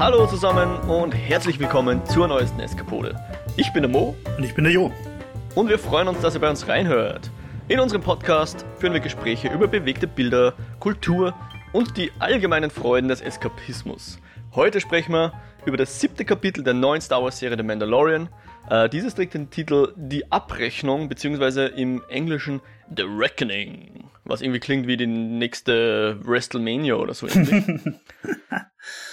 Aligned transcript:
Hallo 0.00 0.26
zusammen 0.26 0.78
und 0.88 1.12
herzlich 1.12 1.58
willkommen 1.58 2.06
zur 2.06 2.26
neuesten 2.26 2.58
Eskapode. 2.58 3.22
Ich 3.58 3.70
bin 3.74 3.82
der 3.82 3.90
Mo 3.90 4.16
Und 4.38 4.44
ich 4.44 4.54
bin 4.54 4.64
der 4.64 4.72
Jo. 4.72 4.90
und 5.54 5.68
wir 5.68 5.78
freuen 5.78 6.08
uns, 6.08 6.20
dass 6.20 6.34
ihr 6.34 6.40
bei 6.40 6.48
uns 6.48 6.66
reinhört. 6.66 7.30
In 7.68 7.80
unserem 7.80 8.00
Podcast 8.00 8.64
führen 8.78 8.94
wir 8.94 9.00
Gespräche 9.00 9.52
über 9.52 9.68
bewegte 9.68 10.06
Bilder, 10.06 10.54
Kultur 10.78 11.34
und 11.74 11.98
die 11.98 12.12
allgemeinen 12.18 12.70
Freuden 12.70 13.08
des 13.08 13.20
Eskapismus. 13.20 14.18
Heute 14.54 14.80
sprechen 14.80 15.12
wir 15.12 15.34
über 15.66 15.76
das 15.76 16.00
siebte 16.00 16.24
Kapitel 16.24 16.64
der 16.64 16.72
neuen 16.72 17.02
Star 17.02 17.22
Wars 17.22 17.38
Serie 17.38 17.58
The 17.58 17.62
Mandalorian. 17.62 18.30
Äh, 18.70 18.88
dieses 18.88 19.14
trägt 19.14 19.34
den 19.34 19.50
Titel 19.50 19.92
Die 19.96 20.32
Abrechnung, 20.32 21.10
beziehungsweise 21.10 21.66
im 21.66 22.02
Englischen 22.08 22.62
The 22.96 23.02
Reckoning, 23.02 24.08
was 24.24 24.40
irgendwie 24.40 24.60
klingt 24.60 24.86
wie 24.86 24.96
die 24.96 25.06
nächste 25.06 26.16
WrestleMania 26.24 26.94
oder 26.94 27.12
so. 27.12 27.28
ähnlich. 27.28 27.66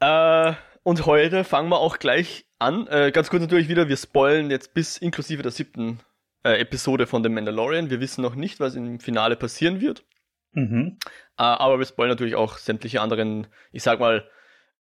Äh, 0.00 0.52
und 0.82 1.06
heute 1.06 1.44
fangen 1.44 1.68
wir 1.68 1.78
auch 1.78 1.98
gleich 1.98 2.46
an. 2.58 2.86
Äh, 2.86 3.10
ganz 3.12 3.30
kurz 3.30 3.42
natürlich 3.42 3.68
wieder, 3.68 3.88
wir 3.88 3.96
spoilen 3.96 4.50
jetzt 4.50 4.74
bis 4.74 4.98
inklusive 4.98 5.42
der 5.42 5.52
siebten 5.52 6.00
äh, 6.44 6.60
Episode 6.60 7.06
von 7.06 7.22
The 7.22 7.28
Mandalorian. 7.28 7.90
Wir 7.90 8.00
wissen 8.00 8.22
noch 8.22 8.34
nicht, 8.34 8.60
was 8.60 8.74
im 8.74 9.00
Finale 9.00 9.36
passieren 9.36 9.80
wird. 9.80 10.04
Mhm. 10.52 10.98
Äh, 11.36 11.42
aber 11.42 11.78
wir 11.78 11.86
spoilen 11.86 12.10
natürlich 12.10 12.36
auch 12.36 12.58
sämtliche 12.58 13.00
anderen, 13.00 13.48
ich 13.72 13.82
sag 13.82 14.00
mal, 14.00 14.28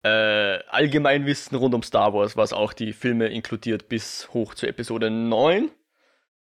äh, 0.03 0.59
Allgemeinwissen 0.69 1.57
rund 1.57 1.73
um 1.73 1.81
Star 1.81 2.13
Wars, 2.13 2.37
was 2.37 2.53
auch 2.53 2.73
die 2.73 2.93
Filme 2.93 3.27
inkludiert 3.27 3.89
bis 3.89 4.29
hoch 4.33 4.53
zur 4.53 4.69
Episode 4.69 5.09
9. 5.09 5.71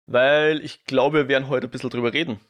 Weil 0.06 0.60
ich 0.64 0.84
glaube, 0.84 1.18
wir 1.18 1.28
werden 1.28 1.48
heute 1.48 1.68
ein 1.68 1.70
bisschen 1.70 1.90
drüber 1.90 2.12
reden 2.12 2.40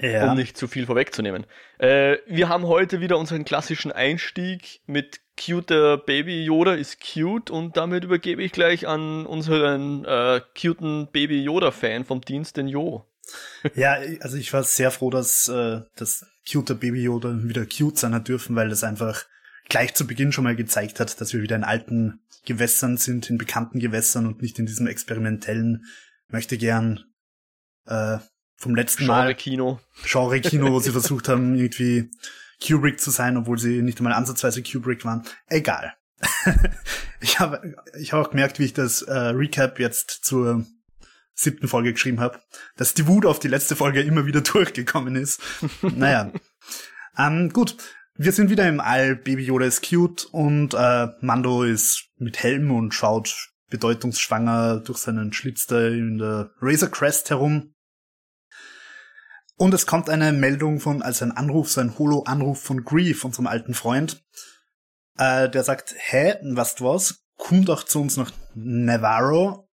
Ja. 0.00 0.30
um 0.30 0.36
nicht 0.36 0.56
zu 0.56 0.66
viel 0.66 0.86
vorwegzunehmen. 0.86 1.46
Äh, 1.78 2.16
wir 2.26 2.48
haben 2.48 2.66
heute 2.66 3.00
wieder 3.00 3.18
unseren 3.18 3.44
klassischen 3.44 3.92
Einstieg 3.92 4.80
mit 4.86 5.20
cuter 5.38 5.98
Baby 5.98 6.44
Yoda 6.44 6.74
ist 6.74 6.98
cute 7.00 7.50
und 7.50 7.76
damit 7.76 8.04
übergebe 8.04 8.42
ich 8.42 8.52
gleich 8.52 8.86
an 8.86 9.26
unseren 9.26 10.04
äh, 10.04 10.40
cuten 10.58 11.08
Baby 11.10 11.42
Yoda 11.42 11.70
Fan 11.70 12.04
vom 12.04 12.20
Dienst, 12.20 12.56
den 12.56 12.68
Jo. 12.68 13.06
ja, 13.74 13.98
also 14.20 14.36
ich 14.36 14.52
war 14.52 14.64
sehr 14.64 14.90
froh, 14.90 15.10
dass 15.10 15.48
äh, 15.48 15.80
das 15.96 16.26
cute 16.50 16.74
Baby 16.74 17.02
Yoda 17.02 17.34
wieder 17.42 17.66
cute 17.66 17.98
sein 17.98 18.14
hat 18.14 18.28
dürfen, 18.28 18.56
weil 18.56 18.68
das 18.68 18.84
einfach 18.84 19.24
gleich 19.68 19.94
zu 19.94 20.06
Beginn 20.06 20.32
schon 20.32 20.44
mal 20.44 20.56
gezeigt 20.56 21.00
hat, 21.00 21.20
dass 21.20 21.32
wir 21.32 21.42
wieder 21.42 21.56
in 21.56 21.64
alten 21.64 22.20
Gewässern 22.44 22.96
sind, 22.96 23.30
in 23.30 23.38
bekannten 23.38 23.78
Gewässern 23.78 24.26
und 24.26 24.42
nicht 24.42 24.58
in 24.58 24.66
diesem 24.66 24.86
experimentellen, 24.86 25.84
möchte 26.28 26.58
gern 26.58 27.04
äh, 27.86 28.18
vom 28.60 28.74
letzten 28.74 29.04
Genre 29.04 29.18
Mal 29.18 29.34
Kino. 29.34 29.80
Genre-Kino, 30.04 30.70
wo 30.70 30.80
sie 30.80 30.90
versucht 30.92 31.28
haben, 31.28 31.54
irgendwie 31.56 32.10
Kubrick 32.64 33.00
zu 33.00 33.10
sein, 33.10 33.36
obwohl 33.36 33.58
sie 33.58 33.82
nicht 33.82 33.98
einmal 33.98 34.12
ansatzweise 34.12 34.62
Kubrick 34.62 35.04
waren. 35.04 35.22
Egal. 35.48 35.94
ich 37.20 37.40
habe 37.40 37.74
ich 37.98 38.12
hab 38.12 38.26
auch 38.26 38.30
gemerkt, 38.30 38.58
wie 38.58 38.66
ich 38.66 38.74
das 38.74 39.00
äh, 39.02 39.12
Recap 39.14 39.80
jetzt 39.80 40.24
zur 40.24 40.66
siebten 41.34 41.68
Folge 41.68 41.94
geschrieben 41.94 42.20
habe, 42.20 42.38
dass 42.76 42.92
die 42.92 43.06
Wut 43.06 43.24
auf 43.24 43.38
die 43.38 43.48
letzte 43.48 43.76
Folge 43.76 44.02
immer 44.02 44.26
wieder 44.26 44.40
durchgekommen 44.42 45.16
ist. 45.16 45.40
naja. 45.80 46.30
Ähm, 47.16 47.50
gut. 47.50 47.76
Wir 48.14 48.32
sind 48.32 48.50
wieder 48.50 48.68
im 48.68 48.80
All. 48.80 49.16
Baby 49.16 49.44
Yoda 49.44 49.64
ist 49.64 49.88
cute 49.88 50.26
und 50.26 50.74
äh, 50.74 51.08
Mando 51.22 51.62
ist 51.62 52.08
mit 52.18 52.42
Helm 52.42 52.70
und 52.70 52.92
schaut 52.92 53.50
bedeutungsschwanger 53.70 54.80
durch 54.80 54.98
seinen 54.98 55.32
Schlitz 55.32 55.66
da 55.66 55.86
in 55.86 56.18
der 56.18 56.50
Razor 56.60 56.90
Crest 56.90 57.30
herum. 57.30 57.72
Und 59.60 59.74
es 59.74 59.84
kommt 59.84 60.08
eine 60.08 60.32
Meldung 60.32 60.80
von, 60.80 61.02
also 61.02 61.22
ein 61.22 61.32
Anruf, 61.32 61.70
so 61.70 61.82
ein 61.82 61.98
Holo-Anruf 61.98 62.62
von 62.62 62.82
Grief, 62.82 63.26
unserem 63.26 63.46
alten 63.46 63.74
Freund. 63.74 64.24
Äh, 65.18 65.50
der 65.50 65.64
sagt, 65.64 65.94
hä, 65.98 66.36
was 66.54 66.76
du 66.76 66.86
was? 66.86 67.26
Komm 67.36 67.66
doch 67.66 67.82
zu 67.82 68.00
uns 68.00 68.16
nach 68.16 68.32
Navarro, 68.54 69.68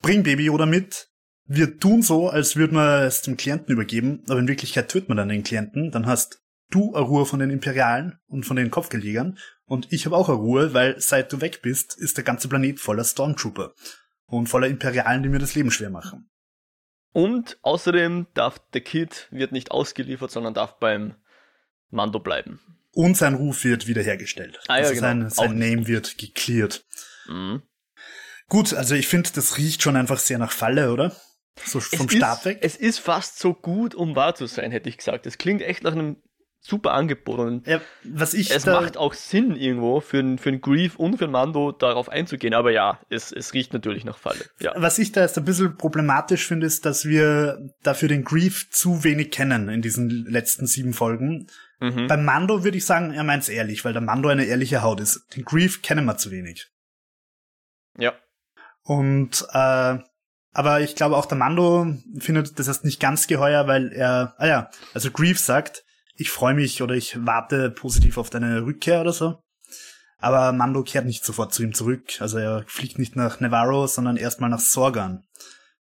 bring 0.00 0.24
Baby 0.24 0.46
Yoda 0.46 0.66
mit. 0.66 1.08
Wir 1.44 1.78
tun 1.78 2.02
so, 2.02 2.30
als 2.30 2.56
würden 2.56 2.74
wir 2.74 3.02
es 3.02 3.22
dem 3.22 3.36
Klienten 3.36 3.72
übergeben, 3.72 4.24
aber 4.28 4.40
in 4.40 4.48
Wirklichkeit 4.48 4.88
töten 4.88 5.12
wir 5.12 5.14
dann 5.14 5.28
den 5.28 5.44
Klienten. 5.44 5.92
Dann 5.92 6.06
hast 6.06 6.42
du 6.70 6.92
eine 6.92 7.04
Ruhe 7.04 7.24
von 7.24 7.38
den 7.38 7.50
Imperialen 7.50 8.18
und 8.26 8.44
von 8.44 8.56
den 8.56 8.72
Kopfgelegern 8.72 9.38
und 9.66 9.92
ich 9.92 10.04
habe 10.04 10.16
auch 10.16 10.30
eine 10.30 10.38
Ruhe, 10.38 10.74
weil 10.74 11.00
seit 11.00 11.32
du 11.32 11.40
weg 11.40 11.62
bist, 11.62 11.96
ist 11.96 12.16
der 12.16 12.24
ganze 12.24 12.48
Planet 12.48 12.80
voller 12.80 13.04
Stormtrooper 13.04 13.72
und 14.26 14.48
voller 14.48 14.66
Imperialen, 14.66 15.22
die 15.22 15.28
mir 15.28 15.38
das 15.38 15.54
Leben 15.54 15.70
schwer 15.70 15.90
machen. 15.90 16.28
Und 17.12 17.58
außerdem 17.62 18.26
darf 18.34 18.58
der 18.72 18.80
Kid 18.80 19.28
wird 19.30 19.52
nicht 19.52 19.70
ausgeliefert, 19.70 20.30
sondern 20.30 20.54
darf 20.54 20.78
beim 20.78 21.14
Mando 21.90 22.20
bleiben. 22.20 22.60
Und 22.94 23.16
sein 23.16 23.34
Ruf 23.34 23.64
wird 23.64 23.86
wiederhergestellt. 23.86 24.60
Ah, 24.68 24.78
ja, 24.78 24.88
also 24.88 24.94
genau. 24.94 25.02
sein, 25.02 25.26
Auch 25.26 25.30
sein 25.30 25.58
Name 25.58 25.86
wird 25.86 26.18
geklärt. 26.18 26.84
Mhm. 27.26 27.62
Gut, 28.48 28.74
also 28.74 28.94
ich 28.94 29.08
finde, 29.08 29.30
das 29.34 29.56
riecht 29.56 29.82
schon 29.82 29.96
einfach 29.96 30.18
sehr 30.18 30.38
nach 30.38 30.52
Falle, 30.52 30.92
oder? 30.92 31.16
So 31.64 31.80
vom 31.80 32.06
es 32.06 32.14
Start 32.14 32.40
ist, 32.40 32.44
weg. 32.44 32.58
Es 32.62 32.76
ist 32.76 32.98
fast 32.98 33.38
so 33.38 33.54
gut, 33.54 33.94
um 33.94 34.16
wahr 34.16 34.34
zu 34.34 34.46
sein, 34.46 34.70
hätte 34.72 34.88
ich 34.88 34.98
gesagt. 34.98 35.26
Es 35.26 35.38
klingt 35.38 35.62
echt 35.62 35.82
nach 35.82 35.92
einem 35.92 36.16
super 36.64 36.92
Angebot 36.92 37.40
und 37.40 37.66
Ja, 37.66 37.80
was 38.04 38.34
ich 38.34 38.50
es 38.50 38.64
macht 38.66 38.96
auch 38.96 39.14
Sinn 39.14 39.56
irgendwo 39.56 40.00
für 40.00 40.20
einen 40.20 40.38
für 40.38 40.56
Grief 40.58 40.96
und 40.96 41.18
für 41.18 41.24
einen 41.24 41.32
Mando 41.32 41.72
darauf 41.72 42.08
einzugehen. 42.08 42.54
Aber 42.54 42.70
ja, 42.70 43.00
es, 43.10 43.32
es 43.32 43.52
riecht 43.52 43.72
natürlich 43.72 44.04
nach 44.04 44.16
Falle. 44.16 44.44
Ja. 44.60 44.72
was 44.76 44.98
ich 44.98 45.10
da 45.12 45.22
jetzt 45.22 45.36
ein 45.36 45.44
bisschen 45.44 45.76
problematisch 45.76 46.46
finde, 46.46 46.66
ist, 46.66 46.86
dass 46.86 47.04
wir 47.04 47.58
dafür 47.82 48.08
den 48.08 48.24
Grief 48.24 48.70
zu 48.70 49.02
wenig 49.02 49.32
kennen 49.32 49.68
in 49.68 49.82
diesen 49.82 50.08
letzten 50.26 50.66
sieben 50.66 50.94
Folgen. 50.94 51.48
Mhm. 51.80 52.06
Beim 52.06 52.24
Mando 52.24 52.62
würde 52.62 52.78
ich 52.78 52.86
sagen, 52.86 53.12
er 53.12 53.24
meint's 53.24 53.48
ehrlich, 53.48 53.84
weil 53.84 53.92
der 53.92 54.02
Mando 54.02 54.28
eine 54.28 54.44
ehrliche 54.44 54.82
Haut 54.82 55.00
ist. 55.00 55.26
Den 55.34 55.44
Grief 55.44 55.82
kennen 55.82 56.04
wir 56.04 56.16
zu 56.16 56.30
wenig. 56.30 56.68
Ja. 57.98 58.14
Und 58.84 59.44
äh, 59.52 59.98
aber 60.54 60.80
ich 60.80 60.94
glaube 60.94 61.16
auch 61.16 61.26
der 61.26 61.38
Mando 61.38 61.92
findet 62.18 62.58
das 62.58 62.68
erst 62.68 62.84
nicht 62.84 63.00
ganz 63.00 63.26
geheuer, 63.26 63.66
weil 63.66 63.90
er, 63.92 64.34
ah 64.36 64.46
ja, 64.46 64.70
also 64.94 65.10
Grief 65.10 65.40
sagt, 65.40 65.84
ich 66.14 66.30
freue 66.30 66.54
mich 66.54 66.82
oder 66.82 66.94
ich 66.94 67.24
warte 67.26 67.70
positiv 67.70 68.18
auf 68.18 68.30
deine 68.30 68.64
Rückkehr 68.64 69.00
oder 69.00 69.12
so. 69.12 69.40
Aber 70.18 70.52
Mando 70.52 70.84
kehrt 70.84 71.04
nicht 71.04 71.24
sofort 71.24 71.52
zu 71.52 71.62
ihm 71.62 71.74
zurück. 71.74 72.20
Also 72.20 72.38
er 72.38 72.64
fliegt 72.68 72.98
nicht 72.98 73.16
nach 73.16 73.40
Navarro, 73.40 73.86
sondern 73.86 74.16
erstmal 74.16 74.50
nach 74.50 74.60
Sorgan. 74.60 75.24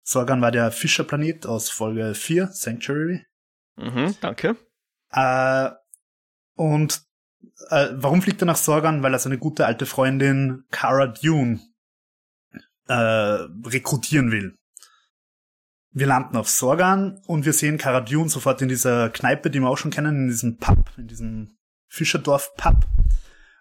Sorgan 0.04 0.42
war 0.42 0.52
der 0.52 0.72
Fischerplanet 0.72 1.46
aus 1.46 1.70
Folge 1.70 2.14
4, 2.14 2.48
Sanctuary. 2.48 3.26
Mhm, 3.76 4.16
danke. 4.22 4.56
Äh, 5.12 5.70
und 6.56 7.02
äh, 7.70 7.90
warum 7.94 8.22
fliegt 8.22 8.42
er 8.42 8.46
nach 8.46 8.58
Sorgan? 8.58 9.02
Weil 9.02 9.14
er 9.14 9.20
seine 9.20 9.38
gute 9.38 9.66
alte 9.66 9.86
Freundin 9.86 10.66
Cara 10.70 11.08
Dune 11.08 11.60
äh, 12.88 12.94
rekrutieren 12.94 14.32
will. 14.32 14.56
Wir 15.92 16.08
landen 16.08 16.38
auf 16.38 16.50
Sorgan 16.50 17.20
und 17.26 17.46
wir 17.46 17.54
sehen 17.54 17.78
Cara 17.78 18.02
Dune 18.02 18.30
sofort 18.30 18.62
in 18.62 18.70
dieser 18.70 19.10
Kneipe, 19.10 19.50
die 19.50 19.60
wir 19.60 19.70
auch 19.70 19.78
schon 19.78 19.92
kennen, 19.92 20.24
in 20.24 20.28
diesem 20.28 20.58
Pub, 20.58 20.92
in 20.98 21.08
diesem 21.08 21.58
Fischerdorf-Pub. 21.88 22.86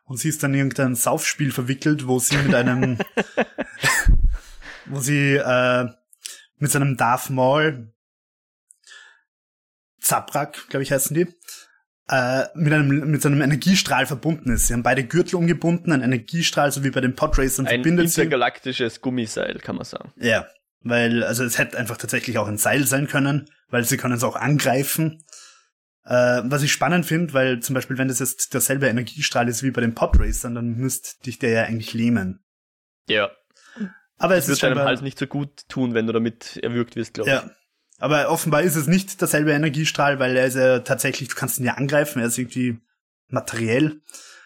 Und 0.05 0.19
sie 0.19 0.29
ist 0.29 0.43
dann 0.43 0.53
in 0.53 0.61
irgendein 0.61 0.95
Saufspiel 0.95 1.53
verwickelt, 1.53 2.07
wo 2.07 2.19
sie 2.19 2.37
mit 2.39 2.55
einem, 2.55 2.99
wo 4.87 5.01
sie 5.01 5.37
äh, 5.37 5.89
mit 6.59 6.71
seinem 6.71 6.97
Darth 6.97 7.31
Maul 7.31 7.93
Zabrak, 10.01 10.69
glaube 10.69 10.83
ich, 10.83 10.93
heißen 10.93 11.15
die, 11.15 11.27
äh, 12.09 12.45
mit 12.55 12.73
einem 12.73 13.11
mit 13.11 13.21
seinem 13.21 13.43
Energiestrahl 13.43 14.07
verbunden 14.07 14.53
ist. 14.53 14.67
Sie 14.67 14.73
haben 14.73 14.83
beide 14.83 15.05
Gürtel 15.05 15.37
umgebunden, 15.37 15.93
ein 15.93 16.03
Energiestrahl, 16.03 16.73
so 16.73 16.85
wie 16.85 16.91
bei 16.91 17.01
den 17.01 17.15
Podracern 17.15 17.67
Ein 17.67 17.83
verbindet 17.83 18.11
sie. 18.11 18.23
intergalaktisches 18.23 19.01
Gummiseil, 19.01 19.59
kann 19.59 19.77
man 19.77 19.85
sagen. 19.85 20.13
Ja, 20.17 20.47
weil 20.83 21.25
also 21.25 21.45
es 21.45 21.59
hätte 21.59 21.79
einfach 21.79 21.97
tatsächlich 21.97 22.39
auch 22.39 22.49
ein 22.49 22.59
Seil 22.59 22.87
sein 22.87 23.09
können, 23.09 23.51
weil 23.69 23.85
sie 23.85 23.97
können 23.97 24.15
es 24.15 24.25
auch 24.25 24.37
angreifen. 24.37 25.25
Äh, 26.05 26.43
was 26.45 26.63
ich 26.63 26.73
spannend 26.73 27.05
finde, 27.05 27.35
weil 27.35 27.61
zum 27.61 27.75
Beispiel, 27.75 27.99
wenn 27.99 28.09
das 28.09 28.21
jetzt 28.21 28.55
derselbe 28.55 28.89
Energiestrahl 28.89 29.49
ist 29.49 29.63
wie 29.63 29.71
bei 29.71 29.83
den 29.83 29.95
Podracern, 29.95 30.55
dann 30.55 30.77
müsste 30.77 31.23
dich 31.23 31.39
der 31.39 31.51
ja 31.51 31.63
eigentlich 31.65 31.93
lähmen. 31.93 32.43
Ja. 33.09 33.31
Aber 34.17 34.37
es 34.37 34.47
wird 34.49 34.55
ist 34.55 34.63
deinem 34.63 34.71
scheinbar, 34.71 34.87
Hals 34.87 35.03
nicht 35.03 35.19
so 35.19 35.27
gut 35.27 35.69
tun, 35.69 35.95
wenn 35.95 36.07
du 36.07 36.13
damit 36.13 36.57
erwürgt 36.63 36.97
wirst, 36.97 37.15
glaube 37.15 37.31
ich. 37.31 37.37
ja. 37.37 37.51
Aber 37.99 38.31
offenbar 38.31 38.63
ist 38.63 38.77
es 38.77 38.87
nicht 38.87 39.21
derselbe 39.21 39.53
Energiestrahl, 39.53 40.19
weil 40.19 40.37
er 40.37 40.47
ist 40.47 40.55
ja 40.55 40.79
tatsächlich, 40.79 41.29
du 41.29 41.35
kannst 41.35 41.59
ihn 41.59 41.67
ja 41.67 41.75
angreifen, 41.75 42.21
er 42.21 42.29
ist 42.29 42.39
irgendwie 42.39 42.81
materiell. 43.29 44.01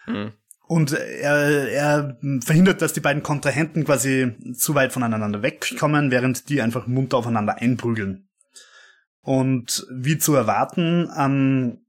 Mhm. 0.07 0.33
Und 0.65 0.93
er, 0.93 1.69
er 1.69 2.17
verhindert, 2.41 2.81
dass 2.81 2.93
die 2.93 3.01
beiden 3.01 3.21
Kontrahenten 3.21 3.83
quasi 3.83 4.33
zu 4.55 4.75
weit 4.75 4.93
voneinander 4.93 5.41
wegkommen, 5.41 6.09
während 6.09 6.49
die 6.49 6.61
einfach 6.61 6.87
munter 6.87 7.17
aufeinander 7.17 7.57
einprügeln. 7.61 8.29
Und 9.21 9.85
wie 9.91 10.17
zu 10.17 10.35
erwarten, 10.35 11.09
ähm, 11.17 11.85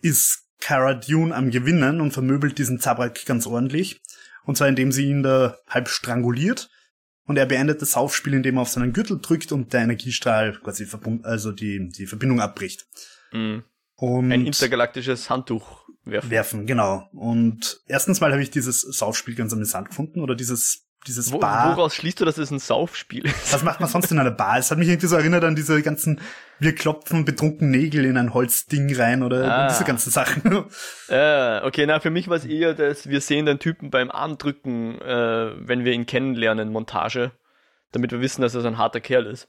ist 0.00 0.44
Cara 0.60 0.94
Dune 0.94 1.34
am 1.34 1.50
Gewinnen 1.50 2.00
und 2.00 2.12
vermöbelt 2.12 2.58
diesen 2.58 2.80
Zabrak 2.80 3.24
ganz 3.26 3.46
ordentlich. 3.46 4.00
Und 4.44 4.56
zwar 4.56 4.68
indem 4.68 4.92
sie 4.92 5.06
ihn 5.06 5.22
da 5.22 5.58
halb 5.68 5.88
stranguliert. 5.88 6.70
Und 7.24 7.36
er 7.36 7.46
beendet 7.46 7.82
das 7.82 7.92
Saufspiel, 7.92 8.34
indem 8.34 8.56
er 8.56 8.62
auf 8.62 8.68
seinen 8.68 8.92
Gürtel 8.92 9.18
drückt 9.20 9.50
und 9.50 9.72
der 9.72 9.82
Energiestrahl 9.82 10.58
quasi 10.60 10.86
verbund 10.86 11.24
also 11.24 11.50
die, 11.50 11.88
die 11.88 12.06
Verbindung 12.06 12.40
abbricht. 12.40 12.86
Mhm. 13.32 13.64
Und 13.96 14.30
Ein 14.32 14.46
intergalaktisches 14.46 15.30
Handtuch 15.30 15.84
werfen. 16.04 16.30
werfen, 16.30 16.66
genau. 16.66 17.08
Und 17.12 17.80
erstens 17.86 18.20
mal 18.20 18.30
habe 18.32 18.42
ich 18.42 18.50
dieses 18.50 18.82
Saufspiel 18.82 19.34
ganz 19.34 19.52
amüsant 19.52 19.88
gefunden 19.88 20.20
oder 20.20 20.34
dieses 20.34 20.82
dieses 21.06 21.30
Wo, 21.32 21.38
Bar. 21.38 21.76
woraus 21.76 21.94
schließt 21.94 22.20
du, 22.20 22.24
dass 22.24 22.36
es 22.36 22.50
ein 22.50 22.58
Saufspiel 22.58 23.26
ist? 23.26 23.52
Was 23.52 23.62
macht 23.62 23.78
man 23.78 23.88
sonst 23.88 24.10
in 24.10 24.18
einer 24.18 24.32
Bar? 24.32 24.58
Es 24.58 24.72
hat 24.72 24.78
mich 24.78 24.88
irgendwie 24.88 25.06
so 25.06 25.14
erinnert 25.14 25.44
an 25.44 25.54
diese 25.54 25.80
ganzen, 25.80 26.20
wir 26.58 26.74
klopfen 26.74 27.24
betrunken 27.24 27.70
Nägel 27.70 28.04
in 28.06 28.16
ein 28.16 28.34
Holzding 28.34 28.92
rein 28.96 29.22
oder 29.22 29.44
Ah. 29.48 29.68
diese 29.68 29.84
ganzen 29.84 30.10
Sachen. 30.10 30.42
Äh, 31.08 31.60
okay, 31.64 31.86
na, 31.86 32.00
für 32.00 32.10
mich 32.10 32.26
war 32.28 32.36
es 32.38 32.44
eher, 32.44 32.74
dass 32.74 33.08
wir 33.08 33.20
sehen 33.20 33.46
den 33.46 33.60
Typen 33.60 33.90
beim 33.90 34.10
Armdrücken, 34.10 35.00
äh, 35.00 35.52
wenn 35.68 35.84
wir 35.84 35.92
ihn 35.92 36.06
kennenlernen, 36.06 36.72
Montage, 36.72 37.30
damit 37.92 38.10
wir 38.10 38.20
wissen, 38.20 38.42
dass 38.42 38.56
er 38.56 38.62
so 38.62 38.66
ein 38.68 38.78
harter 38.78 39.00
Kerl 39.00 39.26
ist. 39.26 39.48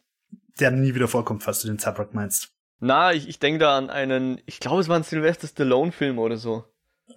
Der 0.60 0.70
nie 0.70 0.94
wieder 0.94 1.08
vorkommt, 1.08 1.42
falls 1.44 1.62
du 1.62 1.68
den 1.70 1.80
Zabrak 1.80 2.14
meinst. 2.14 2.50
Na, 2.80 3.14
ich, 3.14 3.28
ich 3.28 3.40
denke 3.40 3.60
da 3.60 3.78
an 3.78 3.90
einen, 3.90 4.42
ich 4.46 4.60
glaube, 4.60 4.82
es 4.82 4.88
war 4.88 4.96
ein 4.96 5.04
Sylvester 5.04 5.48
Stallone-Film 5.48 6.20
oder 6.20 6.38
so. 6.38 6.66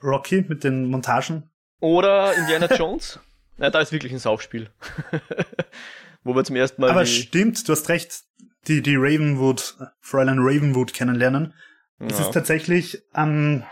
Rocky 0.02 0.44
mit 0.48 0.64
den 0.64 0.86
Montagen. 0.86 1.50
Oder 1.80 2.34
Indiana 2.34 2.74
Jones. 2.74 3.18
Na, 3.58 3.70
da 3.70 3.80
ist 3.80 3.92
wirklich 3.92 4.12
ein 4.12 4.18
Saufspiel. 4.18 4.70
Wo 6.24 6.34
wir 6.34 6.44
zum 6.44 6.56
ersten 6.56 6.80
Mal 6.80 6.90
Aber 6.90 7.06
stimmt, 7.06 7.66
du 7.66 7.72
hast 7.72 7.88
recht, 7.88 8.22
die, 8.68 8.82
die 8.82 8.96
Ravenwood, 8.96 9.76
Fräulein 10.00 10.38
Ravenwood 10.38 10.92
kennenlernen. 10.92 11.54
Es 11.98 12.18
ja. 12.18 12.26
ist 12.26 12.32
tatsächlich, 12.32 13.02
ähm, 13.14 13.64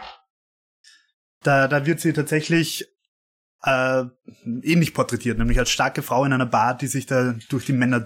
da, 1.42 1.68
da 1.68 1.86
wird 1.86 2.00
sie 2.00 2.12
tatsächlich 2.12 2.86
äh, 3.62 4.04
ähnlich 4.44 4.94
porträtiert, 4.94 5.38
nämlich 5.38 5.58
als 5.58 5.70
starke 5.70 6.02
Frau 6.02 6.24
in 6.24 6.32
einer 6.32 6.46
Bar, 6.46 6.76
die 6.76 6.86
sich 6.86 7.06
da 7.06 7.34
durch 7.48 7.64
die 7.64 7.72
Männer 7.72 8.00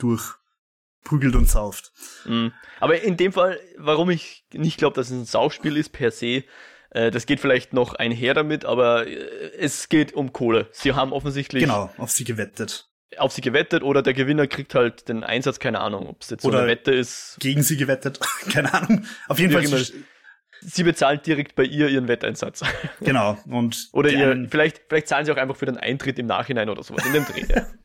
durchprügelt 1.02 1.34
und 1.36 1.48
sauft. 1.48 1.92
Mhm. 2.24 2.52
Aber 2.80 3.00
in 3.02 3.16
dem 3.16 3.32
Fall, 3.32 3.58
warum 3.76 4.10
ich 4.10 4.44
nicht 4.52 4.78
glaube, 4.78 4.94
dass 4.96 5.06
es 5.10 5.12
ein 5.12 5.24
Saufspiel 5.24 5.76
ist 5.76 5.90
per 5.90 6.10
se, 6.10 6.44
äh, 6.90 7.10
das 7.10 7.26
geht 7.26 7.40
vielleicht 7.40 7.72
noch 7.72 7.94
einher 7.94 8.34
damit, 8.34 8.64
aber 8.64 9.06
äh, 9.06 9.14
es 9.58 9.88
geht 9.88 10.12
um 10.14 10.32
Kohle. 10.32 10.68
Sie 10.72 10.92
haben 10.92 11.12
offensichtlich 11.12 11.62
Genau, 11.62 11.90
auf 11.98 12.10
sie 12.10 12.24
gewettet. 12.24 12.88
auf 13.18 13.32
sie 13.32 13.40
gewettet 13.40 13.82
oder 13.82 14.02
der 14.02 14.14
Gewinner 14.14 14.46
kriegt 14.46 14.74
halt 14.74 15.08
den 15.08 15.24
Einsatz, 15.24 15.58
keine 15.58 15.80
Ahnung, 15.80 16.08
ob 16.08 16.22
es 16.22 16.30
jetzt 16.30 16.42
so 16.42 16.48
Oder- 16.48 16.60
eine 16.60 16.68
Wette 16.68 16.92
ist. 16.92 17.36
Gegen 17.40 17.62
sie 17.62 17.76
gewettet, 17.76 18.20
keine 18.52 18.72
Ahnung. 18.72 19.04
Auf 19.28 19.38
jeden 19.38 19.52
Fall, 19.52 19.64
immer. 19.64 19.78
sie- 19.78 20.82
bezahlt 20.84 21.26
direkt 21.26 21.54
bei 21.56 21.64
ihr 21.64 21.88
ihren 21.88 22.08
Wetteinsatz. 22.08 22.62
genau. 23.00 23.36
Und 23.46 23.88
Oder 23.92 24.10
ihr, 24.10 24.46
vielleicht, 24.50 24.82
vielleicht 24.88 25.08
zahlen 25.08 25.24
sie 25.26 25.32
auch 25.32 25.36
einfach 25.36 25.56
für 25.56 25.66
den 25.66 25.76
Eintritt 25.76 26.18
im 26.20 26.26
Nachhinein 26.26 26.68
oder 26.68 26.82
sowas 26.82 27.04
in 27.06 27.12
dem 27.12 27.24
Dreh. 27.24 27.62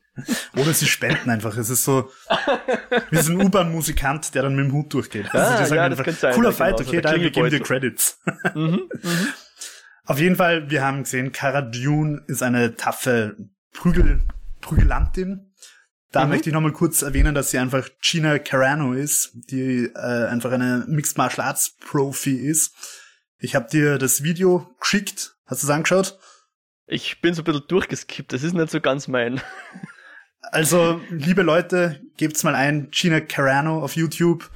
Oder 0.56 0.72
sie 0.74 0.86
spenden 0.86 1.30
einfach. 1.30 1.56
Es 1.56 1.70
ist 1.70 1.84
so, 1.84 2.10
wir 3.10 3.22
sind 3.22 3.40
ein 3.40 3.46
U-Bahn-Musikant, 3.46 4.34
der 4.34 4.42
dann 4.42 4.56
mit 4.56 4.66
dem 4.66 4.72
Hut 4.72 4.92
durchgeht. 4.92 5.26
Ah, 5.34 5.58
die 5.60 5.66
sagen 5.66 5.76
ja, 5.76 5.84
einfach, 5.84 6.08
sein, 6.12 6.34
Cooler 6.34 6.52
Fight, 6.52 6.76
genau, 6.76 6.84
so 6.84 6.90
okay, 6.90 7.00
der 7.02 7.12
da 7.12 7.20
wir 7.20 7.30
geben 7.30 7.50
dir. 7.50 7.60
Credits. 7.60 8.20
mhm, 8.54 8.88
mhm. 9.02 9.28
Auf 10.04 10.18
jeden 10.18 10.36
Fall, 10.36 10.70
wir 10.70 10.82
haben 10.84 11.02
gesehen, 11.04 11.32
Cara 11.32 11.60
Dune 11.62 12.22
ist 12.28 12.42
eine 12.42 12.76
taffe 12.76 13.36
Prügel, 13.72 14.20
Prügelantin. 14.60 15.52
Da 16.10 16.24
Mhm. 16.24 16.30
möchte 16.30 16.48
ich 16.48 16.54
nochmal 16.54 16.72
kurz 16.72 17.02
erwähnen, 17.02 17.34
dass 17.34 17.50
sie 17.50 17.58
einfach 17.58 17.86
Gina 18.00 18.38
Carano 18.38 18.94
ist, 18.94 19.32
die 19.34 19.84
äh, 19.94 20.26
einfach 20.28 20.50
eine 20.52 20.84
Mixed 20.88 21.18
Martial 21.18 21.46
Arts 21.46 21.76
Profi 21.78 22.36
ist. 22.36 22.74
Ich 23.38 23.54
habe 23.54 23.68
dir 23.70 23.98
das 23.98 24.22
Video 24.22 24.74
geschickt. 24.80 25.36
Hast 25.46 25.62
du 25.62 25.66
es 25.66 25.70
angeschaut? 25.70 26.18
Ich 26.86 27.20
bin 27.20 27.34
so 27.34 27.42
ein 27.42 27.44
bisschen 27.44 27.68
durchgeskippt, 27.68 28.32
das 28.32 28.42
ist 28.42 28.54
nicht 28.54 28.70
so 28.70 28.80
ganz 28.80 29.08
mein. 29.08 29.42
Also, 30.52 31.00
liebe 31.10 31.42
Leute, 31.42 32.00
gebt's 32.16 32.42
mal 32.42 32.54
ein, 32.54 32.90
Gina 32.90 33.20
Carano 33.20 33.82
auf 33.82 33.96
YouTube, 33.96 34.50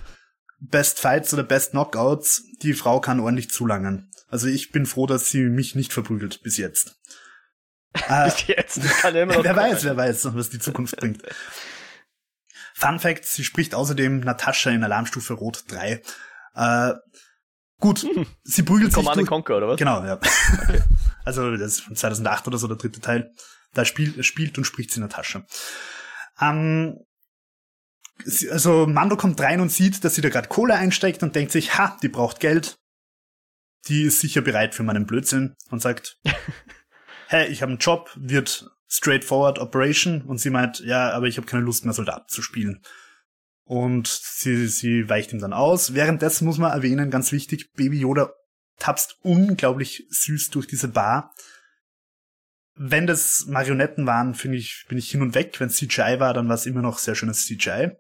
Best 0.61 1.01
Fights 1.01 1.33
oder 1.35 1.43
Best 1.43 1.73
Knockouts. 1.73 2.45
Die 2.63 2.75
Frau 2.75 3.01
kann 3.01 3.21
ordentlich 3.21 3.51
zulangen. 3.51 4.11
Also 4.29 4.47
ich 4.47 4.73
bin 4.73 4.87
froh, 4.87 5.07
dass 5.07 5.29
sie 5.29 5.43
mich 5.43 5.75
nicht 5.75 5.93
verprügelt 5.93 6.43
bis 6.43 6.57
jetzt. 6.57 6.97
Äh, 8.09 8.25
Bis 8.25 8.47
jetzt. 8.47 8.79
Das 8.83 8.97
kann 9.01 9.15
ja 9.15 9.25
immer 9.25 9.35
noch 9.35 9.45
wer 9.45 9.53
kommen. 9.53 9.71
weiß, 9.71 9.85
wer 9.85 9.95
weiß, 9.99 10.35
was 10.35 10.49
die 10.49 10.59
Zukunft 10.59 10.97
bringt. 10.97 11.21
Fun 12.73 12.99
Fact, 12.99 13.27
sie 13.27 13.45
spricht 13.45 13.75
außerdem 13.75 14.21
Natascha 14.21 14.71
in 14.71 14.83
Alarmstufe 14.83 15.35
Rot 15.35 15.65
3. 15.69 16.01
Äh, 16.55 16.95
gut, 17.81 18.07
sie 18.45 18.63
prügelt 18.63 18.93
sich 18.93 18.95
Command 18.95 19.17
durch... 19.17 19.25
and 19.25 19.29
Conquer, 19.29 19.59
oder 19.59 19.69
was? 19.69 19.77
Genau, 19.77 20.03
ja. 20.07 20.19
Also 21.27 21.55
das 21.55 21.73
ist 21.73 21.81
von 21.83 21.97
2008 21.97 22.47
oder 22.47 22.57
so 22.57 22.67
der 22.67 22.79
dritte 22.79 23.01
Teil. 23.01 23.31
Da 23.75 23.85
spielt, 23.85 24.25
spielt 24.25 24.59
und 24.59 24.65
spricht 24.65 24.91
sie 24.91 25.01
Natascha. 25.01 25.45
Ähm, 26.41 26.99
sie, 28.25 28.51
also 28.51 28.87
Mando 28.87 29.17
kommt 29.17 29.41
rein 29.41 29.61
und 29.61 29.73
sieht, 29.73 30.05
dass 30.05 30.15
sie 30.15 30.21
da 30.21 30.29
gerade 30.29 30.49
Kohle 30.49 30.75
einsteckt 30.75 31.23
und 31.23 31.35
denkt 31.35 31.53
sich, 31.53 31.79
ha, 31.79 31.97
die 32.03 32.09
braucht 32.09 32.41
Geld. 32.41 32.77
Die 33.89 34.03
ist 34.03 34.21
sicher 34.21 34.43
bereit 34.43 34.75
für 34.75 34.83
meinen 34.83 35.07
Blödsinn 35.07 35.55
und 35.71 35.83
sagt, 35.83 36.19
hey, 37.29 37.49
ich 37.49 37.63
habe 37.63 37.71
einen 37.71 37.79
Job, 37.79 38.11
wird 38.17 38.71
straightforward 38.89 39.59
Operation 39.59 40.23
und 40.23 40.39
sie 40.39 40.51
meint, 40.51 40.81
ja, 40.81 41.11
aber 41.11 41.27
ich 41.27 41.39
habe 41.39 41.47
keine 41.47 41.65
Lust 41.65 41.85
mehr 41.85 41.95
Soldat 41.95 42.31
zu 42.31 42.43
spielen. 42.43 42.83
Und 43.65 44.07
sie, 44.07 44.67
sie 44.67 45.09
weicht 45.09 45.33
ihm 45.33 45.41
dann 45.41 45.55
aus. 45.55 45.95
Währenddessen 45.95 46.45
muss 46.45 46.59
man 46.59 46.73
erwähnen, 46.73 47.11
ganz 47.11 47.33
wichtig, 47.33 47.73
Baby 47.73 48.01
Yoda 48.01 48.31
tapst 48.79 49.17
unglaublich 49.23 50.05
süß 50.11 50.51
durch 50.51 50.67
diese 50.67 50.89
Bar. 50.89 51.35
Wenn 52.75 53.07
das 53.07 53.47
Marionetten 53.49 54.07
waren, 54.07 54.35
finde 54.35 54.59
ich, 54.59 54.87
bin 54.89 54.99
ich 54.99 55.11
hin 55.11 55.23
und 55.23 55.35
weg. 55.35 55.59
Wenn 55.61 55.69
es 55.69 55.77
CGI 55.77 56.19
war, 56.19 56.33
dann 56.33 56.49
war 56.49 56.55
es 56.55 56.67
immer 56.67 56.83
noch 56.83 56.99
sehr 56.99 57.15
schönes 57.15 57.47
CGI. 57.47 57.93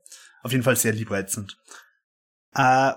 Auf 0.42 0.52
jeden 0.52 0.64
Fall 0.64 0.76
sehr 0.76 0.92
liebreizend. 0.92 1.58
Äh, 2.54 2.92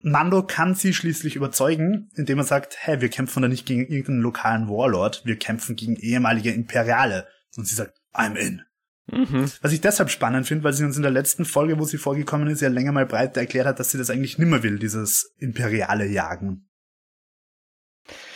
Mando 0.00 0.42
kann 0.42 0.74
sie 0.74 0.92
schließlich 0.92 1.36
überzeugen, 1.36 2.10
indem 2.14 2.38
er 2.38 2.44
sagt, 2.44 2.76
hey, 2.78 3.00
wir 3.00 3.08
kämpfen 3.08 3.42
da 3.42 3.48
nicht 3.48 3.64
gegen 3.64 3.82
irgendeinen 3.82 4.20
lokalen 4.20 4.68
Warlord, 4.68 5.22
wir 5.24 5.38
kämpfen 5.38 5.76
gegen 5.76 5.96
ehemalige 5.96 6.50
Imperiale. 6.50 7.26
Und 7.56 7.66
sie 7.66 7.74
sagt, 7.74 7.98
I'm 8.12 8.36
in. 8.36 8.62
Mhm. 9.06 9.50
Was 9.60 9.72
ich 9.72 9.80
deshalb 9.80 10.10
spannend 10.10 10.46
finde, 10.46 10.64
weil 10.64 10.72
sie 10.72 10.84
uns 10.84 10.96
in 10.96 11.02
der 11.02 11.10
letzten 11.10 11.44
Folge, 11.44 11.78
wo 11.78 11.84
sie 11.84 11.98
vorgekommen 11.98 12.48
ist, 12.48 12.60
ja 12.60 12.68
länger 12.68 12.92
mal 12.92 13.06
breit 13.06 13.36
erklärt 13.36 13.66
hat, 13.66 13.78
dass 13.78 13.90
sie 13.90 13.98
das 13.98 14.10
eigentlich 14.10 14.38
nimmer 14.38 14.62
will, 14.62 14.78
dieses 14.78 15.34
imperiale 15.38 16.06
Jagen. 16.06 16.68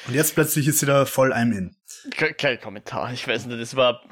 Und 0.07 0.15
jetzt 0.15 0.35
plötzlich 0.35 0.69
ist 0.69 0.79
sie 0.79 0.87
da 0.87 1.05
voll 1.05 1.33
I'm 1.33 1.57
in. 1.57 1.77
Ke- 2.11 2.35
Kein 2.35 2.61
Kommentar. 2.61 3.13
Ich 3.13 3.27
weiß 3.27 3.47
nicht, 3.47 3.59
es 3.61 3.77
war. 3.77 4.03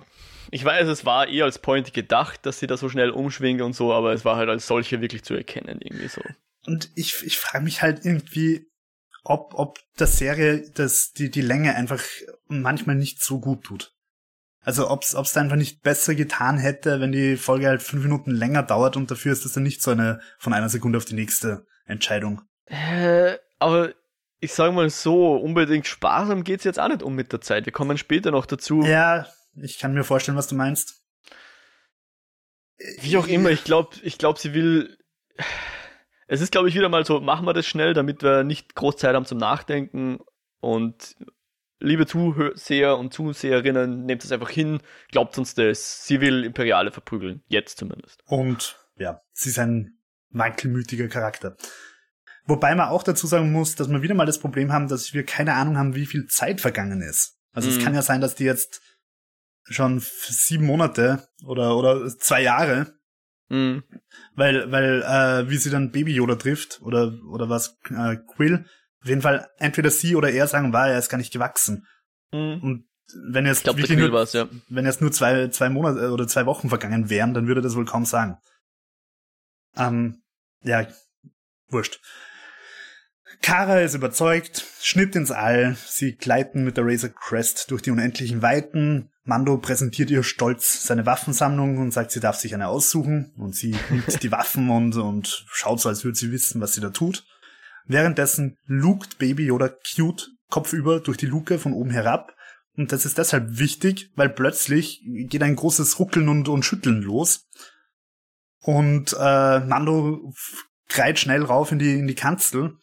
Ich 0.52 0.64
weiß, 0.64 0.86
es 0.88 1.04
war 1.04 1.26
eher 1.26 1.44
als 1.44 1.58
Point 1.58 1.92
gedacht, 1.92 2.46
dass 2.46 2.60
sie 2.60 2.68
da 2.68 2.76
so 2.76 2.88
schnell 2.88 3.10
umschwingt 3.10 3.60
und 3.62 3.72
so, 3.72 3.92
aber 3.92 4.12
es 4.12 4.24
war 4.24 4.36
halt 4.36 4.48
als 4.48 4.66
solche 4.68 5.00
wirklich 5.00 5.24
zu 5.24 5.34
erkennen, 5.34 5.80
irgendwie 5.82 6.06
so. 6.06 6.22
Und 6.66 6.90
ich, 6.94 7.24
ich 7.24 7.36
frage 7.38 7.64
mich 7.64 7.82
halt 7.82 8.04
irgendwie, 8.04 8.70
ob, 9.24 9.54
ob 9.54 9.80
der 9.98 10.06
Serie 10.06 10.70
das, 10.74 11.12
die, 11.12 11.30
die 11.32 11.40
Länge 11.40 11.74
einfach 11.74 12.00
manchmal 12.46 12.94
nicht 12.94 13.22
so 13.24 13.40
gut 13.40 13.64
tut. 13.64 13.92
Also 14.60 14.88
ob 14.88 15.02
es 15.02 15.10
da 15.32 15.40
einfach 15.40 15.56
nicht 15.56 15.82
besser 15.82 16.14
getan 16.14 16.58
hätte, 16.58 17.00
wenn 17.00 17.10
die 17.12 17.36
Folge 17.36 17.66
halt 17.68 17.82
fünf 17.82 18.04
Minuten 18.04 18.30
länger 18.30 18.62
dauert 18.62 18.96
und 18.96 19.10
dafür 19.10 19.32
ist 19.32 19.44
das 19.44 19.52
dann 19.52 19.62
nicht 19.64 19.82
so 19.82 19.90
eine 19.90 20.20
von 20.38 20.52
einer 20.52 20.68
Sekunde 20.68 20.98
auf 20.98 21.04
die 21.04 21.14
nächste 21.14 21.66
Entscheidung. 21.86 22.42
Äh, 22.66 23.36
aber 23.58 23.94
ich 24.40 24.52
sag 24.52 24.72
mal 24.72 24.90
so, 24.90 25.36
unbedingt 25.36 25.86
sparsam 25.86 26.44
geht's 26.44 26.64
jetzt 26.64 26.78
auch 26.78 26.88
nicht 26.88 27.02
um 27.02 27.14
mit 27.14 27.32
der 27.32 27.40
Zeit. 27.40 27.66
Wir 27.66 27.72
kommen 27.72 27.98
später 27.98 28.30
noch 28.30 28.46
dazu. 28.46 28.82
Ja, 28.82 29.26
ich 29.54 29.78
kann 29.78 29.94
mir 29.94 30.04
vorstellen, 30.04 30.36
was 30.36 30.48
du 30.48 30.54
meinst. 30.54 31.02
Wie 33.00 33.16
auch 33.16 33.26
immer, 33.26 33.50
ich 33.50 33.64
glaube, 33.64 33.96
ich 34.02 34.18
glaub, 34.18 34.38
sie 34.38 34.52
will. 34.52 34.98
Es 36.26 36.40
ist, 36.40 36.52
glaube 36.52 36.68
ich, 36.68 36.74
wieder 36.74 36.88
mal 36.88 37.06
so, 37.06 37.20
machen 37.20 37.46
wir 37.46 37.54
das 37.54 37.66
schnell, 37.66 37.94
damit 37.94 38.22
wir 38.22 38.44
nicht 38.44 38.74
groß 38.74 38.96
Zeit 38.96 39.14
haben 39.14 39.24
zum 39.24 39.38
Nachdenken. 39.38 40.18
Und 40.60 41.16
liebe 41.78 42.06
Zuseher 42.06 42.98
und 42.98 43.14
Zuseherinnen, 43.14 44.04
nehmt 44.04 44.24
es 44.24 44.32
einfach 44.32 44.50
hin, 44.50 44.80
glaubt 45.10 45.38
uns 45.38 45.54
das. 45.54 46.06
Sie 46.06 46.20
will 46.20 46.44
Imperiale 46.44 46.90
verprügeln. 46.90 47.42
Jetzt 47.46 47.78
zumindest. 47.78 48.22
Und 48.26 48.78
ja, 48.96 49.22
sie 49.32 49.50
ist 49.50 49.58
ein 49.58 49.98
wankelmütiger 50.30 51.08
Charakter. 51.08 51.56
Wobei 52.46 52.74
man 52.74 52.88
auch 52.88 53.02
dazu 53.02 53.26
sagen 53.26 53.50
muss, 53.52 53.74
dass 53.74 53.88
wir 53.88 54.02
wieder 54.02 54.14
mal 54.14 54.26
das 54.26 54.38
Problem 54.38 54.72
haben, 54.72 54.88
dass 54.88 55.12
wir 55.12 55.24
keine 55.24 55.54
Ahnung 55.54 55.76
haben, 55.76 55.94
wie 55.94 56.06
viel 56.06 56.26
Zeit 56.26 56.60
vergangen 56.60 57.02
ist. 57.02 57.36
Also 57.52 57.68
es 57.68 57.78
Mhm. 57.78 57.82
kann 57.82 57.94
ja 57.94 58.02
sein, 58.02 58.20
dass 58.20 58.34
die 58.34 58.44
jetzt 58.44 58.80
schon 59.64 60.00
sieben 60.00 60.64
Monate 60.66 61.26
oder 61.44 61.76
oder 61.76 62.06
zwei 62.18 62.42
Jahre, 62.42 62.94
Mhm. 63.48 63.82
weil 64.34 64.70
weil 64.70 65.02
äh, 65.02 65.50
wie 65.50 65.56
sie 65.56 65.70
dann 65.70 65.90
Baby 65.90 66.14
Yoda 66.14 66.36
trifft 66.36 66.80
oder 66.82 67.12
oder 67.28 67.48
was 67.48 67.76
äh, 67.90 68.16
Quill, 68.34 68.64
auf 69.02 69.08
jeden 69.08 69.22
Fall 69.22 69.48
entweder 69.58 69.90
sie 69.90 70.14
oder 70.14 70.30
er 70.30 70.46
sagen, 70.46 70.72
war 70.72 70.88
er 70.88 70.98
ist 70.98 71.08
gar 71.08 71.18
nicht 71.18 71.32
gewachsen. 71.32 71.86
Mhm. 72.32 72.60
Und 72.62 72.88
wenn 73.30 73.46
jetzt 73.46 73.66
der 73.66 73.76
wirklich 73.76 73.98
nur, 73.98 74.24
ja. 74.32 74.48
wenn 74.68 74.84
jetzt 74.84 75.00
nur 75.00 75.10
zwei, 75.12 75.48
zwei 75.48 75.68
Monate 75.68 76.10
oder 76.12 76.26
zwei 76.28 76.44
Wochen 76.46 76.68
vergangen 76.68 77.08
wären, 77.08 77.34
dann 77.34 77.46
würde 77.48 77.62
das 77.62 77.74
wohl 77.76 77.84
kaum 77.84 78.04
sagen. 78.04 78.38
Ähm, 79.76 80.22
ja, 80.62 80.86
wurscht. 81.68 82.00
Kara 83.42 83.80
ist 83.80 83.94
überzeugt, 83.94 84.64
Schnitt 84.80 85.16
ins 85.16 85.30
All, 85.30 85.76
sie 85.86 86.12
gleiten 86.12 86.64
mit 86.64 86.76
der 86.76 86.86
Razor 86.86 87.10
Crest 87.10 87.70
durch 87.70 87.82
die 87.82 87.90
unendlichen 87.90 88.42
Weiten. 88.42 89.10
Mando 89.24 89.58
präsentiert 89.58 90.10
ihr 90.10 90.22
stolz 90.22 90.86
seine 90.86 91.06
Waffensammlung 91.06 91.78
und 91.78 91.90
sagt, 91.92 92.12
sie 92.12 92.20
darf 92.20 92.36
sich 92.36 92.54
eine 92.54 92.68
aussuchen. 92.68 93.32
Und 93.36 93.56
sie 93.56 93.76
nimmt 93.90 94.22
die 94.22 94.30
Waffen 94.30 94.70
und, 94.70 94.96
und 94.96 95.44
schaut 95.50 95.80
so, 95.80 95.88
als 95.88 96.04
würde 96.04 96.16
sie 96.16 96.30
wissen, 96.30 96.60
was 96.60 96.74
sie 96.74 96.80
da 96.80 96.90
tut. 96.90 97.24
Währenddessen 97.86 98.58
lugt 98.66 99.18
Baby 99.18 99.46
Yoda 99.46 99.68
cute 99.68 100.30
kopfüber 100.48 101.00
durch 101.00 101.16
die 101.16 101.26
Luke 101.26 101.58
von 101.58 101.72
oben 101.72 101.90
herab. 101.90 102.34
Und 102.76 102.92
das 102.92 103.06
ist 103.06 103.18
deshalb 103.18 103.58
wichtig, 103.58 104.10
weil 104.16 104.28
plötzlich 104.28 105.02
geht 105.04 105.42
ein 105.42 105.56
großes 105.56 105.98
Ruckeln 105.98 106.28
und, 106.28 106.48
und 106.48 106.64
Schütteln 106.64 107.02
los. 107.02 107.48
Und 108.60 109.14
äh, 109.18 109.60
Mando 109.60 110.32
kreit 110.88 111.18
schnell 111.18 111.42
rauf 111.42 111.72
in 111.72 111.78
die, 111.78 111.94
in 111.94 112.06
die 112.06 112.14
Kanzel. 112.14 112.76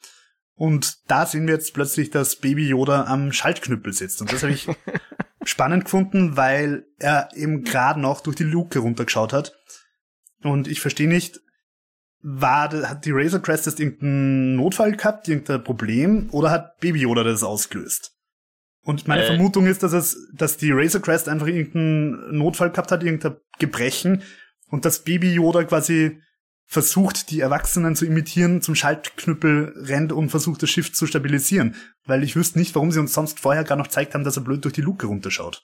Und 0.55 1.10
da 1.10 1.25
sehen 1.25 1.48
wir 1.48 1.55
jetzt 1.55 1.74
plötzlich, 1.74 2.12
dass 2.12 2.36
Baby 2.36 2.67
Yoda 2.67 3.05
am 3.05 3.31
Schaltknüppel 3.31 3.93
sitzt. 3.93 4.22
Und 4.22 4.31
das 4.31 4.43
habe 4.43 4.53
ich 4.53 4.67
spannend 5.43 5.86
gefunden, 5.86 6.38
weil 6.38 6.86
er 7.00 7.29
eben 7.36 7.63
gerade 7.63 8.00
noch 8.00 8.22
durch 8.22 8.36
die 8.36 8.43
Luke 8.43 8.79
runtergeschaut 8.79 9.33
hat. 9.33 9.53
Und 10.43 10.67
ich 10.67 10.79
verstehe 10.79 11.07
nicht, 11.07 11.39
war, 12.22 12.72
hat 12.88 13.05
die 13.05 13.12
Razor 13.12 13.41
Crest 13.41 13.65
jetzt 13.65 13.79
irgendeinen 13.79 14.55
Notfall 14.55 14.93
gehabt, 14.93 15.27
irgendein 15.27 15.63
Problem, 15.63 16.29
oder 16.31 16.51
hat 16.51 16.79
Baby 16.79 17.01
Yoda 17.01 17.24
das 17.24 17.43
ausgelöst? 17.43 18.12
Und 18.81 19.07
meine 19.07 19.24
äh. 19.24 19.27
Vermutung 19.27 19.65
ist, 19.65 19.83
dass 19.83 19.93
es, 19.93 20.17
dass 20.33 20.57
die 20.57 20.72
Razor 20.72 21.01
Crest 21.01 21.27
einfach 21.29 21.48
irgendeinen 21.48 22.38
Notfall 22.38 22.72
gehabt 22.72 22.91
hat, 22.91 23.03
irgendein 23.03 23.38
Gebrechen, 23.60 24.24
und 24.69 24.86
dass 24.86 25.03
Baby 25.03 25.33
Yoda 25.33 25.63
quasi 25.65 26.22
versucht, 26.74 27.30
die 27.30 27.39
Erwachsenen 27.39 27.96
zu 27.96 28.06
imitieren, 28.06 28.62
zum 28.62 28.75
Schaltknüppel 28.75 29.74
rennt 29.77 30.12
und 30.12 30.30
versucht, 30.30 30.63
das 30.63 30.70
Schiff 30.70 30.92
zu 30.92 31.06
stabilisieren. 31.06 31.75
Weil 32.06 32.24
ich 32.24 32.36
wüsste 32.36 32.60
nicht, 32.60 32.74
warum 32.75 32.92
sie 32.92 33.00
uns 33.00 33.13
sonst 33.13 33.39
vorher 33.39 33.63
gar 33.63 33.77
noch 33.77 33.86
gezeigt 33.86 34.13
haben, 34.13 34.24
dass 34.24 34.38
er 34.38 34.44
blöd 34.44 34.65
durch 34.65 34.74
die 34.74 34.82
Luke 34.82 35.06
runterschaut. 35.06 35.63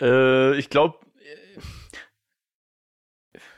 Äh, 0.00 0.56
ich 0.58 0.70
glaube, 0.70 0.98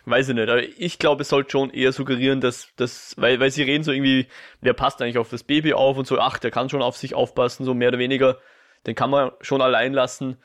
weiß 0.04 0.28
ich 0.28 0.34
nicht, 0.34 0.48
aber 0.48 0.62
ich 0.62 0.98
glaube, 0.98 1.22
es 1.22 1.28
sollte 1.28 1.52
schon 1.52 1.70
eher 1.70 1.92
suggerieren, 1.92 2.40
dass, 2.40 2.68
dass 2.76 3.14
weil, 3.16 3.38
weil 3.38 3.50
sie 3.50 3.62
reden 3.62 3.84
so 3.84 3.92
irgendwie, 3.92 4.26
der 4.62 4.72
passt 4.72 5.00
eigentlich 5.00 5.18
auf 5.18 5.30
das 5.30 5.44
Baby 5.44 5.74
auf 5.74 5.96
und 5.96 6.06
so, 6.06 6.18
ach, 6.18 6.38
der 6.38 6.50
kann 6.50 6.68
schon 6.68 6.82
auf 6.82 6.96
sich 6.96 7.14
aufpassen, 7.14 7.64
so 7.64 7.72
mehr 7.72 7.88
oder 7.88 7.98
weniger, 7.98 8.38
den 8.86 8.96
kann 8.96 9.10
man 9.10 9.30
schon 9.40 9.62
allein 9.62 9.92
lassen. 9.92 10.38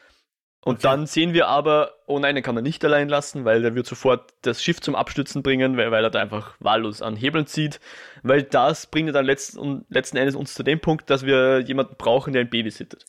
Und 0.68 0.80
okay. 0.80 0.84
dann 0.84 1.08
sehen 1.08 1.34
wir 1.34 1.48
aber, 1.48 1.94
oh 2.08 2.20
nein, 2.20 2.36
den 2.36 2.44
kann 2.44 2.54
man 2.54 2.62
nicht 2.62 2.84
allein 2.84 3.08
lassen, 3.08 3.46
weil 3.46 3.62
der 3.62 3.74
wird 3.74 3.88
sofort 3.88 4.34
das 4.42 4.62
Schiff 4.62 4.82
zum 4.82 4.96
Abstützen 4.96 5.42
bringen, 5.42 5.78
weil, 5.78 5.92
weil 5.92 6.04
er 6.04 6.10
da 6.10 6.20
einfach 6.20 6.56
wahllos 6.60 7.02
an 7.02 7.16
Hebeln 7.16 7.48
zieht. 7.48 7.80
Weil 8.22 8.44
das 8.44 8.86
bringt 8.86 9.16
dann 9.16 9.24
letzten, 9.24 9.86
letzten 9.88 10.18
Endes 10.18 10.36
uns 10.36 10.54
zu 10.54 10.64
dem 10.64 10.82
Punkt, 10.82 11.10
dass 11.10 11.26
wir 11.26 11.62
jemanden 11.62 11.96
brauchen, 11.98 12.34
der 12.34 12.42
ein 12.42 12.50
Baby 12.50 12.70
sittet. 12.72 13.06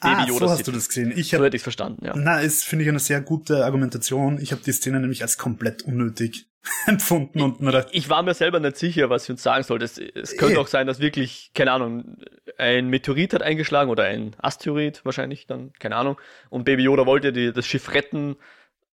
Baby 0.00 0.14
ah, 0.18 0.26
Yoda 0.28 0.46
so 0.46 0.50
hast 0.52 0.68
du 0.68 0.70
das 0.70 0.86
gesehen. 0.86 1.12
Ich 1.16 1.34
hab, 1.34 1.40
so 1.40 1.44
hätte 1.44 1.56
ich 1.56 1.64
verstanden, 1.64 2.06
ja. 2.06 2.12
Na, 2.14 2.38
ist, 2.38 2.62
finde 2.62 2.84
ich, 2.84 2.88
eine 2.88 3.00
sehr 3.00 3.20
gute 3.20 3.64
Argumentation. 3.64 4.38
Ich 4.40 4.52
habe 4.52 4.62
die 4.62 4.70
Szene 4.70 5.00
nämlich 5.00 5.22
als 5.22 5.36
komplett 5.36 5.82
unnötig 5.82 6.46
empfunden 6.86 7.42
und 7.42 7.60
gedacht, 7.60 7.88
ich 7.92 8.08
war 8.08 8.22
mir 8.22 8.34
selber 8.34 8.60
nicht 8.60 8.76
sicher, 8.76 9.10
was 9.10 9.24
sie 9.24 9.32
uns 9.32 9.42
sagen 9.42 9.64
soll. 9.64 9.82
Es, 9.82 9.98
es 9.98 10.36
könnte 10.36 10.60
auch 10.60 10.66
sein, 10.66 10.86
dass 10.86 11.00
wirklich, 11.00 11.50
keine 11.54 11.72
Ahnung, 11.72 12.16
ein 12.56 12.88
Meteorit 12.88 13.34
hat 13.34 13.42
eingeschlagen 13.42 13.90
oder 13.90 14.04
ein 14.04 14.34
Asteroid 14.38 15.04
wahrscheinlich 15.04 15.46
dann, 15.46 15.72
keine 15.78 15.96
Ahnung. 15.96 16.20
Und 16.50 16.64
Baby 16.64 16.84
Yoda 16.84 17.06
wollte 17.06 17.32
die, 17.32 17.52
das 17.52 17.66
Schiff 17.66 17.92
retten 17.92 18.36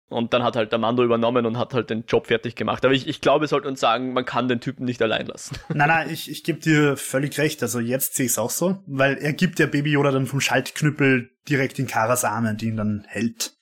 und 0.08 0.34
dann 0.34 0.42
hat 0.42 0.56
halt 0.56 0.70
der 0.70 0.78
Mando 0.78 1.02
übernommen 1.02 1.46
und 1.46 1.58
hat 1.58 1.72
halt 1.72 1.90
den 1.90 2.04
Job 2.06 2.26
fertig 2.26 2.54
gemacht. 2.54 2.84
Aber 2.84 2.94
ich, 2.94 3.08
ich 3.08 3.20
glaube, 3.20 3.42
wir 3.42 3.48
sollten 3.48 3.68
uns 3.68 3.80
sagen, 3.80 4.12
man 4.12 4.24
kann 4.24 4.48
den 4.48 4.60
Typen 4.60 4.84
nicht 4.84 5.00
allein 5.00 5.26
lassen. 5.26 5.56
Nein, 5.74 5.88
nein, 5.88 6.10
ich, 6.10 6.30
ich 6.30 6.44
gebe 6.44 6.60
dir 6.60 6.96
völlig 6.96 7.38
recht. 7.38 7.62
Also 7.62 7.80
jetzt 7.80 8.14
sehe 8.14 8.26
ich 8.26 8.32
es 8.32 8.38
auch 8.38 8.50
so, 8.50 8.82
weil 8.86 9.16
er 9.16 9.32
gibt 9.32 9.58
der 9.58 9.66
Baby 9.66 9.92
Yoda 9.92 10.10
dann 10.10 10.26
vom 10.26 10.40
Schaltknüppel 10.40 11.30
direkt 11.48 11.78
in 11.78 11.86
Karas 11.86 12.24
Arme, 12.24 12.54
die 12.54 12.66
ihn 12.66 12.76
dann 12.76 13.04
hält. 13.08 13.54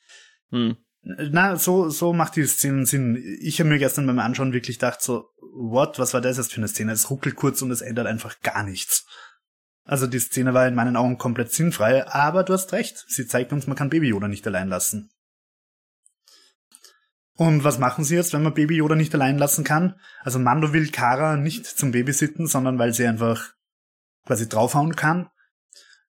Hm. 0.50 0.76
Na, 1.02 1.56
so, 1.56 1.88
so 1.90 2.12
macht 2.12 2.36
die 2.36 2.46
Szene 2.46 2.86
Sinn. 2.86 3.38
Ich 3.40 3.58
habe 3.58 3.68
mir 3.68 3.78
gestern 3.78 4.06
beim 4.06 4.20
Anschauen 4.20 4.52
wirklich 4.52 4.78
gedacht, 4.78 5.02
so, 5.02 5.30
what, 5.52 5.98
was 5.98 6.14
war 6.14 6.20
das 6.20 6.36
jetzt 6.36 6.52
für 6.52 6.58
eine 6.58 6.68
Szene? 6.68 6.92
Es 6.92 7.10
ruckelt 7.10 7.34
kurz 7.34 7.60
und 7.62 7.72
es 7.72 7.80
ändert 7.80 8.06
einfach 8.06 8.40
gar 8.40 8.62
nichts. 8.62 9.04
Also 9.84 10.06
die 10.06 10.20
Szene 10.20 10.54
war 10.54 10.68
in 10.68 10.76
meinen 10.76 10.96
Augen 10.96 11.18
komplett 11.18 11.52
sinnfrei, 11.52 12.06
aber 12.06 12.44
du 12.44 12.52
hast 12.52 12.72
recht. 12.72 13.04
Sie 13.08 13.26
zeigt 13.26 13.52
uns, 13.52 13.66
man 13.66 13.76
kann 13.76 13.90
Baby 13.90 14.08
Yoda 14.08 14.28
nicht 14.28 14.46
allein 14.46 14.68
lassen. 14.68 15.10
Und 17.34 17.64
was 17.64 17.78
machen 17.78 18.04
sie 18.04 18.14
jetzt, 18.14 18.32
wenn 18.32 18.44
man 18.44 18.54
Baby 18.54 18.76
Yoda 18.76 18.94
nicht 18.94 19.14
allein 19.14 19.38
lassen 19.38 19.64
kann? 19.64 19.98
Also 20.20 20.38
Mando 20.38 20.72
will 20.72 20.88
Kara 20.90 21.36
nicht 21.36 21.66
zum 21.66 21.90
Babysitten, 21.90 22.46
sondern 22.46 22.78
weil 22.78 22.92
sie 22.92 23.06
einfach 23.06 23.54
quasi 24.24 24.48
draufhauen 24.48 24.94
kann. 24.94 25.28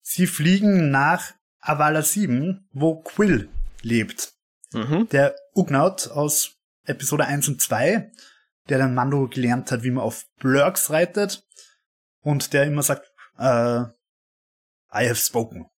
Sie 0.02 0.28
fliegen 0.28 0.92
nach 0.92 1.34
Avala 1.60 2.04
7, 2.04 2.68
wo 2.74 3.02
Quill 3.02 3.50
lebt. 3.82 4.34
Mhm. 4.74 5.08
Der 5.10 5.36
Ugnaut 5.56 6.10
aus 6.12 6.56
Episode 6.86 7.26
1 7.26 7.48
und 7.48 7.62
2, 7.62 8.12
der 8.70 8.78
dann 8.78 8.94
Mando 8.94 9.28
gelernt 9.28 9.72
hat, 9.72 9.84
wie 9.84 9.92
man 9.92 10.04
auf 10.04 10.26
Blurks 10.40 10.90
reitet 10.90 11.44
und 12.22 12.54
der 12.54 12.66
immer 12.66 12.84
sagt, 12.84 13.12
äh, 13.38 13.84
I 14.96 15.08
have 15.08 15.16
spoken. 15.16 15.70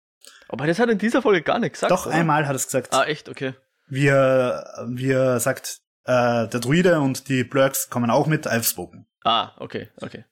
Aber 0.48 0.66
das 0.66 0.78
hat 0.78 0.90
in 0.90 0.98
dieser 0.98 1.22
Folge 1.22 1.42
gar 1.42 1.58
nichts 1.58 1.78
gesagt. 1.80 1.90
Doch, 1.90 2.06
oder? 2.06 2.14
einmal 2.14 2.46
hat 2.46 2.52
er 2.52 2.56
es 2.56 2.66
gesagt. 2.66 2.92
Ah, 2.92 3.04
echt? 3.04 3.28
Okay. 3.28 3.54
Wie 3.86 4.06
er, 4.06 4.86
wie 4.88 5.10
er 5.10 5.40
sagt, 5.40 5.80
äh, 6.04 6.48
der 6.48 6.60
Druide 6.60 7.00
und 7.00 7.28
die 7.28 7.44
Blurks 7.44 7.90
kommen 7.90 8.10
auch 8.10 8.26
mit, 8.26 8.46
I've 8.46 8.68
spoken. 8.68 9.06
Ah, 9.24 9.52
okay, 9.58 9.88
okay. 10.00 10.24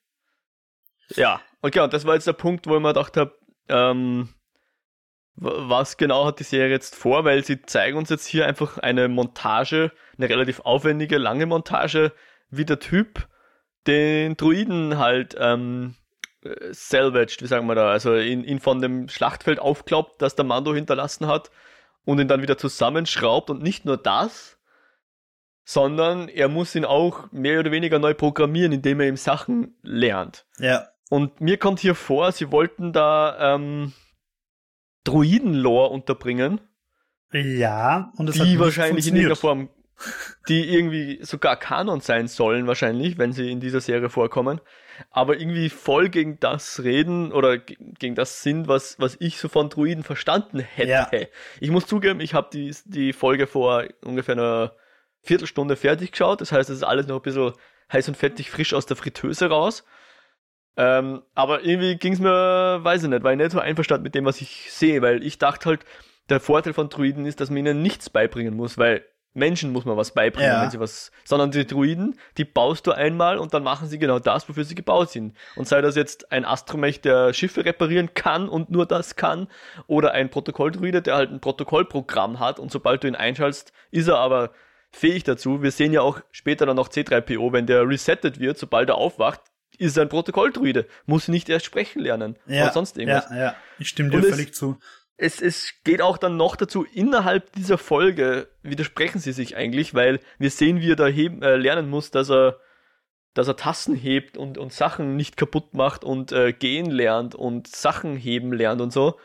Ja, 1.09 1.41
okay, 1.61 1.79
und 1.79 1.93
das 1.93 2.05
war 2.05 2.13
jetzt 2.15 2.27
der 2.27 2.33
Punkt, 2.33 2.67
wo 2.67 2.75
ich 2.75 2.81
mir 2.81 2.89
gedacht 2.89 3.17
habe, 3.17 3.35
ähm, 3.69 4.29
was 5.35 5.97
genau 5.97 6.25
hat 6.25 6.39
die 6.39 6.43
Serie 6.43 6.69
jetzt 6.69 6.95
vor? 6.95 7.25
Weil 7.25 7.43
sie 7.43 7.61
zeigen 7.61 7.97
uns 7.97 8.09
jetzt 8.09 8.27
hier 8.27 8.47
einfach 8.47 8.77
eine 8.77 9.07
Montage, 9.07 9.91
eine 10.17 10.29
relativ 10.29 10.61
aufwendige, 10.61 11.17
lange 11.17 11.45
Montage, 11.45 12.11
wie 12.49 12.65
der 12.65 12.79
Typ 12.79 13.27
den 13.87 14.37
Druiden 14.37 14.97
halt 14.97 15.35
ähm, 15.39 15.95
salvaged, 16.71 17.41
wie 17.41 17.47
sagen 17.47 17.67
wir 17.67 17.75
da, 17.75 17.89
also 17.89 18.15
ihn, 18.15 18.43
ihn 18.43 18.59
von 18.59 18.81
dem 18.81 19.09
Schlachtfeld 19.09 19.59
aufklappt, 19.59 20.21
das 20.21 20.35
der 20.35 20.45
Mando 20.45 20.73
hinterlassen 20.73 21.27
hat 21.27 21.51
und 22.05 22.19
ihn 22.19 22.27
dann 22.27 22.41
wieder 22.41 22.57
zusammenschraubt 22.57 23.49
und 23.49 23.61
nicht 23.61 23.85
nur 23.85 23.97
das, 23.97 24.57
sondern 25.65 26.27
er 26.27 26.49
muss 26.49 26.75
ihn 26.75 26.85
auch 26.85 27.31
mehr 27.31 27.59
oder 27.59 27.71
weniger 27.71 27.99
neu 27.99 28.13
programmieren, 28.13 28.71
indem 28.71 28.99
er 28.99 29.07
ihm 29.07 29.17
Sachen 29.17 29.77
lernt. 29.81 30.45
Ja. 30.59 30.87
Und 31.09 31.41
mir 31.41 31.57
kommt 31.57 31.79
hier 31.79 31.95
vor, 31.95 32.31
sie 32.31 32.51
wollten 32.51 32.91
da 32.91 33.55
ähm, 33.55 33.93
Druiden-Lore 35.03 35.89
unterbringen. 35.89 36.61
Ja, 37.31 38.11
und 38.17 38.29
es 38.29 38.35
die 38.35 38.59
wahrscheinlich 38.59 39.07
in 39.07 39.15
irgendeiner 39.15 39.35
Form, 39.35 39.69
die 40.47 40.69
irgendwie 40.69 41.19
sogar 41.23 41.57
Kanon 41.57 41.99
sein 42.01 42.27
sollen, 42.27 42.67
wahrscheinlich, 42.67 43.17
wenn 43.17 43.33
sie 43.33 43.51
in 43.51 43.59
dieser 43.59 43.81
Serie 43.81 44.09
vorkommen. 44.09 44.61
Aber 45.09 45.39
irgendwie 45.39 45.69
voll 45.69 46.09
gegen 46.09 46.39
das 46.39 46.83
reden 46.83 47.31
oder 47.31 47.57
gegen 47.57 48.15
das 48.15 48.43
sind, 48.43 48.67
was, 48.67 48.99
was 48.99 49.17
ich 49.19 49.39
so 49.39 49.49
von 49.49 49.69
Druiden 49.69 50.03
verstanden 50.03 50.59
hätte. 50.59 50.89
Ja. 50.89 51.27
Ich 51.59 51.71
muss 51.71 51.87
zugeben, 51.87 52.19
ich 52.19 52.33
habe 52.33 52.49
die, 52.53 52.75
die 52.85 53.13
Folge 53.13 53.47
vor 53.47 53.85
ungefähr 54.03 54.35
einer 54.35 54.73
Viertelstunde 55.21 55.75
fertig 55.75 56.11
geschaut. 56.11 56.41
Das 56.41 56.51
heißt, 56.51 56.69
es 56.69 56.77
ist 56.77 56.83
alles 56.83 57.07
noch 57.07 57.15
ein 57.15 57.21
bisschen 57.23 57.53
heiß 57.91 58.07
und 58.09 58.17
fettig 58.17 58.51
frisch 58.51 58.73
aus 58.73 58.85
der 58.85 58.97
Fritteuse 58.97 59.47
raus. 59.47 59.83
Ähm, 60.75 61.21
aber 61.35 61.63
irgendwie 61.63 61.95
ging 61.97 62.13
es 62.13 62.19
mir, 62.19 62.79
weiß 62.83 63.03
ich 63.03 63.09
nicht, 63.09 63.23
war 63.23 63.31
ich 63.31 63.37
nicht 63.37 63.51
so 63.51 63.59
einverstanden 63.59 64.03
mit 64.03 64.15
dem, 64.15 64.25
was 64.25 64.41
ich 64.41 64.71
sehe, 64.71 65.01
weil 65.01 65.23
ich 65.23 65.37
dachte 65.37 65.69
halt, 65.69 65.85
der 66.29 66.39
Vorteil 66.39 66.73
von 66.73 66.89
Druiden 66.89 67.25
ist, 67.25 67.41
dass 67.41 67.49
man 67.49 67.57
ihnen 67.57 67.81
nichts 67.81 68.09
beibringen 68.09 68.55
muss, 68.55 68.77
weil 68.77 69.05
Menschen 69.33 69.71
muss 69.71 69.85
man 69.85 69.97
was 69.97 70.11
beibringen, 70.11 70.51
ja. 70.51 70.61
wenn 70.61 70.69
sie 70.69 70.79
was, 70.79 71.11
sondern 71.23 71.51
die 71.51 71.65
Druiden, 71.65 72.19
die 72.37 72.45
baust 72.45 72.85
du 72.85 72.91
einmal 72.91 73.37
und 73.39 73.53
dann 73.53 73.63
machen 73.63 73.87
sie 73.87 73.97
genau 73.97 74.19
das, 74.19 74.47
wofür 74.47 74.63
sie 74.63 74.75
gebaut 74.75 75.09
sind. 75.09 75.35
Und 75.55 75.67
sei 75.67 75.81
das 75.81 75.95
jetzt 75.95 76.31
ein 76.31 76.45
Astromech, 76.45 77.01
der 77.01 77.33
Schiffe 77.33 77.65
reparieren 77.65 78.13
kann 78.13 78.47
und 78.47 78.69
nur 78.69 78.85
das 78.85 79.15
kann, 79.15 79.47
oder 79.87 80.11
ein 80.11 80.29
Protokolldruide, 80.29 81.01
der 81.01 81.15
halt 81.15 81.31
ein 81.31 81.39
Protokollprogramm 81.39 82.39
hat 82.39 82.59
und 82.59 82.71
sobald 82.71 83.03
du 83.03 83.07
ihn 83.07 83.15
einschaltest, 83.15 83.73
ist 83.89 84.07
er 84.07 84.17
aber 84.17 84.51
fähig 84.91 85.23
dazu. 85.23 85.63
Wir 85.63 85.71
sehen 85.71 85.93
ja 85.93 86.01
auch 86.01 86.21
später 86.31 86.67
dann 86.67 86.75
noch 86.75 86.89
C3PO, 86.89 87.51
wenn 87.51 87.65
der 87.65 87.87
resettet 87.87 88.39
wird, 88.39 88.59
sobald 88.59 88.89
er 88.89 88.95
aufwacht, 88.95 89.41
ist 89.77 89.97
ein 89.97 90.09
Protokolldruide, 90.09 90.87
muss 91.05 91.27
nicht 91.27 91.49
erst 91.49 91.65
sprechen 91.65 92.01
lernen 92.01 92.37
ja, 92.45 92.63
oder 92.63 92.73
sonst 92.73 92.97
irgendwas. 92.97 93.29
Ja, 93.29 93.37
ja, 93.37 93.55
ich 93.79 93.89
stimme 93.89 94.09
dir 94.09 94.17
und 94.17 94.25
völlig 94.25 94.49
es, 94.49 94.57
zu. 94.57 94.77
Es, 95.17 95.41
es 95.41 95.73
geht 95.83 96.01
auch 96.01 96.17
dann 96.17 96.37
noch 96.37 96.55
dazu, 96.55 96.85
innerhalb 96.93 97.51
dieser 97.53 97.77
Folge 97.77 98.49
widersprechen 98.61 99.19
sie 99.19 99.31
sich 99.31 99.55
eigentlich, 99.55 99.93
weil 99.93 100.19
wir 100.39 100.49
sehen, 100.49 100.81
wie 100.81 100.91
er 100.91 100.95
da 100.95 101.07
heben, 101.07 101.41
äh, 101.43 101.55
lernen 101.55 101.89
muss, 101.89 102.11
dass 102.11 102.29
er, 102.29 102.59
dass 103.33 103.47
er 103.47 103.55
Tassen 103.55 103.95
hebt 103.95 104.37
und, 104.37 104.57
und 104.57 104.73
Sachen 104.73 105.15
nicht 105.15 105.37
kaputt 105.37 105.73
macht 105.73 106.03
und 106.03 106.31
äh, 106.31 106.51
gehen 106.51 106.89
lernt 106.89 107.35
und 107.35 107.67
Sachen 107.67 108.15
heben 108.15 108.53
lernt 108.53 108.81
und 108.81 108.91
so. 108.91 109.19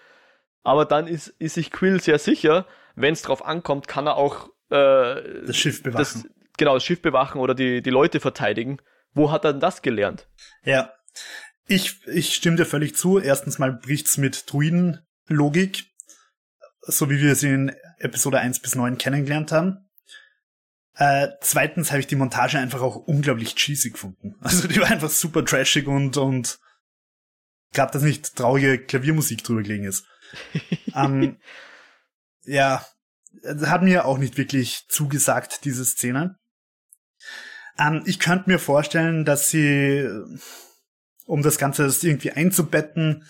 Aber 0.63 0.85
dann 0.85 1.07
ist, 1.07 1.29
ist 1.39 1.55
sich 1.55 1.71
Quill 1.71 2.01
sehr 2.01 2.19
sicher, 2.19 2.67
wenn 2.95 3.15
es 3.15 3.23
drauf 3.23 3.45
ankommt, 3.45 3.89
kann 3.89 4.07
er 4.07 4.17
auch 4.17 4.49
äh, 4.71 5.45
das 5.47 5.57
Schiff 5.57 5.83
bewachen. 5.83 5.99
Das, 5.99 6.29
genau, 6.59 6.75
das 6.75 6.85
Schiff 6.85 7.01
bewachen 7.01 7.41
oder 7.41 7.55
die, 7.55 7.81
die 7.83 7.91
Leute 7.91 8.21
verteidigen. 8.21 8.79
Wo 9.19 9.33
hat 9.33 9.45
er 9.45 9.53
denn 9.53 9.61
das 9.61 9.83
gelernt? 9.83 10.29
Ja. 10.63 10.93
Ich, 11.67 12.07
ich 12.07 12.37
stimme 12.37 12.57
dir 12.57 12.67
völlig 12.67 12.95
zu. 12.95 13.19
Erstens 13.19 13.59
mal 13.59 13.73
bricht's 13.73 14.17
mit 14.17 14.51
Druiden-Logik, 14.51 15.87
so 16.83 17.11
wie 17.11 17.21
wir 17.21 17.35
sie 17.35 17.49
in 17.49 17.77
Episode 17.99 18.39
1 18.39 18.61
bis 18.61 18.77
9 18.77 18.97
kennengelernt 18.97 19.51
haben. 19.51 19.91
Äh, 20.95 21.31
zweitens 21.41 21.91
habe 21.91 21.99
ich 21.99 22.07
die 22.07 22.15
Montage 22.15 22.59
einfach 22.59 22.81
auch 22.81 22.95
unglaublich 22.95 23.57
cheesy 23.57 23.91
gefunden. 23.91 24.37
Also 24.41 24.69
die 24.69 24.81
war 24.81 24.89
einfach 24.89 25.11
super 25.11 25.45
trashig 25.45 25.89
und, 25.89 26.17
und 26.17 26.61
gab 27.73 27.91
dass 27.91 28.03
nicht 28.03 28.37
traurige 28.37 28.79
Klaviermusik 28.79 29.43
drüber 29.43 29.63
gelegen 29.63 29.85
ist. 29.85 30.07
ähm, 30.95 31.39
ja, 32.45 32.87
hat 33.45 33.83
mir 33.83 34.05
auch 34.05 34.19
nicht 34.19 34.39
wirklich 34.39 34.87
zugesagt, 34.89 35.65
diese 35.65 35.85
Szene. 35.85 36.38
Ähm, 37.79 38.03
ich 38.05 38.19
könnte 38.19 38.51
mir 38.51 38.59
vorstellen, 38.59 39.25
dass 39.25 39.51
sie, 39.51 40.09
um 41.27 41.43
das 41.43 41.59
Ganze 41.59 41.85
irgendwie 42.03 42.33
einzubetten, 42.33 43.25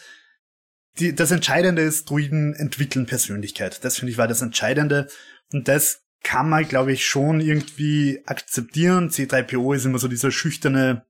die, 0.98 1.14
das 1.14 1.30
Entscheidende 1.30 1.82
ist, 1.82 2.10
Druiden 2.10 2.54
entwickeln 2.54 3.06
Persönlichkeit. 3.06 3.84
Das 3.84 3.98
finde 3.98 4.12
ich 4.12 4.18
war 4.18 4.28
das 4.28 4.42
Entscheidende. 4.42 5.08
Und 5.52 5.68
das 5.68 6.02
kann 6.22 6.48
man, 6.48 6.66
glaube 6.66 6.92
ich, 6.92 7.06
schon 7.06 7.40
irgendwie 7.40 8.22
akzeptieren. 8.26 9.10
C3PO 9.10 9.74
ist 9.74 9.84
immer 9.84 9.98
so 9.98 10.08
dieser 10.08 10.30
schüchterne, 10.30 11.04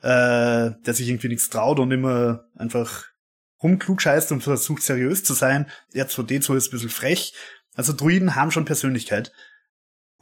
äh, 0.00 0.72
der 0.84 0.94
sich 0.94 1.08
irgendwie 1.08 1.28
nichts 1.28 1.48
traut 1.48 1.78
und 1.78 1.90
immer 1.90 2.44
einfach 2.56 3.06
rumklugscheißt 3.62 4.32
und 4.32 4.42
versucht 4.42 4.82
seriös 4.82 5.24
zu 5.24 5.34
sein. 5.34 5.70
R2D2 5.94 6.56
ist 6.56 6.68
ein 6.68 6.72
bisschen 6.72 6.90
frech. 6.90 7.34
Also 7.74 7.92
Druiden 7.92 8.34
haben 8.34 8.50
schon 8.50 8.64
Persönlichkeit. 8.64 9.32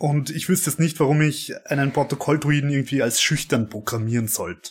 Und 0.00 0.30
ich 0.30 0.48
wüsste 0.48 0.70
jetzt 0.70 0.80
nicht, 0.80 0.98
warum 0.98 1.20
ich 1.20 1.52
einen 1.66 1.92
Protokolldruiden 1.92 2.70
irgendwie 2.70 3.02
als 3.02 3.20
schüchtern 3.20 3.68
programmieren 3.68 4.28
sollte. 4.28 4.70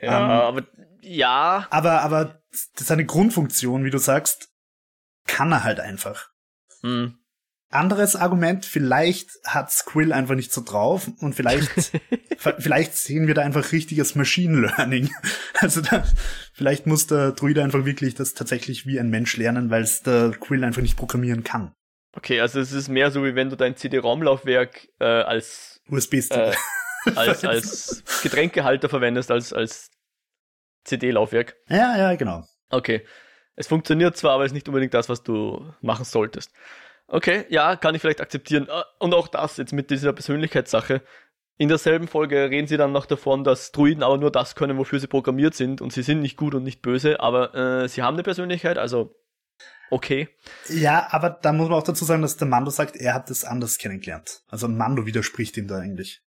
Ja, 0.00 0.20
ähm, 0.20 0.30
aber 0.30 0.66
ja. 1.00 1.66
Aber, 1.70 2.02
aber 2.02 2.40
seine 2.76 3.04
Grundfunktion, 3.04 3.84
wie 3.84 3.90
du 3.90 3.98
sagst, 3.98 4.50
kann 5.26 5.50
er 5.50 5.64
halt 5.64 5.80
einfach. 5.80 6.28
Hm. 6.82 7.18
Anderes 7.70 8.14
Argument, 8.14 8.64
vielleicht 8.64 9.30
hat 9.44 9.72
Squill 9.72 10.12
einfach 10.12 10.36
nicht 10.36 10.52
so 10.52 10.62
drauf 10.62 11.10
und 11.18 11.34
vielleicht, 11.34 12.00
vielleicht 12.58 12.94
sehen 12.96 13.26
wir 13.26 13.34
da 13.34 13.42
einfach 13.42 13.72
richtiges 13.72 14.14
Machine 14.14 14.60
Learning. 14.60 15.10
Also 15.54 15.80
da, 15.80 16.04
vielleicht 16.52 16.88
muss 16.88 17.06
der 17.06 17.32
Druide 17.32 17.62
einfach 17.62 17.84
wirklich 17.84 18.14
das 18.14 18.34
tatsächlich 18.34 18.84
wie 18.84 18.98
ein 18.98 19.10
Mensch 19.10 19.36
lernen, 19.36 19.70
weil 19.70 19.82
es 19.82 20.02
der 20.02 20.32
Quill 20.32 20.64
einfach 20.64 20.82
nicht 20.82 20.96
programmieren 20.96 21.44
kann. 21.44 21.72
Okay, 22.14 22.40
also 22.40 22.60
es 22.60 22.72
ist 22.72 22.88
mehr 22.88 23.10
so, 23.10 23.24
wie 23.24 23.34
wenn 23.34 23.48
du 23.48 23.56
dein 23.56 23.76
CD-ROM-Laufwerk 23.76 24.88
äh, 25.00 25.04
als 25.04 25.80
USB-Stick 25.88 26.36
äh, 26.36 26.54
als, 27.16 27.44
als 27.44 28.04
Getränkehalter 28.22 28.88
verwendest, 28.88 29.30
als, 29.30 29.52
als 29.52 29.90
CD-Laufwerk. 30.84 31.56
Ja, 31.68 31.96
ja, 31.96 32.14
genau. 32.16 32.44
Okay. 32.70 33.04
Es 33.54 33.66
funktioniert 33.66 34.16
zwar, 34.16 34.32
aber 34.32 34.44
es 34.44 34.50
ist 34.50 34.54
nicht 34.54 34.68
unbedingt 34.68 34.94
das, 34.94 35.08
was 35.08 35.22
du 35.22 35.72
machen 35.80 36.04
solltest. 36.04 36.52
Okay, 37.06 37.44
ja, 37.50 37.76
kann 37.76 37.94
ich 37.94 38.00
vielleicht 38.00 38.20
akzeptieren. 38.20 38.68
Ah, 38.70 38.86
und 38.98 39.14
auch 39.14 39.28
das 39.28 39.58
jetzt 39.58 39.72
mit 39.72 39.90
dieser 39.90 40.12
Persönlichkeitssache. 40.12 41.02
In 41.58 41.68
derselben 41.68 42.08
Folge 42.08 42.48
reden 42.48 42.66
sie 42.66 42.78
dann 42.78 42.92
noch 42.92 43.04
davon, 43.04 43.44
dass 43.44 43.72
Druiden 43.72 44.02
aber 44.02 44.16
nur 44.16 44.30
das 44.30 44.54
können, 44.54 44.78
wofür 44.78 44.98
sie 44.98 45.06
programmiert 45.06 45.54
sind 45.54 45.82
und 45.82 45.92
sie 45.92 46.02
sind 46.02 46.20
nicht 46.20 46.38
gut 46.38 46.54
und 46.54 46.64
nicht 46.64 46.80
böse, 46.80 47.20
aber 47.20 47.54
äh, 47.54 47.88
sie 47.88 48.02
haben 48.02 48.14
eine 48.14 48.22
Persönlichkeit, 48.22 48.78
also 48.78 49.14
okay. 49.92 50.28
Ja, 50.68 51.08
aber 51.10 51.30
da 51.30 51.52
muss 51.52 51.68
man 51.68 51.78
auch 51.78 51.84
dazu 51.84 52.04
sagen, 52.04 52.22
dass 52.22 52.36
der 52.36 52.48
Mando 52.48 52.70
sagt, 52.70 52.96
er 52.96 53.14
hat 53.14 53.30
das 53.30 53.44
anders 53.44 53.78
kennengelernt. 53.78 54.42
Also 54.48 54.68
Mando 54.68 55.06
widerspricht 55.06 55.56
ihm 55.56 55.68
da 55.68 55.78
eigentlich. 55.78 56.22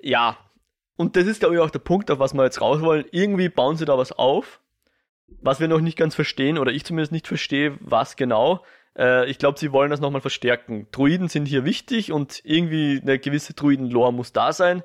Ja, 0.00 0.38
und 0.96 1.16
das 1.16 1.26
ist 1.26 1.40
glaube 1.40 1.54
ich 1.54 1.60
auch 1.60 1.70
der 1.70 1.80
Punkt, 1.80 2.10
auf 2.10 2.18
was 2.18 2.34
wir 2.34 2.44
jetzt 2.44 2.60
raus 2.60 2.80
wollen. 2.80 3.04
Irgendwie 3.10 3.48
bauen 3.48 3.76
sie 3.76 3.84
da 3.84 3.98
was 3.98 4.12
auf, 4.12 4.60
was 5.40 5.60
wir 5.60 5.68
noch 5.68 5.80
nicht 5.80 5.98
ganz 5.98 6.14
verstehen, 6.14 6.58
oder 6.58 6.72
ich 6.72 6.84
zumindest 6.84 7.12
nicht 7.12 7.28
verstehe, 7.28 7.76
was 7.80 8.16
genau. 8.16 8.64
Äh, 8.96 9.28
ich 9.30 9.38
glaube, 9.38 9.58
sie 9.58 9.72
wollen 9.72 9.90
das 9.90 10.00
nochmal 10.00 10.20
verstärken. 10.20 10.86
Druiden 10.92 11.28
sind 11.28 11.46
hier 11.46 11.64
wichtig 11.64 12.12
und 12.12 12.40
irgendwie 12.44 13.00
eine 13.02 13.18
gewisse 13.18 13.54
Druiden-Lore 13.54 14.12
muss 14.12 14.32
da 14.32 14.52
sein. 14.52 14.82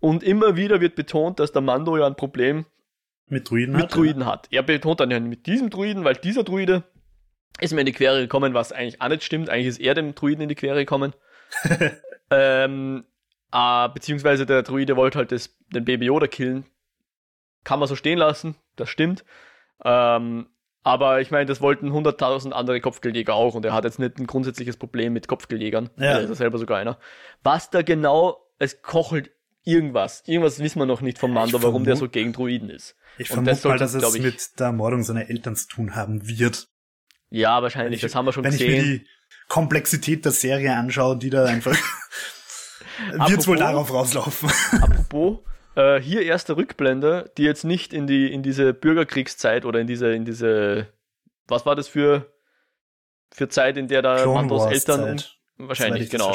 Und 0.00 0.22
immer 0.22 0.56
wieder 0.56 0.80
wird 0.80 0.94
betont, 0.94 1.40
dass 1.40 1.52
der 1.52 1.62
Mando 1.62 1.96
ja 1.96 2.06
ein 2.06 2.14
Problem 2.14 2.66
mit 3.26 3.50
Druiden, 3.50 3.74
mit 3.74 3.84
hat, 3.84 3.96
Druiden 3.96 4.26
hat. 4.26 4.48
Er 4.50 4.62
betont 4.62 5.00
dann 5.00 5.10
ja 5.10 5.20
mit 5.20 5.46
diesem 5.46 5.70
Druiden, 5.70 6.04
weil 6.04 6.14
dieser 6.14 6.44
Druide 6.44 6.84
ist 7.60 7.72
mir 7.72 7.80
in 7.80 7.86
die 7.86 7.92
Quere 7.92 8.20
gekommen, 8.20 8.54
was 8.54 8.72
eigentlich 8.72 9.00
auch 9.00 9.08
nicht 9.08 9.24
stimmt. 9.24 9.50
Eigentlich 9.50 9.66
ist 9.66 9.80
er 9.80 9.94
dem 9.94 10.14
Druiden 10.14 10.42
in 10.42 10.48
die 10.48 10.54
Quere 10.54 10.80
gekommen. 10.80 11.14
ähm, 12.30 13.04
äh, 13.52 13.88
beziehungsweise 13.88 14.46
der 14.46 14.62
Druide 14.62 14.96
wollte 14.96 15.18
halt 15.18 15.32
das, 15.32 15.56
den 15.72 15.84
Baby 15.84 16.06
Yoda 16.06 16.26
killen. 16.26 16.64
Kann 17.64 17.78
man 17.78 17.88
so 17.88 17.96
stehen 17.96 18.18
lassen, 18.18 18.54
das 18.76 18.88
stimmt. 18.88 19.24
Ähm, 19.84 20.46
aber 20.82 21.20
ich 21.20 21.30
meine, 21.30 21.46
das 21.46 21.60
wollten 21.60 21.90
100.000 21.90 22.52
andere 22.52 22.80
Kopfgeldjäger 22.80 23.34
auch 23.34 23.54
und 23.54 23.64
er 23.64 23.72
hat 23.72 23.84
jetzt 23.84 23.98
nicht 23.98 24.18
ein 24.18 24.26
grundsätzliches 24.26 24.76
Problem 24.76 25.12
mit 25.12 25.28
Kopfgeldjägern. 25.28 25.90
Ja. 25.96 26.04
Er 26.04 26.20
ist 26.20 26.28
ja 26.30 26.34
selber 26.34 26.58
sogar 26.58 26.78
einer. 26.78 26.98
Was 27.42 27.70
da 27.70 27.82
genau, 27.82 28.38
es 28.58 28.80
kochelt 28.82 29.30
irgendwas. 29.64 30.22
Irgendwas 30.26 30.60
wissen 30.60 30.78
wir 30.78 30.86
noch 30.86 31.02
nicht 31.02 31.18
vom 31.18 31.32
Mando, 31.32 31.62
warum 31.62 31.84
der 31.84 31.96
so 31.96 32.08
gegen 32.08 32.32
Druiden 32.32 32.70
ist. 32.70 32.96
Ich 33.18 33.28
vermute 33.28 33.50
das 33.50 33.64
mal, 33.64 33.78
dass 33.78 33.94
es 33.94 34.14
ich, 34.14 34.22
mit 34.22 34.58
der 34.58 34.68
Ermordung 34.68 35.02
seiner 35.02 35.28
Eltern 35.28 35.56
zu 35.56 35.68
tun 35.68 35.94
haben 35.94 36.26
wird. 36.26 36.68
Ja, 37.30 37.62
wahrscheinlich, 37.62 37.96
ich, 37.96 38.02
das 38.02 38.14
haben 38.14 38.26
wir 38.26 38.32
schon 38.32 38.44
wenn 38.44 38.52
gesehen. 38.52 38.72
Wenn 38.72 38.78
ich 38.78 38.86
mir 38.86 38.98
die 38.98 39.06
Komplexität 39.48 40.24
der 40.24 40.32
Serie 40.32 40.74
anschaue, 40.74 41.16
die 41.16 41.30
da 41.30 41.44
einfach 41.44 41.76
wird 43.12 43.46
wohl 43.46 43.56
darauf 43.56 43.92
rauslaufen. 43.92 44.50
apropos, 44.80 45.38
äh, 45.74 46.00
hier 46.00 46.22
erste 46.22 46.56
Rückblende, 46.56 47.30
die 47.36 47.44
jetzt 47.44 47.64
nicht 47.64 47.92
in 47.92 48.06
die 48.06 48.32
in 48.32 48.42
diese 48.42 48.72
Bürgerkriegszeit 48.72 49.64
oder 49.64 49.80
in 49.80 49.86
diese 49.86 50.12
in 50.12 50.24
diese 50.24 50.88
was 51.46 51.66
war 51.66 51.76
das 51.76 51.88
für 51.88 52.32
für 53.30 53.48
Zeit, 53.48 53.76
in 53.76 53.88
der 53.88 54.02
da 54.02 54.26
Mandos 54.26 54.66
Eltern 54.66 55.18
Zeit, 55.18 55.36
wahrscheinlich 55.58 56.10
genau 56.10 56.34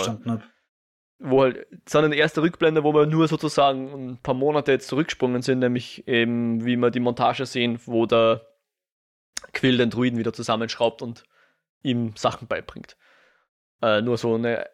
wo 1.23 1.43
halt, 1.43 1.65
sondern 1.87 2.11
erste 2.11 2.41
Rückblende, 2.41 2.83
wo 2.83 2.93
wir 2.93 3.05
nur 3.05 3.27
sozusagen 3.27 4.11
ein 4.11 4.17
paar 4.21 4.35
Monate 4.35 4.73
jetzt 4.73 4.87
zurücksprungen 4.87 5.41
sind, 5.41 5.59
nämlich 5.59 6.07
eben, 6.07 6.65
wie 6.65 6.75
wir 6.75 6.91
die 6.91 6.99
Montage 6.99 7.45
sehen, 7.45 7.79
wo 7.85 8.05
der 8.05 8.45
Quill 9.53 9.77
den 9.77 9.89
Druiden 9.89 10.19
wieder 10.19 10.33
zusammenschraubt 10.33 11.01
und 11.01 11.23
ihm 11.81 12.15
Sachen 12.15 12.47
beibringt. 12.47 12.97
Äh, 13.81 14.01
nur 14.01 14.17
so 14.17 14.35
eine 14.35 14.69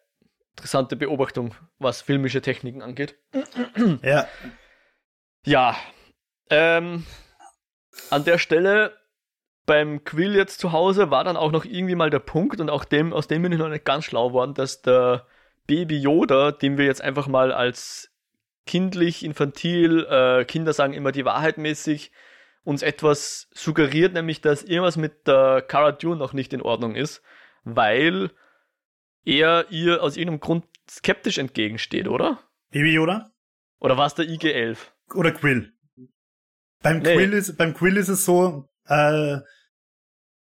interessante 0.52 0.96
Beobachtung, 0.96 1.56
was 1.78 2.02
filmische 2.02 2.42
Techniken 2.42 2.82
angeht. 2.82 3.16
Ja. 4.02 4.28
Ja. 5.46 5.76
Ähm, 6.50 7.06
an 8.10 8.24
der 8.24 8.38
Stelle 8.38 8.98
beim 9.66 10.04
Quill 10.04 10.36
jetzt 10.36 10.60
zu 10.60 10.72
Hause 10.72 11.12
war 11.12 11.24
dann 11.24 11.38
auch 11.38 11.52
noch 11.52 11.64
irgendwie 11.64 11.96
mal 11.96 12.10
der 12.10 12.20
Punkt 12.20 12.60
und 12.60 12.70
auch 12.70 12.86
dem, 12.86 13.14
aus 13.14 13.28
dem 13.28 13.44
bin 13.44 13.52
ich 13.52 13.60
noch 13.60 13.70
nicht 13.70 13.86
ganz 13.86 14.06
schlau 14.06 14.30
geworden, 14.30 14.54
dass 14.54 14.82
der 14.82 15.28
Baby 15.68 16.00
Yoda, 16.00 16.52
den 16.52 16.78
wir 16.78 16.86
jetzt 16.86 17.02
einfach 17.02 17.28
mal 17.28 17.52
als 17.52 18.12
kindlich, 18.66 19.24
infantil, 19.24 20.08
äh, 20.10 20.46
Kinder 20.46 20.74
sagen 20.74 20.94
immer 20.94 21.12
die 21.12 21.26
Wahrheit 21.26 21.58
mäßig, 21.58 22.12
uns 22.70 22.84
etwas 22.84 23.50
suggeriert, 23.52 24.14
nämlich 24.14 24.42
dass 24.42 24.64
irgendwas 24.64 24.96
mit 24.96 25.28
der 25.28 25.64
Cara 25.68 25.92
Dune 25.92 26.18
noch 26.18 26.34
nicht 26.34 26.54
in 26.54 26.62
Ordnung 26.62 26.96
ist, 26.96 27.24
weil 27.64 28.30
er 29.26 29.66
ihr 29.72 30.04
aus 30.04 30.16
irgendeinem 30.16 30.40
Grund 30.40 30.66
skeptisch 30.90 31.40
entgegensteht, 31.40 32.08
oder? 32.08 32.40
Baby 32.70 32.94
Yoda? 32.94 33.32
Oder 33.80 33.98
war 33.98 34.06
es 34.06 34.14
der 34.14 34.26
IG-11? 34.26 34.78
Oder 35.16 35.32
Quill. 35.32 35.74
Beim, 36.84 37.00
nee. 37.00 37.16
Quill 37.16 37.34
ist, 37.34 37.58
beim 37.58 37.74
Quill 37.74 37.98
ist 37.98 38.10
es 38.10 38.24
so, 38.24 38.70
äh, 38.86 39.40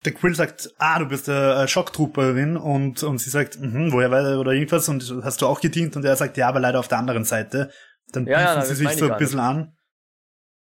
der 0.05 0.13
Quill 0.13 0.33
sagt, 0.33 0.73
ah, 0.79 0.97
du 0.97 1.05
bist 1.05 1.29
eine 1.29 1.63
äh, 1.63 1.67
Schocktrooperin 1.67 2.57
und, 2.57 3.03
und 3.03 3.19
sie 3.19 3.29
sagt, 3.29 3.59
mhm, 3.59 3.91
woher 3.91 4.09
war 4.09 4.39
oder 4.39 4.53
irgendwas 4.53 4.89
und 4.89 5.23
hast 5.23 5.41
du 5.41 5.45
auch 5.45 5.61
gedient 5.61 5.95
und 5.95 6.03
er 6.03 6.15
sagt, 6.15 6.37
ja, 6.37 6.47
aber 6.47 6.59
leider 6.59 6.79
auf 6.79 6.87
der 6.87 6.97
anderen 6.97 7.25
Seite. 7.25 7.71
Dann 8.11 8.25
ja, 8.25 8.55
ja, 8.55 8.61
sie 8.61 8.73
sich 8.73 8.89
so 8.93 9.11
ein 9.11 9.17
bisschen 9.17 9.39
an. 9.39 9.77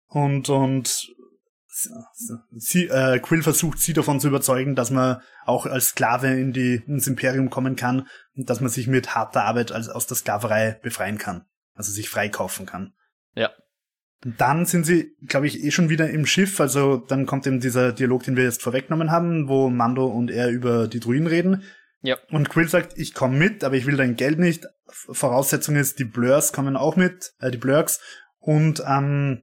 Und, 0.08 0.48
und 0.48 1.14
sie, 2.52 2.88
äh, 2.88 3.18
Quill 3.20 3.42
versucht 3.42 3.78
sie 3.78 3.92
davon 3.92 4.20
zu 4.20 4.28
überzeugen, 4.28 4.74
dass 4.74 4.90
man 4.90 5.20
auch 5.44 5.66
als 5.66 5.88
Sklave 5.88 6.28
in 6.28 6.52
die, 6.52 6.82
ins 6.86 7.06
Imperium 7.06 7.50
kommen 7.50 7.76
kann 7.76 8.08
und 8.36 8.50
dass 8.50 8.60
man 8.60 8.70
sich 8.70 8.86
mit 8.86 9.14
harter 9.14 9.44
Arbeit 9.44 9.72
als, 9.72 9.88
aus 9.88 10.06
der 10.06 10.16
Sklaverei 10.16 10.78
befreien 10.82 11.18
kann. 11.18 11.44
Also 11.74 11.92
sich 11.92 12.08
freikaufen 12.08 12.66
kann. 12.66 12.92
Ja. 13.34 13.50
Dann 14.22 14.66
sind 14.66 14.84
sie, 14.84 15.16
glaube 15.26 15.46
ich, 15.46 15.64
eh 15.64 15.70
schon 15.70 15.88
wieder 15.88 16.10
im 16.10 16.26
Schiff. 16.26 16.60
Also 16.60 16.98
dann 16.98 17.26
kommt 17.26 17.46
eben 17.46 17.60
dieser 17.60 17.92
Dialog, 17.92 18.24
den 18.24 18.36
wir 18.36 18.44
jetzt 18.44 18.62
vorweggenommen 18.62 19.10
haben, 19.10 19.48
wo 19.48 19.70
Mando 19.70 20.06
und 20.06 20.30
er 20.30 20.50
über 20.50 20.88
die 20.88 21.00
Druiden 21.00 21.26
reden. 21.26 21.62
Ja. 22.02 22.16
Und 22.30 22.48
Quill 22.48 22.68
sagt, 22.68 22.98
ich 22.98 23.14
komme 23.14 23.36
mit, 23.36 23.64
aber 23.64 23.76
ich 23.76 23.86
will 23.86 23.96
dein 23.96 24.16
Geld 24.16 24.38
nicht. 24.38 24.66
Voraussetzung 24.88 25.76
ist, 25.76 25.98
die 25.98 26.04
Blurs 26.04 26.52
kommen 26.52 26.76
auch 26.76 26.96
mit, 26.96 27.32
äh, 27.40 27.50
die 27.50 27.58
Blurks. 27.58 28.00
Und 28.38 28.82
ähm, 28.86 29.42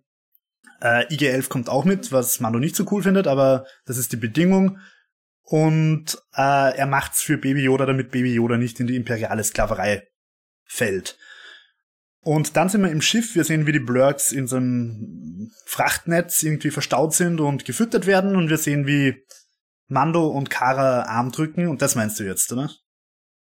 äh, 0.82 1.12
IG-11 1.13 1.50
kommt 1.50 1.70
auch 1.70 1.86
mit, 1.86 2.12
was 2.12 2.40
Mando 2.40 2.60
nicht 2.60 2.76
so 2.76 2.86
cool 2.92 3.04
findet, 3.04 3.28
aber 3.28 3.66
das 3.86 3.98
ist 3.98 4.12
die 4.12 4.18
Bedingung. 4.18 4.80
Und 5.42 6.18
äh, 6.36 6.76
er 6.78 6.88
macht's 6.88 7.22
für 7.22 7.38
Baby 7.38 7.63
Yoda, 7.63 7.86
damit 7.86 8.12
Baby 8.12 8.34
Yoda 8.34 8.58
nicht 8.58 8.80
in 8.80 8.88
die 8.88 8.98
imperiale 8.98 9.44
Sklaverei 9.44 10.08
fällt. 10.66 11.18
Und 12.20 12.58
dann 12.58 12.68
sind 12.68 12.82
wir 12.82 12.92
im 12.92 13.02
Schiff, 13.02 13.36
wir 13.36 13.46
sehen, 13.46 13.66
wie 13.68 13.72
die 13.72 13.80
Blurks 13.80 14.34
in 14.34 14.48
so 14.48 14.58
einem 14.58 15.50
Frachtnetz 15.66 16.44
irgendwie 16.44 16.72
verstaut 16.72 17.13
sind 17.13 17.40
und 17.40 17.63
gefüttert 17.63 18.06
werden 18.06 18.36
und 18.36 18.50
wir 18.50 18.58
sehen, 18.58 18.86
wie 18.86 19.24
Mando 19.88 20.28
und 20.28 20.50
Kara 20.50 21.04
Arm 21.04 21.32
drücken 21.32 21.70
und 21.70 21.82
das 21.82 21.96
meinst 21.96 22.20
du 22.20 22.26
jetzt, 22.26 22.52
oder? 22.52 22.70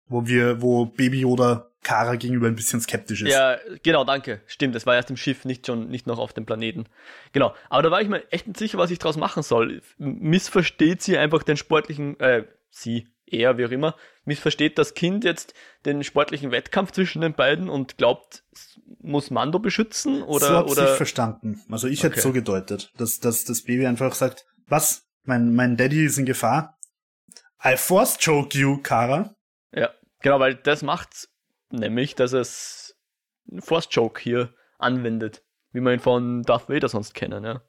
Wo 0.08 0.28
wir, 0.28 0.62
wo 0.62 0.86
Baby 0.86 1.22
Yoda 1.22 1.67
Kara 1.84 2.16
gegenüber 2.16 2.48
ein 2.48 2.56
bisschen 2.56 2.82
skeptisch 2.82 3.22
ist. 3.22 3.32
Ja, 3.32 3.58
genau, 3.84 4.04
danke. 4.04 4.42
Stimmt, 4.48 4.76
es 4.76 4.86
war 4.86 4.96
erst 4.96 5.10
im 5.10 5.18
Schiff, 5.18 5.46
nicht 5.46 5.66
schon, 5.68 5.88
nicht 5.90 6.06
noch 6.08 6.20
auf 6.20 6.34
dem 6.34 6.46
Planeten. 6.46 6.86
Genau. 7.32 7.54
Aber 7.70 7.82
da 7.84 7.92
war 7.92 8.02
ich 8.02 8.10
mir 8.10 8.30
echt 8.32 8.48
nicht 8.48 8.58
sicher, 8.58 8.78
was 8.78 8.92
ich 8.92 9.00
draus 9.00 9.16
machen 9.18 9.44
soll. 9.44 9.82
Missversteht 9.98 11.02
sie 11.02 11.18
einfach 11.18 11.44
den 11.44 11.56
sportlichen, 11.58 12.20
äh, 12.20 12.46
sie, 12.70 13.08
er, 13.26 13.58
wie 13.58 13.66
auch 13.66 13.72
immer, 13.72 13.96
missversteht 14.26 14.78
das 14.78 14.94
Kind 14.96 15.24
jetzt 15.24 15.54
den 15.86 16.04
sportlichen 16.04 16.52
Wettkampf 16.52 16.92
zwischen 16.92 17.22
den 17.22 17.34
beiden 17.34 17.70
und 17.70 17.98
glaubt, 17.98 18.44
muss 19.00 19.32
Mando 19.32 19.60
beschützen 19.60 20.24
oder 20.24 20.48
so 20.48 20.56
hab's 20.56 20.72
oder 20.72 20.92
ich 20.92 20.98
verstanden. 20.98 21.62
Also 21.70 21.88
ich 21.88 22.00
Okay. 22.00 22.10
hätte 22.10 22.22
so 22.22 22.34
gedeutet, 22.34 22.92
dass, 22.98 23.20
dass 23.20 23.46
das 23.46 23.64
Baby 23.64 23.86
einfach 23.88 24.14
sagt, 24.16 24.46
was? 24.68 25.04
Mein, 25.24 25.54
mein 25.56 25.78
Daddy 25.78 26.06
ist 26.06 26.18
in 26.18 26.26
Gefahr. 26.26 26.78
I 27.64 27.76
force 27.78 28.18
choke 28.18 28.58
you, 28.58 28.82
Kara. 28.82 29.36
ja, 29.74 29.90
genau, 30.22 30.40
weil 30.40 30.56
das 30.56 30.82
macht's 30.84 31.30
nämlich, 31.70 32.16
dass 32.16 32.34
es 32.34 32.96
einen 33.50 33.62
Force 33.62 33.88
Joke 33.92 34.22
hier 34.22 34.54
anwendet, 34.78 35.44
wie 35.72 35.82
wir 35.82 35.94
ihn 35.94 36.00
von 36.00 36.44
Darth 36.44 36.70
Vader 36.70 36.90
sonst 36.90 37.14
kennen, 37.14 37.44
ja. 37.44 37.62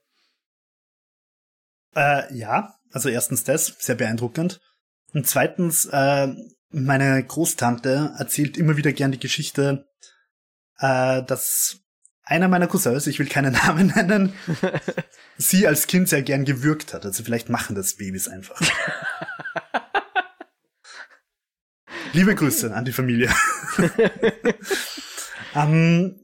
Äh, 1.94 2.34
ja, 2.34 2.74
also 2.92 3.08
erstens 3.08 3.44
das, 3.44 3.66
sehr 3.78 3.94
beeindruckend. 3.94 4.60
Und 5.14 5.26
zweitens, 5.26 5.86
äh, 5.86 6.28
meine 6.70 7.24
Großtante 7.24 8.14
erzählt 8.18 8.56
immer 8.56 8.76
wieder 8.76 8.92
gern 8.92 9.12
die 9.12 9.18
Geschichte, 9.18 9.88
äh, 10.78 11.22
dass 11.22 11.80
einer 12.22 12.48
meiner 12.48 12.66
Cousins, 12.66 13.06
ich 13.06 13.18
will 13.18 13.28
keinen 13.28 13.52
Namen 13.64 13.88
nennen, 13.88 14.32
sie 15.38 15.66
als 15.66 15.86
Kind 15.86 16.08
sehr 16.08 16.22
gern 16.22 16.44
gewürgt 16.44 16.94
hat. 16.94 17.04
Also 17.04 17.24
vielleicht 17.24 17.48
machen 17.48 17.74
das 17.74 17.96
Babys 17.96 18.28
einfach. 18.28 18.60
Liebe 22.12 22.34
Grüße 22.34 22.74
an 22.74 22.84
die 22.84 22.92
Familie. 22.92 23.30
ähm, 25.54 26.18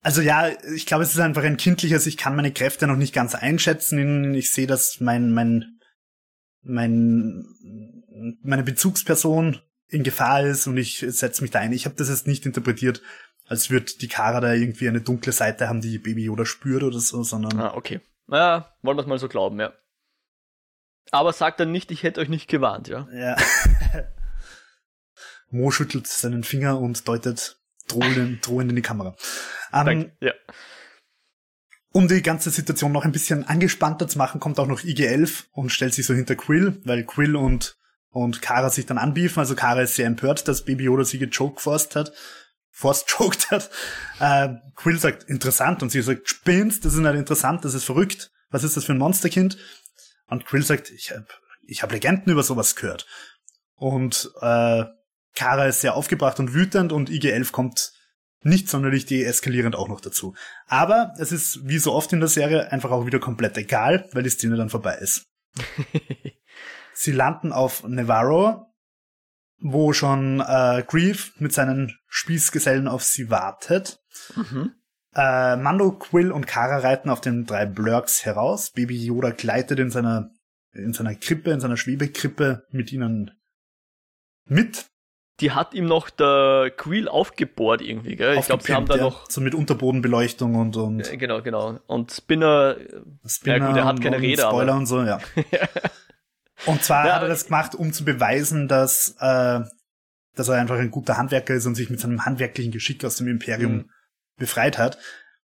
also 0.00 0.20
ja, 0.20 0.48
ich 0.74 0.86
glaube, 0.86 1.04
es 1.04 1.12
ist 1.12 1.20
einfach 1.20 1.44
ein 1.44 1.56
kindliches, 1.56 2.06
ich 2.06 2.16
kann 2.16 2.36
meine 2.36 2.52
Kräfte 2.52 2.86
noch 2.86 2.96
nicht 2.96 3.14
ganz 3.14 3.34
einschätzen. 3.34 4.34
Ich 4.34 4.50
sehe, 4.50 4.66
dass 4.66 5.00
mein, 5.00 5.32
mein, 5.32 5.78
mein, 6.62 7.44
meine 8.42 8.62
Bezugsperson 8.64 9.60
in 9.88 10.02
Gefahr 10.02 10.44
ist 10.44 10.66
und 10.66 10.76
ich 10.76 11.04
setze 11.06 11.42
mich 11.42 11.50
da 11.50 11.60
ein. 11.60 11.72
Ich 11.72 11.84
habe 11.84 11.94
das 11.96 12.08
jetzt 12.08 12.26
nicht 12.26 12.46
interpretiert, 12.46 13.02
als 13.46 13.70
würde 13.70 13.92
die 14.00 14.08
Kara 14.08 14.40
da 14.40 14.54
irgendwie 14.54 14.88
eine 14.88 15.02
dunkle 15.02 15.32
Seite 15.32 15.68
haben, 15.68 15.80
die 15.80 15.98
Baby 15.98 16.24
Yoda 16.24 16.46
spürt 16.46 16.82
oder 16.82 16.98
so, 16.98 17.22
sondern 17.22 17.60
Ah, 17.60 17.74
okay. 17.74 18.00
Ja, 18.28 18.74
wollen 18.82 18.96
wir 18.96 19.02
es 19.02 19.08
mal 19.08 19.18
so 19.18 19.28
glauben, 19.28 19.60
ja. 19.60 19.72
Aber 21.12 21.32
sagt 21.32 21.60
dann 21.60 21.70
nicht, 21.70 21.90
ich 21.90 22.02
hätte 22.02 22.20
euch 22.20 22.28
nicht 22.30 22.48
gewarnt, 22.48 22.88
ja. 22.88 23.06
ja. 23.12 23.36
Mo 25.50 25.70
schüttelt 25.70 26.06
seinen 26.06 26.42
Finger 26.42 26.80
und 26.80 27.06
deutet 27.06 27.58
drohend, 27.86 28.44
drohend 28.46 28.70
in 28.70 28.76
die 28.76 28.82
Kamera. 28.82 29.14
Ähm, 29.72 29.84
Danke. 29.84 30.16
Ja. 30.20 30.32
Um 31.92 32.08
die 32.08 32.22
ganze 32.22 32.48
Situation 32.48 32.90
noch 32.90 33.04
ein 33.04 33.12
bisschen 33.12 33.44
angespannter 33.44 34.08
zu 34.08 34.16
machen, 34.16 34.40
kommt 34.40 34.58
auch 34.58 34.66
noch 34.66 34.82
IG-11 34.82 35.44
und 35.52 35.70
stellt 35.70 35.92
sich 35.92 36.06
so 36.06 36.14
hinter 36.14 36.34
Quill, 36.34 36.80
weil 36.84 37.04
Quill 37.04 37.36
und, 37.36 37.76
und 38.08 38.40
Kara 38.40 38.70
sich 38.70 38.86
dann 38.86 38.96
anbiefen. 38.96 39.40
Also 39.40 39.54
Kara 39.54 39.82
ist 39.82 39.96
sehr 39.96 40.06
empört, 40.06 40.48
dass 40.48 40.64
Baby 40.64 40.84
Yoda 40.84 41.04
sie 41.04 41.18
gechokeforced 41.18 41.94
hat. 41.94 42.12
Force 42.70 43.04
choked 43.04 43.50
hat. 43.50 43.70
Äh, 44.18 44.54
Quill 44.74 44.98
sagt, 44.98 45.24
interessant. 45.24 45.82
Und 45.82 45.90
sie 45.90 46.00
sagt, 46.00 46.26
spinnst, 46.30 46.86
das 46.86 46.94
ist 46.94 47.00
nicht 47.00 47.14
interessant, 47.14 47.66
das 47.66 47.74
ist 47.74 47.84
verrückt. 47.84 48.30
Was 48.48 48.64
ist 48.64 48.78
das 48.78 48.84
für 48.84 48.92
ein 48.92 48.98
Monsterkind? 48.98 49.58
Und 50.32 50.46
Quill 50.46 50.62
sagt, 50.62 50.90
ich 50.90 51.10
habe 51.12 51.26
ich 51.66 51.82
hab 51.82 51.92
Legenden 51.92 52.32
über 52.32 52.42
sowas 52.42 52.74
gehört. 52.74 53.06
Und 53.74 54.30
äh, 54.40 54.84
Kara 55.34 55.66
ist 55.66 55.80
sehr 55.80 55.94
aufgebracht 55.94 56.40
und 56.40 56.54
wütend 56.54 56.92
und 56.92 57.10
IG-11 57.10 57.52
kommt 57.52 57.92
nicht 58.42 58.68
sonderlich 58.68 59.06
deeskalierend 59.06 59.76
auch 59.76 59.88
noch 59.88 60.00
dazu. 60.00 60.34
Aber 60.66 61.14
es 61.18 61.32
ist, 61.32 61.66
wie 61.68 61.78
so 61.78 61.92
oft 61.92 62.12
in 62.12 62.20
der 62.20 62.28
Serie, 62.28 62.72
einfach 62.72 62.90
auch 62.90 63.06
wieder 63.06 63.20
komplett 63.20 63.56
egal, 63.56 64.08
weil 64.12 64.22
die 64.22 64.30
Szene 64.30 64.56
dann 64.56 64.70
vorbei 64.70 64.96
ist. 64.96 65.26
Sie 66.94 67.12
landen 67.12 67.52
auf 67.52 67.84
Nevarro, 67.84 68.66
wo 69.58 69.92
schon 69.92 70.40
äh, 70.40 70.82
Grief 70.86 71.32
mit 71.38 71.52
seinen 71.52 71.98
Spießgesellen 72.08 72.88
auf 72.88 73.04
sie 73.04 73.30
wartet. 73.30 74.00
mhm. 74.34 74.72
Äh, 75.14 75.56
Mando, 75.56 75.92
Quill 75.92 76.32
und 76.32 76.46
Kara 76.46 76.78
reiten 76.78 77.10
auf 77.10 77.20
den 77.20 77.44
drei 77.44 77.66
Blurks 77.66 78.24
heraus. 78.24 78.70
Baby 78.70 78.96
Yoda 78.96 79.30
gleitet 79.30 79.78
in 79.78 79.90
seiner, 79.90 80.30
in 80.72 80.92
seiner 80.92 81.14
Krippe, 81.14 81.50
in 81.50 81.60
seiner 81.60 81.76
Schwebekrippe 81.76 82.66
mit 82.70 82.92
ihnen 82.92 83.30
mit. 84.46 84.86
Die 85.40 85.50
hat 85.50 85.74
ihm 85.74 85.86
noch 85.86 86.08
der 86.10 86.70
Quill 86.76 87.08
aufgebohrt 87.08 87.80
irgendwie, 87.82 88.16
gell? 88.16 88.36
Ich 88.38 88.46
glaube, 88.46 88.62
sie 88.62 88.74
haben 88.74 88.86
da 88.86 88.96
ja. 88.96 89.02
noch. 89.02 89.28
So 89.30 89.40
mit 89.40 89.54
Unterbodenbeleuchtung 89.54 90.54
und, 90.54 90.76
und 90.76 91.10
Äh, 91.10 91.16
Genau, 91.16 91.42
genau. 91.42 91.78
Und 91.86 92.12
Spinner, 92.12 92.76
Spinner 93.26 93.56
Ja, 93.58 93.66
gut, 93.68 93.76
er 93.76 93.84
hat 93.84 94.00
keine 94.00 94.16
und 94.16 94.22
Räder, 94.22 94.48
Spoiler 94.48 94.72
aber- 94.72 94.78
und 94.78 94.86
so, 94.86 95.02
ja. 95.02 95.18
und 96.66 96.82
zwar 96.82 97.06
Ja, 97.06 97.14
hat 97.16 97.22
er 97.22 97.28
das 97.28 97.46
gemacht, 97.46 97.74
um 97.74 97.92
zu 97.92 98.04
beweisen, 98.04 98.68
dass, 98.68 99.16
äh, 99.20 99.60
dass 100.36 100.48
er 100.48 100.56
einfach 100.56 100.78
ein 100.78 100.90
guter 100.90 101.16
Handwerker 101.16 101.54
ist 101.54 101.66
und 101.66 101.74
sich 101.74 101.90
mit 101.90 101.98
seinem 102.00 102.24
handwerklichen 102.24 102.70
Geschick 102.72 103.04
aus 103.04 103.16
dem 103.16 103.26
Imperium 103.28 103.72
Mhm. 103.72 103.90
Befreit 104.36 104.78
hat. 104.78 104.98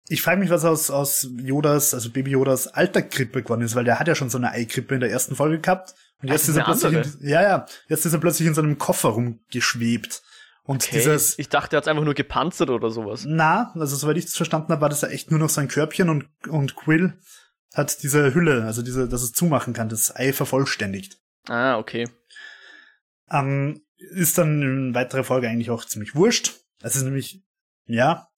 Ich 0.08 0.20
frage 0.20 0.38
mich, 0.38 0.50
was 0.50 0.64
aus, 0.64 0.90
aus 0.90 1.28
Yodas, 1.38 1.94
also 1.94 2.10
Baby 2.10 2.32
Yodas 2.32 2.68
alter 2.68 3.02
Krippe 3.02 3.42
geworden 3.42 3.62
ist, 3.62 3.74
weil 3.74 3.84
der 3.84 3.98
hat 3.98 4.08
ja 4.08 4.14
schon 4.14 4.28
so 4.28 4.36
eine 4.36 4.50
Eikrippe 4.50 4.94
in 4.94 5.00
der 5.00 5.10
ersten 5.10 5.34
Folge 5.34 5.60
gehabt. 5.60 5.94
Und 6.20 6.28
jetzt 6.28 6.48
ist 6.48 6.56
er 6.56 6.64
plötzlich, 6.64 6.92
in, 6.92 7.28
ja, 7.28 7.42
ja, 7.42 7.66
jetzt 7.88 8.04
ist 8.04 8.12
er 8.12 8.18
plötzlich 8.18 8.46
in 8.46 8.54
seinem 8.54 8.78
Koffer 8.78 9.10
rumgeschwebt. 9.10 10.22
Und 10.62 10.82
okay. 10.82 10.96
dieses, 10.96 11.38
ich 11.38 11.48
dachte, 11.48 11.76
er 11.76 11.78
hat 11.78 11.88
einfach 11.88 12.04
nur 12.04 12.14
gepanzert 12.14 12.70
oder 12.70 12.90
sowas. 12.90 13.24
na, 13.26 13.72
also 13.74 13.96
soweit 13.96 14.16
ich 14.16 14.24
das 14.24 14.36
verstanden 14.36 14.72
habe, 14.72 14.80
war 14.80 14.88
das 14.88 15.02
ja 15.02 15.08
echt 15.08 15.30
nur 15.30 15.40
noch 15.40 15.50
sein 15.50 15.68
Körbchen 15.68 16.08
und, 16.08 16.26
und 16.48 16.74
Quill 16.76 17.18
hat 17.74 18.02
diese 18.02 18.34
Hülle, 18.34 18.64
also 18.64 18.82
diese, 18.82 19.08
dass 19.08 19.22
es 19.22 19.32
zumachen 19.32 19.74
kann, 19.74 19.88
das 19.88 20.14
Ei 20.14 20.32
vervollständigt. 20.32 21.18
Ah, 21.48 21.76
okay. 21.76 22.08
Ähm, 23.30 23.82
ist 23.96 24.38
dann 24.38 24.62
in 24.62 24.94
weiterer 24.94 25.24
Folge 25.24 25.48
eigentlich 25.48 25.70
auch 25.70 25.84
ziemlich 25.84 26.14
wurscht. 26.14 26.54
Es 26.82 26.96
ist 26.96 27.02
nämlich, 27.02 27.42
ja, 27.86 28.28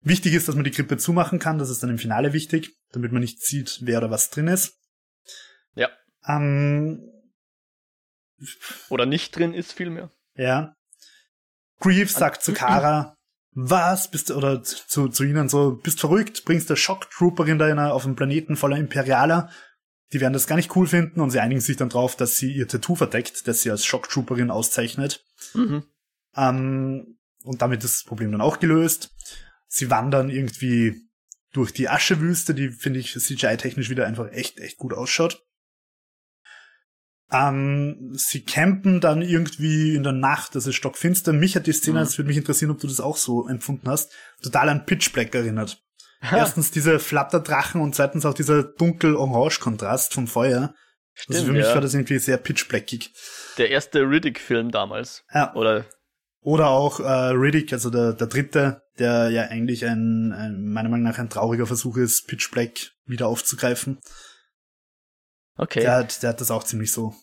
wichtig 0.00 0.34
ist, 0.34 0.48
dass 0.48 0.54
man 0.54 0.64
die 0.64 0.70
Krippe 0.70 0.96
zumachen 0.96 1.38
kann, 1.38 1.58
das 1.58 1.70
ist 1.70 1.82
dann 1.82 1.90
im 1.90 1.98
Finale 1.98 2.32
wichtig, 2.32 2.76
damit 2.92 3.12
man 3.12 3.20
nicht 3.20 3.42
sieht, 3.42 3.78
wer 3.82 3.98
oder 3.98 4.10
was 4.10 4.30
drin 4.30 4.48
ist. 4.48 4.74
Ja. 5.74 5.88
Ähm, 6.26 7.02
Oder 8.88 9.06
nicht 9.06 9.36
drin 9.36 9.52
ist 9.54 9.72
vielmehr. 9.72 10.10
Ja. 10.34 10.74
Grief 11.80 12.10
sagt 12.10 12.42
zu 12.42 12.52
Kara, 12.52 13.16
was 13.52 14.10
bist 14.10 14.30
du, 14.30 14.36
oder 14.36 14.62
zu, 14.62 15.08
zu 15.08 15.24
ihnen 15.24 15.48
so, 15.48 15.72
bist 15.82 16.00
verrückt, 16.00 16.44
bringst 16.44 16.70
der 16.70 16.76
Shocktrooperin 16.76 17.58
da 17.58 17.66
in 17.66 17.78
einer- 17.78 17.92
auf 17.94 18.04
einem 18.04 18.14
Planeten 18.16 18.56
voller 18.56 18.76
Imperialer. 18.76 19.50
Die 20.12 20.20
werden 20.20 20.32
das 20.32 20.46
gar 20.46 20.56
nicht 20.56 20.74
cool 20.76 20.86
finden 20.86 21.20
und 21.20 21.30
sie 21.30 21.40
einigen 21.40 21.60
sich 21.60 21.76
dann 21.76 21.88
drauf, 21.88 22.16
dass 22.16 22.36
sie 22.36 22.52
ihr 22.52 22.68
Tattoo 22.68 22.94
verdeckt, 22.94 23.46
das 23.48 23.62
sie 23.62 23.70
als 23.70 23.84
Shocktrooperin 23.84 24.50
auszeichnet. 24.50 25.24
Mhm. 25.54 25.84
Ähm, 26.36 27.18
und 27.42 27.62
damit 27.62 27.82
ist 27.84 27.96
das 27.96 28.04
Problem 28.04 28.30
dann 28.32 28.40
auch 28.40 28.58
gelöst. 28.60 29.10
Sie 29.68 29.90
wandern 29.90 30.30
irgendwie 30.30 30.96
durch 31.52 31.72
die 31.72 31.88
Aschewüste, 31.88 32.54
die 32.54 32.70
finde 32.70 33.00
ich 33.00 33.14
CGI-technisch 33.14 33.90
wieder 33.90 34.06
einfach 34.06 34.30
echt, 34.32 34.58
echt 34.58 34.78
gut 34.78 34.92
ausschaut. 34.92 35.42
Ähm, 37.30 38.12
sie 38.14 38.42
campen 38.42 39.00
dann 39.00 39.20
irgendwie 39.20 39.94
in 39.94 40.02
der 40.02 40.12
Nacht, 40.12 40.54
das 40.54 40.66
ist 40.66 40.76
stockfinster. 40.76 41.34
Mich 41.34 41.56
hat 41.56 41.66
die 41.66 41.72
Szene, 41.72 41.98
Mhm. 42.00 42.04
das 42.04 42.16
würde 42.16 42.28
mich 42.28 42.38
interessieren, 42.38 42.70
ob 42.70 42.80
du 42.80 42.86
das 42.86 43.00
auch 43.00 43.18
so 43.18 43.46
empfunden 43.48 43.88
hast, 43.88 44.12
total 44.42 44.70
an 44.70 44.86
Pitch 44.86 45.12
Black 45.12 45.34
erinnert. 45.34 45.82
Erstens 46.20 46.70
diese 46.72 46.98
Flatterdrachen 46.98 47.80
und 47.80 47.94
zweitens 47.94 48.26
auch 48.26 48.34
dieser 48.34 48.64
dunkel-orange-Kontrast 48.64 50.14
vom 50.14 50.26
Feuer. 50.26 50.74
Stimmt, 51.14 51.36
also 51.36 51.46
für 51.46 51.52
mich 51.52 51.66
ja. 51.66 51.74
war 51.74 51.80
das 51.80 51.94
irgendwie 51.94 52.18
sehr 52.18 52.38
Pitch 52.38 52.66
Blackig. 52.68 53.12
Der 53.56 53.70
erste 53.70 54.00
Riddick-Film 54.00 54.70
damals. 54.70 55.24
Ja. 55.32 55.54
Oder 55.54 55.84
Oder 56.40 56.68
auch 56.68 56.98
äh, 57.00 57.04
Riddick, 57.30 57.72
also 57.72 57.90
der, 57.90 58.14
der 58.14 58.26
dritte, 58.26 58.82
der 58.98 59.30
ja 59.30 59.42
eigentlich 59.44 59.84
ein, 59.86 60.32
ein, 60.32 60.64
meiner 60.68 60.88
Meinung 60.88 61.04
nach 61.04 61.18
ein 61.18 61.30
trauriger 61.30 61.66
Versuch 61.66 61.96
ist, 61.96 62.26
Pitch 62.26 62.50
Black 62.50 62.92
wieder 63.04 63.28
aufzugreifen. 63.28 63.98
okay. 65.56 65.80
Der, 65.80 65.96
hat, 65.96 66.22
der 66.22 66.30
hat 66.30 66.40
das 66.40 66.50
auch 66.50 66.64
ziemlich 66.64 66.92
so. 66.92 67.14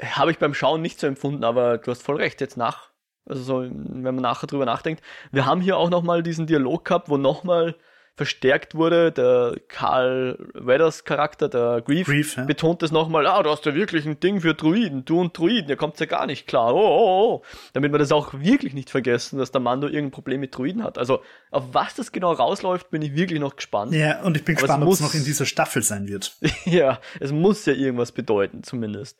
Habe 0.00 0.30
ich 0.30 0.38
beim 0.38 0.54
Schauen 0.54 0.82
nicht 0.82 0.98
so 0.98 1.06
empfunden, 1.06 1.44
aber 1.44 1.78
du 1.78 1.90
hast 1.90 2.02
voll 2.02 2.16
recht, 2.16 2.40
jetzt 2.40 2.56
nach, 2.56 2.90
also 3.26 3.42
so, 3.42 3.60
wenn 3.62 4.02
man 4.02 4.16
nachher 4.16 4.46
drüber 4.46 4.64
nachdenkt. 4.64 5.02
Wir 5.30 5.46
haben 5.46 5.60
hier 5.60 5.76
auch 5.76 5.90
nochmal 5.90 6.22
diesen 6.22 6.46
Dialog 6.46 6.84
gehabt, 6.84 7.08
wo 7.08 7.16
nochmal 7.16 7.76
verstärkt 8.14 8.74
wurde, 8.74 9.10
der 9.10 9.56
Carl 9.68 10.38
Weathers 10.52 11.04
Charakter, 11.04 11.48
der 11.48 11.80
Grief, 11.80 12.06
Grief, 12.06 12.36
ja. 12.36 12.44
betont 12.44 12.82
es 12.82 12.92
nochmal, 12.92 13.26
ah, 13.26 13.42
du 13.42 13.50
hast 13.50 13.64
ja 13.64 13.74
wirklich 13.74 14.04
ein 14.04 14.20
Ding 14.20 14.42
für 14.42 14.52
Druiden, 14.52 15.06
du 15.06 15.18
und 15.18 15.36
Druiden, 15.36 15.70
ihr 15.70 15.76
kommt 15.76 15.98
ja 15.98 16.04
gar 16.04 16.26
nicht 16.26 16.46
klar, 16.46 16.74
oh, 16.74 16.78
oh, 16.78 17.40
oh. 17.40 17.42
Damit 17.72 17.90
wir 17.90 17.98
das 17.98 18.12
auch 18.12 18.34
wirklich 18.34 18.74
nicht 18.74 18.90
vergessen, 18.90 19.38
dass 19.38 19.50
der 19.50 19.62
Mando 19.62 19.86
irgendein 19.86 20.10
Problem 20.10 20.40
mit 20.40 20.54
Druiden 20.54 20.82
hat. 20.82 20.98
Also, 20.98 21.22
auf 21.50 21.64
was 21.72 21.94
das 21.94 22.12
genau 22.12 22.32
rausläuft, 22.32 22.90
bin 22.90 23.00
ich 23.00 23.14
wirklich 23.14 23.40
noch 23.40 23.56
gespannt. 23.56 23.94
Ja, 23.94 24.20
und 24.22 24.36
ich 24.36 24.44
bin 24.44 24.56
Aber 24.56 24.64
es 24.64 24.68
gespannt, 24.68 24.84
ob 24.84 24.92
es 24.92 25.00
noch 25.00 25.14
in 25.14 25.24
dieser 25.24 25.46
Staffel 25.46 25.82
sein 25.82 26.06
wird. 26.06 26.36
ja, 26.66 27.00
es 27.18 27.32
muss 27.32 27.64
ja 27.64 27.72
irgendwas 27.72 28.12
bedeuten, 28.12 28.62
zumindest. 28.62 29.18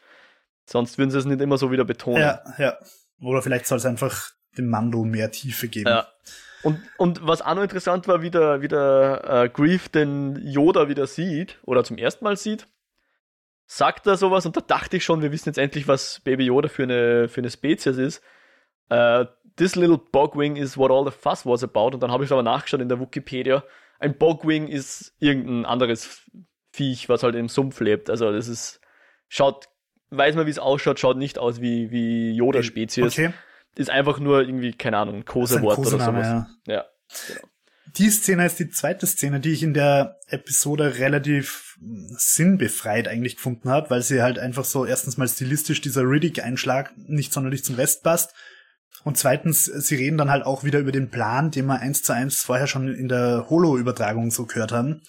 Sonst 0.66 0.98
würden 0.98 1.10
sie 1.10 1.18
es 1.18 1.24
nicht 1.24 1.40
immer 1.40 1.56
so 1.56 1.70
wieder 1.70 1.84
betonen. 1.84 2.20
Ja, 2.20 2.42
ja. 2.58 2.78
Oder 3.22 3.40
vielleicht 3.40 3.66
soll 3.66 3.78
es 3.78 3.86
einfach 3.86 4.32
dem 4.58 4.68
Mando 4.68 5.02
mehr 5.04 5.30
Tiefe 5.30 5.68
geben. 5.68 5.88
Ja. 5.88 6.08
Und, 6.62 6.80
und 6.96 7.26
was 7.26 7.42
auch 7.42 7.54
noch 7.54 7.62
interessant 7.62 8.06
war, 8.08 8.22
wie 8.22 8.30
der, 8.30 8.62
wie 8.62 8.68
der 8.68 9.22
äh, 9.26 9.48
Grief 9.48 9.88
den 9.88 10.36
Yoda 10.46 10.88
wieder 10.88 11.06
sieht, 11.06 11.58
oder 11.64 11.84
zum 11.84 11.98
ersten 11.98 12.24
Mal 12.24 12.36
sieht, 12.36 12.66
sagt 13.66 14.06
er 14.06 14.16
sowas 14.16 14.44
und 14.46 14.56
da 14.56 14.60
dachte 14.60 14.98
ich 14.98 15.04
schon, 15.04 15.22
wir 15.22 15.32
wissen 15.32 15.48
jetzt 15.48 15.58
endlich, 15.58 15.88
was 15.88 16.20
Baby 16.20 16.44
Yoda 16.44 16.68
für 16.68 16.82
eine, 16.82 17.28
für 17.28 17.40
eine 17.40 17.50
Spezies 17.50 17.96
ist. 17.96 18.22
Uh, 18.92 19.24
this 19.56 19.74
little 19.74 19.98
bogwing 19.98 20.56
is 20.56 20.76
what 20.76 20.90
all 20.90 21.04
the 21.04 21.10
fuss 21.10 21.46
was 21.46 21.64
about. 21.64 21.94
Und 21.94 22.02
dann 22.02 22.10
habe 22.10 22.24
ich 22.24 22.32
aber 22.32 22.42
nachgeschaut 22.42 22.80
in 22.80 22.88
der 22.88 23.00
Wikipedia. 23.00 23.64
Ein 23.98 24.18
Bogwing 24.18 24.68
ist 24.68 25.14
irgendein 25.18 25.64
anderes 25.64 26.30
Viech, 26.72 27.08
was 27.08 27.22
halt 27.22 27.34
im 27.34 27.48
Sumpf 27.48 27.80
lebt. 27.80 28.10
Also 28.10 28.30
das 28.32 28.48
ist, 28.48 28.80
schaut, 29.28 29.68
weiß 30.10 30.34
man 30.34 30.46
wie 30.46 30.50
es 30.50 30.58
ausschaut, 30.58 31.00
schaut 31.00 31.16
nicht 31.16 31.38
aus 31.38 31.60
wie, 31.60 31.90
wie 31.90 32.32
Yoda-Spezies. 32.32 33.18
Okay. 33.18 33.32
Ist 33.74 33.90
einfach 33.90 34.18
nur 34.18 34.40
irgendwie, 34.42 34.72
keine 34.72 34.98
Ahnung, 34.98 35.24
Kosewort 35.24 35.78
oder 35.78 35.90
sowas. 35.90 36.26
Ja. 36.26 36.48
ja, 36.66 36.84
genau. 37.28 37.48
Die 37.96 38.10
Szene 38.10 38.46
ist 38.46 38.58
die 38.58 38.70
zweite 38.70 39.06
Szene, 39.06 39.40
die 39.40 39.52
ich 39.52 39.62
in 39.62 39.74
der 39.74 40.16
Episode 40.28 40.98
relativ 40.98 41.76
sinnbefreit 42.16 43.06
eigentlich 43.06 43.36
gefunden 43.36 43.68
habe, 43.68 43.90
weil 43.90 44.02
sie 44.02 44.22
halt 44.22 44.38
einfach 44.38 44.64
so 44.64 44.86
erstens 44.86 45.18
mal 45.18 45.28
stilistisch 45.28 45.82
dieser 45.82 46.02
Riddick-Einschlag 46.02 46.92
nicht 46.96 47.32
sonderlich 47.32 47.64
zum 47.64 47.74
Rest 47.74 48.02
passt 48.02 48.34
und 49.04 49.18
zweitens, 49.18 49.64
sie 49.64 49.96
reden 49.96 50.18
dann 50.18 50.30
halt 50.30 50.44
auch 50.44 50.64
wieder 50.64 50.78
über 50.78 50.92
den 50.92 51.10
Plan, 51.10 51.50
den 51.50 51.66
wir 51.66 51.80
eins 51.80 52.02
zu 52.02 52.12
eins 52.12 52.42
vorher 52.42 52.66
schon 52.66 52.88
in 52.94 53.08
der 53.08 53.46
Holo-Übertragung 53.50 54.30
so 54.30 54.46
gehört 54.46 54.72
haben. 54.72 55.02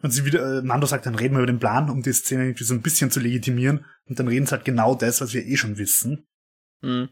Und 0.00 0.10
sie 0.10 0.24
wieder, 0.24 0.58
äh, 0.58 0.62
Mando 0.62 0.86
sagt, 0.86 1.06
dann 1.06 1.14
reden 1.14 1.34
wir 1.34 1.42
über 1.42 1.52
den 1.52 1.60
Plan, 1.60 1.90
um 1.90 2.02
die 2.02 2.12
Szene 2.12 2.44
irgendwie 2.44 2.64
so 2.64 2.74
ein 2.74 2.82
bisschen 2.82 3.10
zu 3.10 3.20
legitimieren. 3.20 3.84
Und 4.06 4.18
dann 4.18 4.28
reden 4.28 4.46
sie 4.46 4.52
halt 4.52 4.64
genau 4.64 4.94
das, 4.94 5.20
was 5.20 5.34
wir 5.34 5.44
eh 5.44 5.56
schon 5.56 5.78
wissen. 5.78 6.26
Mhm. 6.80 7.10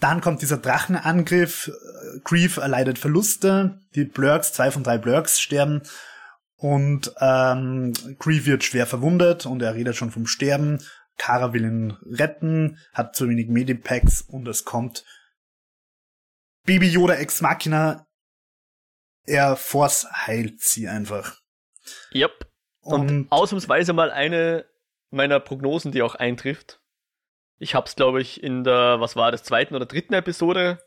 Dann 0.00 0.20
kommt 0.20 0.42
dieser 0.42 0.58
Drachenangriff. 0.58 1.70
Grief 2.24 2.56
erleidet 2.56 2.98
Verluste. 2.98 3.80
Die 3.94 4.04
Blurks, 4.04 4.52
zwei 4.52 4.70
von 4.70 4.82
drei 4.82 4.98
Blurks 4.98 5.40
sterben. 5.40 5.82
Und 6.56 7.12
ähm, 7.20 7.92
Grief 8.18 8.46
wird 8.46 8.62
schwer 8.62 8.86
verwundet 8.86 9.46
und 9.46 9.62
er 9.62 9.74
redet 9.74 9.96
schon 9.96 10.12
vom 10.12 10.26
Sterben. 10.26 10.78
Kara 11.18 11.52
will 11.52 11.64
ihn 11.64 11.98
retten, 12.06 12.78
hat 12.92 13.16
zu 13.16 13.28
wenig 13.28 13.48
Medipacks 13.48 14.22
und 14.22 14.46
es 14.48 14.64
kommt 14.64 15.04
Baby 16.64 16.88
Yoda 16.88 17.14
Ex 17.14 17.40
Machina. 17.40 18.06
Er 19.24 19.56
Force 19.56 20.06
heilt 20.12 20.60
sie 20.60 20.88
einfach. 20.88 21.40
Yep. 22.14 22.48
Und, 22.80 23.10
und 23.10 23.32
ausnahmsweise 23.32 23.92
mal 23.92 24.10
eine 24.10 24.64
meiner 25.10 25.40
Prognosen, 25.40 25.92
die 25.92 26.02
auch 26.02 26.14
eintrifft. 26.14 26.81
Ich 27.62 27.76
hab's, 27.76 27.94
glaube 27.94 28.20
ich, 28.20 28.42
in 28.42 28.64
der, 28.64 28.98
was 28.98 29.14
war 29.14 29.30
das, 29.30 29.44
zweiten 29.44 29.76
oder 29.76 29.86
dritten 29.86 30.14
Episode 30.14 30.80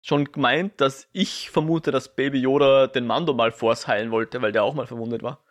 schon 0.00 0.30
gemeint, 0.30 0.80
dass 0.80 1.08
ich 1.12 1.50
vermute, 1.50 1.90
dass 1.90 2.14
Baby 2.14 2.38
Yoda 2.38 2.86
den 2.86 3.06
Mando 3.06 3.34
mal 3.34 3.50
Force 3.50 3.88
heilen 3.88 4.12
wollte, 4.12 4.40
weil 4.40 4.52
der 4.52 4.62
auch 4.62 4.74
mal 4.74 4.86
verwundet 4.86 5.24
war. 5.24 5.42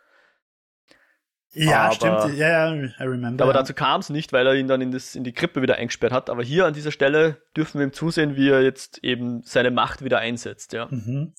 Ja, 1.51 1.85
aber, 1.85 1.95
stimmt. 1.95 2.37
Ja, 2.37 2.71
ja, 2.71 2.73
I 2.73 3.03
remember. 3.03 3.43
Aber 3.43 3.51
dazu 3.51 3.73
kam 3.73 3.99
es 3.99 4.09
nicht, 4.09 4.31
weil 4.31 4.47
er 4.47 4.55
ihn 4.55 4.67
dann 4.67 4.79
in, 4.79 4.91
das, 4.91 5.15
in 5.15 5.25
die 5.25 5.33
Krippe 5.33 5.61
wieder 5.61 5.75
eingesperrt 5.75 6.13
hat. 6.13 6.29
Aber 6.29 6.43
hier 6.43 6.65
an 6.65 6.73
dieser 6.73 6.91
Stelle 6.91 7.41
dürfen 7.57 7.79
wir 7.79 7.85
ihm 7.85 7.93
zusehen, 7.93 8.37
wie 8.37 8.49
er 8.49 8.63
jetzt 8.63 9.03
eben 9.03 9.41
seine 9.43 9.69
Macht 9.69 10.03
wieder 10.03 10.19
einsetzt, 10.19 10.71
ja. 10.71 10.87
Mhm. 10.89 11.35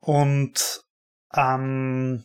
Und 0.00 0.84
ähm, 1.34 2.24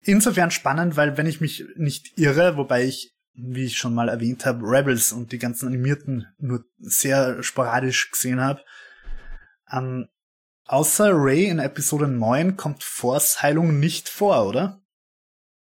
insofern 0.00 0.50
spannend, 0.50 0.96
weil 0.96 1.16
wenn 1.16 1.26
ich 1.26 1.40
mich 1.40 1.64
nicht 1.76 2.18
irre, 2.18 2.56
wobei 2.56 2.84
ich, 2.84 3.11
wie 3.34 3.64
ich 3.64 3.78
schon 3.78 3.94
mal 3.94 4.08
erwähnt 4.08 4.44
habe, 4.44 4.64
Rebels 4.64 5.12
und 5.12 5.32
die 5.32 5.38
ganzen 5.38 5.68
Animierten 5.68 6.26
nur 6.38 6.64
sehr 6.78 7.42
sporadisch 7.42 8.10
gesehen 8.10 8.40
habe, 8.40 8.62
ähm, 9.70 10.08
außer 10.66 11.10
Ray 11.12 11.46
in 11.46 11.58
Episode 11.58 12.08
9 12.08 12.56
kommt 12.56 12.84
Force-Heilung 12.84 13.80
nicht 13.80 14.08
vor, 14.08 14.46
oder? 14.46 14.80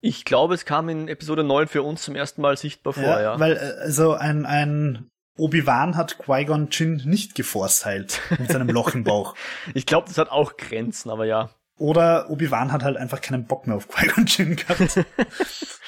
Ich 0.01 0.25
glaube, 0.25 0.55
es 0.55 0.65
kam 0.65 0.89
in 0.89 1.07
Episode 1.07 1.43
9 1.43 1.67
für 1.67 1.83
uns 1.83 2.01
zum 2.01 2.15
ersten 2.15 2.41
Mal 2.41 2.57
sichtbar 2.57 2.93
vor, 2.93 3.03
ja. 3.03 3.21
ja. 3.21 3.39
Weil, 3.39 3.53
äh, 3.53 3.81
also 3.81 4.13
ein, 4.13 4.45
ein 4.45 5.11
Obi-Wan 5.37 5.95
hat 5.95 6.17
Qui-Gon 6.17 6.69
Jinn 6.71 7.01
nicht 7.05 7.35
geforst 7.35 7.85
mit 7.85 8.51
seinem 8.51 8.69
Loch 8.69 8.93
im 8.93 9.03
Bauch. 9.03 9.35
ich 9.73 9.85
glaube, 9.85 10.07
das 10.07 10.17
hat 10.17 10.29
auch 10.29 10.57
Grenzen, 10.57 11.09
aber 11.09 11.25
ja. 11.25 11.51
Oder 11.77 12.29
Obi-Wan 12.29 12.71
hat 12.71 12.83
halt 12.83 12.97
einfach 12.97 13.21
keinen 13.21 13.45
Bock 13.45 13.65
mehr 13.65 13.77
auf 13.77 13.87
Qui-Gon 13.87 14.25
Jinn 14.25 14.55
gehabt. 14.55 15.05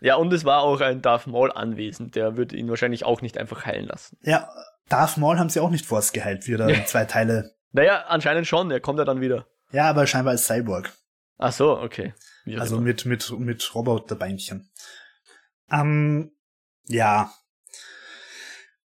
ja, 0.00 0.16
und 0.16 0.32
es 0.32 0.44
war 0.44 0.62
auch 0.62 0.80
ein 0.80 1.02
Darth 1.02 1.26
Maul 1.26 1.52
anwesend, 1.52 2.14
der 2.14 2.36
würde 2.36 2.56
ihn 2.56 2.68
wahrscheinlich 2.68 3.04
auch 3.04 3.22
nicht 3.22 3.38
einfach 3.38 3.66
heilen 3.66 3.86
lassen. 3.86 4.16
Ja, 4.22 4.48
Darth 4.88 5.16
Maul 5.16 5.38
haben 5.38 5.50
sie 5.50 5.60
auch 5.60 5.70
nicht 5.70 5.86
forst 5.86 6.14
geheilt, 6.14 6.46
wie 6.46 6.54
er 6.54 6.58
da 6.58 6.84
zwei 6.86 7.04
Teile. 7.04 7.54
Naja, 7.72 8.04
anscheinend 8.08 8.46
schon, 8.46 8.70
er 8.70 8.80
kommt 8.80 8.98
ja 8.98 9.04
dann 9.04 9.20
wieder. 9.20 9.46
Ja, 9.72 9.90
aber 9.90 10.06
scheinbar 10.06 10.32
als 10.32 10.46
Cyborg. 10.46 10.92
Ach 11.36 11.52
so, 11.52 11.78
okay. 11.78 12.14
Also 12.56 12.80
mit, 12.80 13.04
mit, 13.04 13.30
mit 13.38 13.74
Roboterbeinchen. 13.74 14.70
Ähm, 15.70 16.32
ja. 16.86 17.30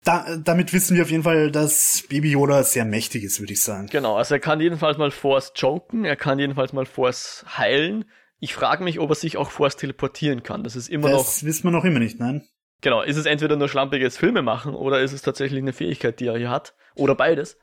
Da, 0.04 0.36
damit 0.38 0.74
wissen 0.74 0.98
wir 0.98 1.04
auf 1.04 1.12
jeden 1.12 1.24
Fall, 1.24 1.52
dass 1.52 2.04
Baby 2.10 2.32
Yoda 2.32 2.64
sehr 2.64 2.86
mächtig 2.86 3.24
ist, 3.24 3.40
würde 3.40 3.54
ich 3.54 3.62
sagen. 3.62 3.88
Genau, 3.92 4.18
also 4.18 4.34
er 4.34 4.40
kann 4.40 4.60
jedenfalls 4.60 4.98
mal 4.98 5.12
Force 5.12 5.54
joken, 5.56 6.06
er 6.06 6.16
kann 6.16 6.40
jedenfalls 6.40 6.74
mal 6.74 6.88
Force 6.88 7.46
heilen. 7.58 8.06
Ich 8.42 8.54
frage 8.54 8.84
mich, 8.84 9.00
ob 9.00 9.10
er 9.10 9.16
sich 9.16 9.38
auch 9.38 9.52
Force 9.52 9.78
teleportieren 9.78 10.44
kann. 10.44 10.64
Das 10.64 10.76
ist 10.76 10.90
immer 10.90 11.10
das 11.10 11.18
noch. 11.18 11.26
Das 11.26 11.46
wissen 11.46 11.64
wir 11.64 11.72
noch 11.72 11.86
immer 11.86 12.00
nicht, 12.00 12.20
nein. 12.20 12.46
Genau, 12.82 13.02
ist 13.02 13.18
es 13.18 13.28
entweder 13.28 13.56
nur 13.56 13.70
schlampiges 13.70 14.18
Filme 14.18 14.42
machen 14.42 14.74
oder 14.74 15.00
ist 15.02 15.14
es 15.14 15.22
tatsächlich 15.22 15.62
eine 15.62 15.72
Fähigkeit, 15.72 16.20
die 16.20 16.26
er 16.26 16.38
hier 16.38 16.50
hat? 16.50 16.76
Oder 16.96 17.16
beides. 17.16 17.58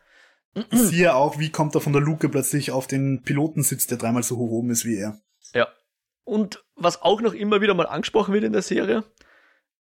Siehe 0.71 1.14
auch, 1.14 1.38
wie 1.38 1.51
kommt 1.51 1.75
er 1.75 1.81
von 1.81 1.93
der 1.93 2.01
Luke 2.01 2.29
plötzlich 2.29 2.71
auf 2.71 2.87
den 2.87 3.23
Pilotensitz, 3.23 3.87
der 3.87 3.99
dreimal 3.99 4.23
so 4.23 4.37
hoch 4.37 4.51
oben 4.51 4.71
ist 4.71 4.85
wie 4.85 4.97
er. 4.97 5.21
Ja, 5.53 5.69
und 6.25 6.64
was 6.77 7.03
auch 7.03 7.21
noch 7.21 7.33
immer 7.33 7.61
wieder 7.61 7.75
mal 7.75 7.87
angesprochen 7.87 8.35
wird 8.35 8.45
in 8.45 8.53
der 8.53 8.62
Serie, 8.62 9.05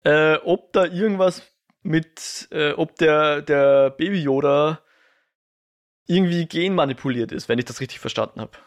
äh, 0.03 0.35
ob 0.35 0.71
da 0.73 0.85
irgendwas 0.85 1.43
mit, 1.81 2.47
äh, 2.51 2.71
ob 2.73 2.95
der, 2.95 3.41
der 3.41 3.89
Baby 3.89 4.21
Yoda 4.21 4.79
irgendwie 6.07 6.45
genmanipuliert 6.45 7.31
ist, 7.31 7.49
wenn 7.49 7.59
ich 7.59 7.65
das 7.65 7.81
richtig 7.81 7.99
verstanden 7.99 8.41
habe. 8.41 8.57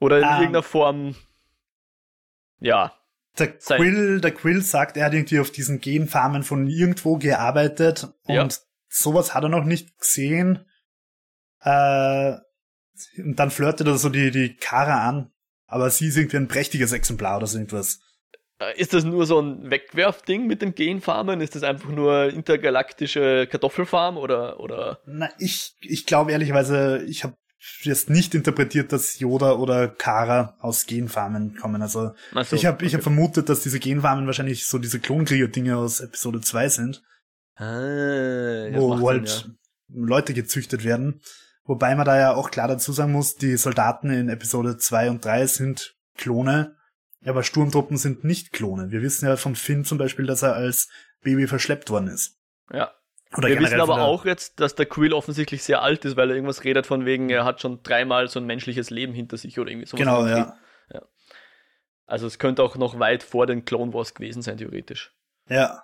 Oder 0.00 0.18
in 0.18 0.24
um, 0.24 0.28
ähm. 0.28 0.36
irgendeiner 0.36 0.62
Form, 0.62 1.16
ja. 2.60 2.92
Der 3.38 3.52
Quill, 3.52 4.22
der 4.22 4.32
Quill 4.32 4.62
sagt, 4.62 4.96
er 4.96 5.04
hat 5.06 5.12
irgendwie 5.12 5.40
auf 5.40 5.50
diesen 5.50 5.80
Genfarmen 5.80 6.42
von 6.42 6.66
irgendwo 6.68 7.18
gearbeitet 7.18 8.08
und 8.22 8.34
ja. 8.34 8.48
sowas 8.88 9.34
hat 9.34 9.42
er 9.42 9.50
noch 9.50 9.64
nicht 9.64 9.98
gesehen. 9.98 10.64
Äh, 11.60 12.36
und 13.18 13.36
dann 13.36 13.50
flirtet 13.50 13.86
er 13.86 13.98
so 13.98 14.08
die, 14.08 14.30
die 14.30 14.56
Kara 14.56 15.06
an 15.06 15.30
aber 15.66 15.90
sie 15.90 16.08
ist 16.08 16.16
irgendwie 16.16 16.36
ein 16.36 16.48
prächtiges 16.48 16.92
Exemplar 16.92 17.38
oder 17.38 17.46
so 17.46 17.58
irgendwas. 17.58 18.00
Äh, 18.58 18.78
ist 18.80 18.94
das 18.94 19.04
nur 19.04 19.26
so 19.26 19.40
ein 19.40 19.70
Wegwerfding 19.70 20.46
mit 20.46 20.62
den 20.62 20.74
Genfarmen? 20.74 21.40
Ist 21.40 21.54
das 21.54 21.62
einfach 21.62 21.90
nur 21.90 22.32
intergalaktische 22.32 23.46
Kartoffelfarm 23.50 24.16
oder 24.16 24.60
oder? 24.60 25.00
Na, 25.06 25.28
ich 25.38 25.76
ich 25.80 26.06
glaube 26.06 26.32
ehrlicherweise, 26.32 27.04
ich 27.06 27.24
habe 27.24 27.36
jetzt 27.82 28.10
nicht 28.10 28.34
interpretiert, 28.34 28.92
dass 28.92 29.18
Yoda 29.18 29.52
oder 29.52 29.88
Kara 29.88 30.56
aus 30.60 30.86
Genfarmen 30.86 31.56
kommen. 31.56 31.82
Also 31.82 32.12
so, 32.32 32.56
ich 32.56 32.66
habe 32.66 32.76
okay. 32.76 32.86
ich 32.86 32.94
habe 32.94 33.02
vermutet, 33.02 33.48
dass 33.48 33.60
diese 33.60 33.80
Genfarmen 33.80 34.26
wahrscheinlich 34.26 34.66
so 34.66 34.78
diese 34.78 35.00
Klonkrieger-Dinge 35.00 35.76
aus 35.76 36.00
Episode 36.00 36.40
2 36.40 36.68
sind. 36.68 37.02
Ah, 37.56 37.64
wo, 38.74 39.00
wo 39.00 39.08
halt 39.08 39.28
Sinn, 39.28 39.56
ja. 39.88 40.06
Leute 40.06 40.34
gezüchtet 40.34 40.84
werden. 40.84 41.20
Wobei 41.64 41.94
man 41.94 42.06
da 42.06 42.16
ja 42.16 42.34
auch 42.34 42.50
klar 42.50 42.68
dazu 42.68 42.92
sagen 42.92 43.12
muss, 43.12 43.36
die 43.36 43.56
Soldaten 43.56 44.10
in 44.10 44.28
Episode 44.28 44.76
2 44.76 45.10
und 45.10 45.24
3 45.24 45.46
sind 45.46 45.96
Klone, 46.16 46.76
aber 47.24 47.42
Sturmtruppen 47.42 47.96
sind 47.96 48.24
nicht 48.24 48.52
Klone. 48.52 48.90
Wir 48.90 49.02
wissen 49.02 49.26
ja 49.26 49.36
von 49.36 49.56
Finn 49.56 49.84
zum 49.84 49.98
Beispiel, 49.98 50.26
dass 50.26 50.42
er 50.42 50.54
als 50.54 50.88
Baby 51.22 51.46
verschleppt 51.46 51.90
worden 51.90 52.08
ist. 52.08 52.38
Ja. 52.72 52.92
Oder 53.36 53.48
wir 53.48 53.60
wissen 53.60 53.80
aber 53.80 54.02
auch 54.02 54.24
jetzt, 54.24 54.60
dass 54.60 54.74
der 54.74 54.86
Quill 54.86 55.12
offensichtlich 55.12 55.62
sehr 55.62 55.82
alt 55.82 56.04
ist, 56.04 56.16
weil 56.16 56.30
er 56.30 56.36
irgendwas 56.36 56.64
redet 56.64 56.86
von 56.86 57.04
wegen, 57.04 57.28
er 57.28 57.44
hat 57.44 57.60
schon 57.60 57.82
dreimal 57.82 58.28
so 58.28 58.40
ein 58.40 58.46
menschliches 58.46 58.90
Leben 58.90 59.14
hinter 59.14 59.36
sich 59.36 59.58
oder 59.58 59.70
irgendwie 59.70 59.88
so. 59.88 59.96
Genau, 59.96 60.24
ja. 60.26 60.56
ja. 60.92 61.02
Also 62.06 62.26
es 62.26 62.38
könnte 62.38 62.62
auch 62.62 62.76
noch 62.76 63.00
weit 63.00 63.22
vor 63.22 63.46
den 63.46 63.64
Clone 63.64 63.92
Wars 63.92 64.14
gewesen 64.14 64.42
sein, 64.42 64.56
theoretisch. 64.56 65.12
Ja. 65.48 65.82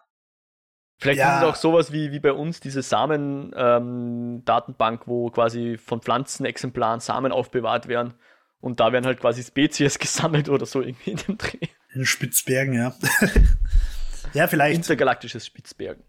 Vielleicht 0.99 1.19
ja. 1.19 1.39
ist 1.39 1.43
es 1.43 1.49
auch 1.49 1.57
sowas 1.57 1.93
wie, 1.93 2.13
wie 2.13 2.21
bei 2.21 2.33
uns, 2.33 2.61
diese 2.61 2.81
Samen-Datenbank, 2.81 5.01
ähm, 5.01 5.07
wo 5.07 5.31
quasi 5.31 5.79
von 5.79 6.01
Pflanzenexemplaren 6.01 7.01
Samen 7.01 7.33
aufbewahrt 7.33 7.89
werden. 7.89 8.15
Und 8.61 8.79
da 8.79 8.93
werden 8.93 9.07
halt 9.07 9.19
quasi 9.19 9.43
Spezies 9.43 9.99
gesammelt 9.99 10.49
oder 10.49 10.65
so 10.65 10.81
irgendwie 10.81 11.11
in 11.11 11.17
dem 11.17 11.39
Dreh. 11.39 11.67
In 11.93 12.07
Spitzbergen, 12.07 12.75
ja. 12.75 12.95
ja, 14.33 14.47
vielleicht. 14.47 14.77
Intergalaktisches 14.77 15.45
Spitzbergen. 15.45 16.05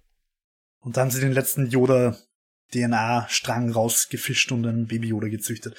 Und 0.84 0.98
da 0.98 1.02
haben 1.02 1.12
sie 1.12 1.22
den 1.22 1.32
letzten 1.32 1.67
Yoda-DNA-Strang 1.67 3.72
rausgefischt 3.72 4.52
und 4.52 4.65
ein 4.65 4.88
Baby 4.88 5.10
Yoda 5.10 5.30
gezüchtet. 5.30 5.76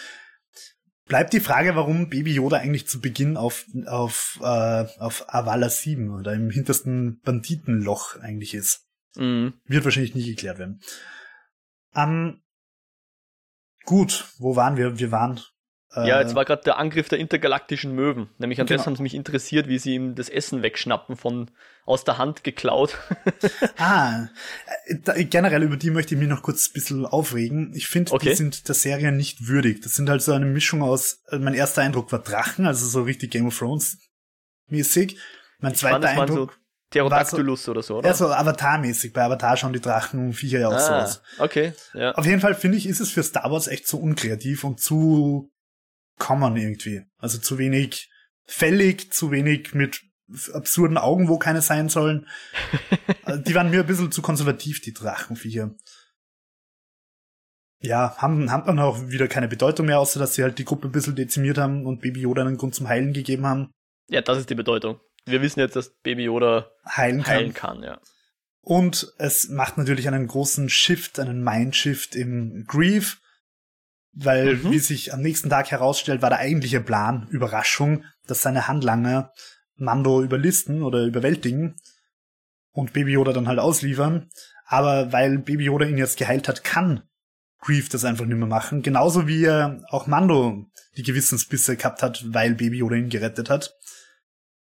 Bleibt 1.06 1.34
die 1.34 1.40
Frage, 1.40 1.76
warum 1.76 2.08
Baby 2.08 2.32
Yoda 2.32 2.56
eigentlich 2.56 2.88
zu 2.88 2.98
Beginn 3.00 3.36
auf, 3.36 3.66
auf, 3.86 4.38
äh, 4.40 4.86
auf 4.98 5.26
Avala 5.28 5.68
7 5.68 6.10
oder 6.10 6.32
im 6.32 6.48
hintersten 6.48 7.20
Banditenloch 7.20 8.18
eigentlich 8.20 8.54
ist. 8.54 8.86
Mhm. 9.16 9.60
Wird 9.66 9.84
wahrscheinlich 9.84 10.14
nie 10.14 10.24
geklärt 10.24 10.58
werden. 10.58 10.80
Ähm, 11.94 12.42
gut, 13.84 14.32
wo 14.38 14.56
waren 14.56 14.78
wir? 14.78 14.98
Wir 14.98 15.12
waren 15.12 15.40
ja, 15.96 16.20
jetzt 16.20 16.32
äh, 16.32 16.34
war 16.34 16.44
gerade 16.44 16.62
der 16.62 16.78
Angriff 16.78 17.08
der 17.08 17.18
intergalaktischen 17.18 17.94
Möwen. 17.94 18.28
Nämlich 18.38 18.60
an 18.60 18.66
genau. 18.66 18.78
das 18.78 18.86
haben 18.86 18.96
sie 18.96 19.02
mich 19.02 19.14
interessiert, 19.14 19.68
wie 19.68 19.78
sie 19.78 19.94
ihm 19.94 20.14
das 20.14 20.28
Essen 20.28 20.62
wegschnappen 20.62 21.16
von 21.16 21.50
aus 21.86 22.04
der 22.04 22.18
Hand 22.18 22.44
geklaut. 22.44 22.98
ah, 23.76 24.26
da, 25.04 25.14
generell 25.14 25.62
über 25.62 25.76
die 25.76 25.90
möchte 25.90 26.14
ich 26.14 26.20
mich 26.20 26.28
noch 26.28 26.42
kurz 26.42 26.68
ein 26.68 26.72
bisschen 26.72 27.06
aufregen. 27.06 27.72
Ich 27.74 27.86
finde, 27.86 28.12
okay. 28.12 28.30
die 28.30 28.36
sind 28.36 28.68
der 28.68 28.74
Serie 28.74 29.12
nicht 29.12 29.46
würdig. 29.46 29.82
Das 29.82 29.94
sind 29.94 30.08
halt 30.08 30.22
so 30.22 30.32
eine 30.32 30.46
Mischung 30.46 30.82
aus, 30.82 31.22
äh, 31.30 31.38
mein 31.38 31.54
erster 31.54 31.82
Eindruck 31.82 32.10
war 32.10 32.20
Drachen, 32.20 32.66
also 32.66 32.86
so 32.86 33.02
richtig 33.02 33.30
Game 33.30 33.46
of 33.46 33.58
Thrones 33.58 33.98
mäßig. 34.68 35.18
Mein 35.60 35.74
zweiter 35.74 36.08
fand, 36.08 36.20
Eindruck. 36.30 36.52
So 36.52 36.58
Pterodactylus 36.90 37.64
so, 37.64 37.70
oder 37.72 37.82
so, 37.82 37.98
oder? 37.98 38.08
Ja, 38.08 38.14
so 38.14 38.28
Avatar-mäßig. 38.28 39.12
Bei 39.12 39.22
Avatar 39.22 39.56
schauen 39.56 39.72
die 39.72 39.80
Drachen 39.80 40.26
und 40.26 40.32
Viecher 40.34 40.60
ja 40.60 40.68
auch 40.68 40.74
ah, 40.74 40.78
so 40.78 40.92
aus. 40.92 41.22
Okay, 41.38 41.72
ja. 41.92 42.12
Auf 42.12 42.24
jeden 42.24 42.40
Fall 42.40 42.54
finde 42.54 42.78
ich, 42.78 42.86
ist 42.86 43.00
es 43.00 43.10
für 43.10 43.22
Star 43.22 43.50
Wars 43.50 43.66
echt 43.66 43.88
zu 43.88 44.00
unkreativ 44.00 44.62
und 44.64 44.80
zu 44.80 45.50
common 46.18 46.56
irgendwie. 46.56 47.02
Also 47.18 47.38
zu 47.38 47.58
wenig 47.58 48.10
fällig, 48.46 49.12
zu 49.12 49.30
wenig 49.30 49.74
mit 49.74 50.02
absurden 50.52 50.98
Augen, 50.98 51.28
wo 51.28 51.38
keine 51.38 51.62
sein 51.62 51.88
sollen. 51.88 52.26
Also 53.26 53.40
die 53.42 53.54
waren 53.54 53.70
mir 53.70 53.80
ein 53.80 53.86
bisschen 53.86 54.12
zu 54.12 54.20
konservativ, 54.20 54.82
die 54.82 54.92
Drachenviecher. 54.92 55.74
Ja, 57.80 58.14
haben, 58.18 58.50
haben 58.50 58.66
dann 58.66 58.78
auch 58.78 59.08
wieder 59.08 59.28
keine 59.28 59.48
Bedeutung 59.48 59.86
mehr, 59.86 59.98
außer 59.98 60.20
dass 60.20 60.34
sie 60.34 60.42
halt 60.42 60.58
die 60.58 60.66
Gruppe 60.66 60.88
ein 60.88 60.92
bisschen 60.92 61.16
dezimiert 61.16 61.56
haben 61.56 61.86
und 61.86 62.02
Baby 62.02 62.20
Yoda 62.20 62.42
einen 62.42 62.58
Grund 62.58 62.74
zum 62.74 62.86
Heilen 62.86 63.14
gegeben 63.14 63.46
haben. 63.46 63.70
Ja, 64.08 64.20
das 64.20 64.38
ist 64.38 64.50
die 64.50 64.54
Bedeutung. 64.54 65.00
Wir 65.24 65.40
wissen 65.40 65.60
jetzt, 65.60 65.74
dass 65.74 65.94
Baby 66.02 66.24
Yoda 66.24 66.70
heilen 66.86 67.22
kann. 67.22 67.34
Heilen 67.34 67.54
kann 67.54 67.82
ja. 67.82 67.98
Und 68.60 69.12
es 69.18 69.48
macht 69.48 69.78
natürlich 69.78 70.08
einen 70.08 70.26
großen 70.26 70.68
Shift, 70.68 71.18
einen 71.18 71.42
Mindshift 71.42 72.14
im 72.14 72.64
Grief, 72.66 73.20
weil, 74.14 74.56
mhm. 74.56 74.70
wie 74.70 74.78
sich 74.78 75.12
am 75.12 75.20
nächsten 75.20 75.50
Tag 75.50 75.70
herausstellt, 75.70 76.22
war 76.22 76.30
der 76.30 76.38
eigentliche 76.38 76.80
Plan, 76.80 77.26
Überraschung, 77.30 78.04
dass 78.26 78.42
seine 78.42 78.68
Handlanger 78.68 79.32
Mando 79.76 80.22
überlisten 80.22 80.82
oder 80.82 81.04
überwältigen 81.04 81.76
und 82.70 82.92
Baby 82.92 83.12
Yoda 83.12 83.32
dann 83.32 83.48
halt 83.48 83.58
ausliefern. 83.58 84.30
Aber 84.66 85.12
weil 85.12 85.38
Baby 85.38 85.64
Yoda 85.64 85.86
ihn 85.86 85.98
jetzt 85.98 86.16
geheilt 86.16 86.48
hat, 86.48 86.64
kann 86.64 87.02
Grief 87.60 87.88
das 87.88 88.04
einfach 88.04 88.26
nicht 88.26 88.36
mehr 88.36 88.46
machen. 88.46 88.82
Genauso 88.82 89.26
wie 89.26 89.44
er 89.44 89.82
auch 89.88 90.06
Mando 90.06 90.66
die 90.96 91.02
Gewissensbisse 91.02 91.76
gehabt 91.76 92.02
hat, 92.02 92.22
weil 92.34 92.54
Baby 92.54 92.78
Yoda 92.78 92.96
ihn 92.96 93.08
gerettet 93.08 93.48
hat. 93.48 93.74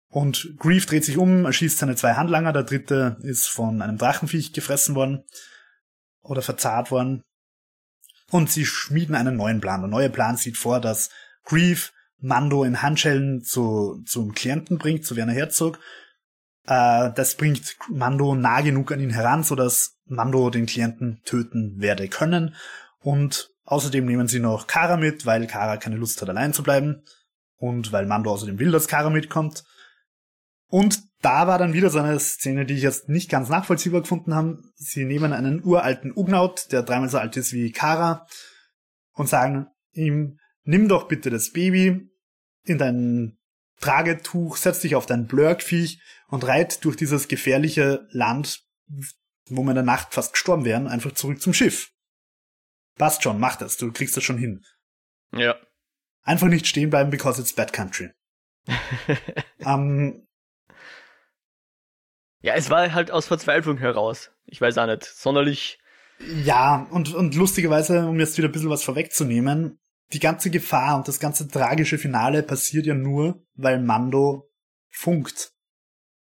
Und 0.09 0.55
Grief 0.59 0.87
dreht 0.87 1.05
sich 1.05 1.19
um, 1.19 1.45
erschießt 1.45 1.79
seine 1.79 1.97
zwei 1.97 2.15
Handlanger, 2.15 2.55
der 2.55 2.63
dritte 2.63 3.19
ist 3.21 3.47
von 3.47 3.83
einem 3.83 3.99
Drachenviech 3.99 4.55
gefressen 4.55 4.95
worden 4.95 5.25
oder 6.23 6.41
verzahrt 6.41 6.91
worden. 6.91 7.23
Und 8.31 8.51
sie 8.51 8.67
schmieden 8.67 9.15
einen 9.15 9.37
neuen 9.37 9.61
Plan. 9.61 9.81
Der 9.81 9.89
neue 9.89 10.11
Plan 10.11 10.37
sieht 10.37 10.57
vor, 10.57 10.81
dass 10.81 11.11
Grief 11.45 11.93
Mando 12.21 12.65
in 12.65 12.83
Handschellen 12.83 13.43
zu, 13.43 14.03
zum 14.05 14.35
Klienten 14.35 14.79
bringt, 14.79 15.05
zu 15.07 15.17
Werner 15.17 15.33
Herzog. 15.33 15.79
Äh, 16.67 17.11
das 17.15 17.37
bringt 17.37 17.77
Mando 17.89 18.35
nah 18.35 18.61
genug 18.61 18.93
an 18.93 19.01
ihn 19.01 19.11
heran, 19.11 19.45
sodass 19.45 19.99
Mando 20.07 20.51
den 20.51 20.67
Klienten 20.67 21.23
töten 21.25 21.81
werde 21.81 22.09
können. 22.09 22.55
Und 23.01 23.51
außerdem 23.65 24.05
nehmen 24.05 24.29
sie 24.29 24.41
noch 24.41 24.67
Kara 24.67 24.97
mit, 24.97 25.25
weil 25.25 25.47
Kara 25.47 25.77
keine 25.77 25.97
Lust 25.97 26.21
hat, 26.21 26.29
allein 26.29 26.53
zu 26.53 26.63
bleiben. 26.63 27.05
Und 27.57 27.93
weil 27.93 28.07
Mando 28.07 28.31
außerdem 28.31 28.59
will, 28.59 28.71
dass 28.71 28.89
Kara 28.89 29.11
mitkommt. 29.11 29.65
Und 30.67 31.03
da 31.21 31.47
war 31.47 31.59
dann 31.59 31.73
wieder 31.73 31.91
so 31.91 31.99
eine 31.99 32.19
Szene, 32.21 32.65
die 32.65 32.75
ich 32.75 32.83
jetzt 32.83 33.09
nicht 33.09 33.29
ganz 33.29 33.49
nachvollziehbar 33.49 34.03
gefunden 34.03 34.35
habe. 34.35 34.63
Sie 34.77 35.05
nehmen 35.05 35.33
einen 35.33 35.65
uralten 35.65 36.13
Ugnaut, 36.15 36.71
der 36.71 36.83
dreimal 36.83 37.09
so 37.09 37.19
alt 37.19 37.37
ist 37.37 37.53
wie 37.53 37.73
Kara, 37.73 38.27
und 39.15 39.29
sagen 39.29 39.67
ihm, 39.93 40.39
nimm 40.63 40.89
doch 40.89 41.09
bitte 41.09 41.31
das 41.31 41.53
Baby 41.53 42.09
in 42.65 42.79
dein 42.79 43.39
Tragetuch, 43.81 44.57
setz 44.57 44.81
dich 44.81 44.95
auf 44.95 45.07
dein 45.07 45.27
Blurkviech 45.27 46.01
und 46.29 46.47
reit 46.47 46.85
durch 46.85 46.97
dieses 46.97 47.29
gefährliche 47.29 48.07
Land, 48.11 48.65
wo 49.47 49.63
wir 49.63 49.71
in 49.71 49.77
der 49.77 49.85
Nacht 49.85 50.15
fast 50.15 50.33
gestorben 50.33 50.65
wären, 50.65 50.87
einfach 50.87 51.13
zurück 51.13 51.41
zum 51.41 51.55
Schiff. 51.55 51.91
Passt 52.97 53.23
schon, 53.23 53.41
mach 53.41 53.57
das, 53.57 53.77
du 53.77 53.93
kriegst 53.93 54.17
das 54.17 54.25
schon 54.25 54.39
hin. 54.39 54.65
Ja. 55.33 55.57
Einfach 56.23 56.49
nicht 56.49 56.67
stehen 56.67 56.91
bleiben, 56.91 57.11
because 57.11 57.41
it's 57.41 57.53
bad 57.53 57.73
country. 57.73 58.11
ähm, 59.61 60.28
ja, 62.41 62.55
es 62.55 62.71
war 62.71 62.93
halt 62.93 63.11
aus 63.11 63.27
Verzweiflung 63.27 63.79
heraus. 63.79 64.31
Ich 64.47 64.61
weiß 64.61 64.79
auch 64.79 64.87
nicht, 64.87 65.05
sonderlich. 65.05 65.79
Ja, 66.45 66.87
und, 66.91 67.15
und 67.15 67.35
lustigerweise, 67.35 68.07
um 68.07 68.19
jetzt 68.19 68.39
wieder 68.39 68.49
ein 68.49 68.53
bisschen 68.53 68.71
was 68.71 68.83
vorwegzunehmen, 68.83 69.79
die 70.13 70.21
ganze 70.21 70.51
Gefahr 70.51 70.97
und 70.97 71.07
das 71.07 71.21
ganze 71.21 71.49
tragische 71.49 71.99
Finale 71.99 72.43
passiert 72.43 72.87
ja 72.87 72.95
nur, 72.95 73.45
weil 73.55 73.81
Mando 73.81 74.51
funkt. 74.91 75.53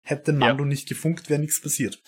Hätte 0.02 0.32
Mando 0.32 0.64
ja. 0.64 0.68
nicht 0.68 0.88
gefunkt, 0.88 1.30
wäre 1.30 1.40
nichts 1.40 1.60
passiert. 1.60 2.02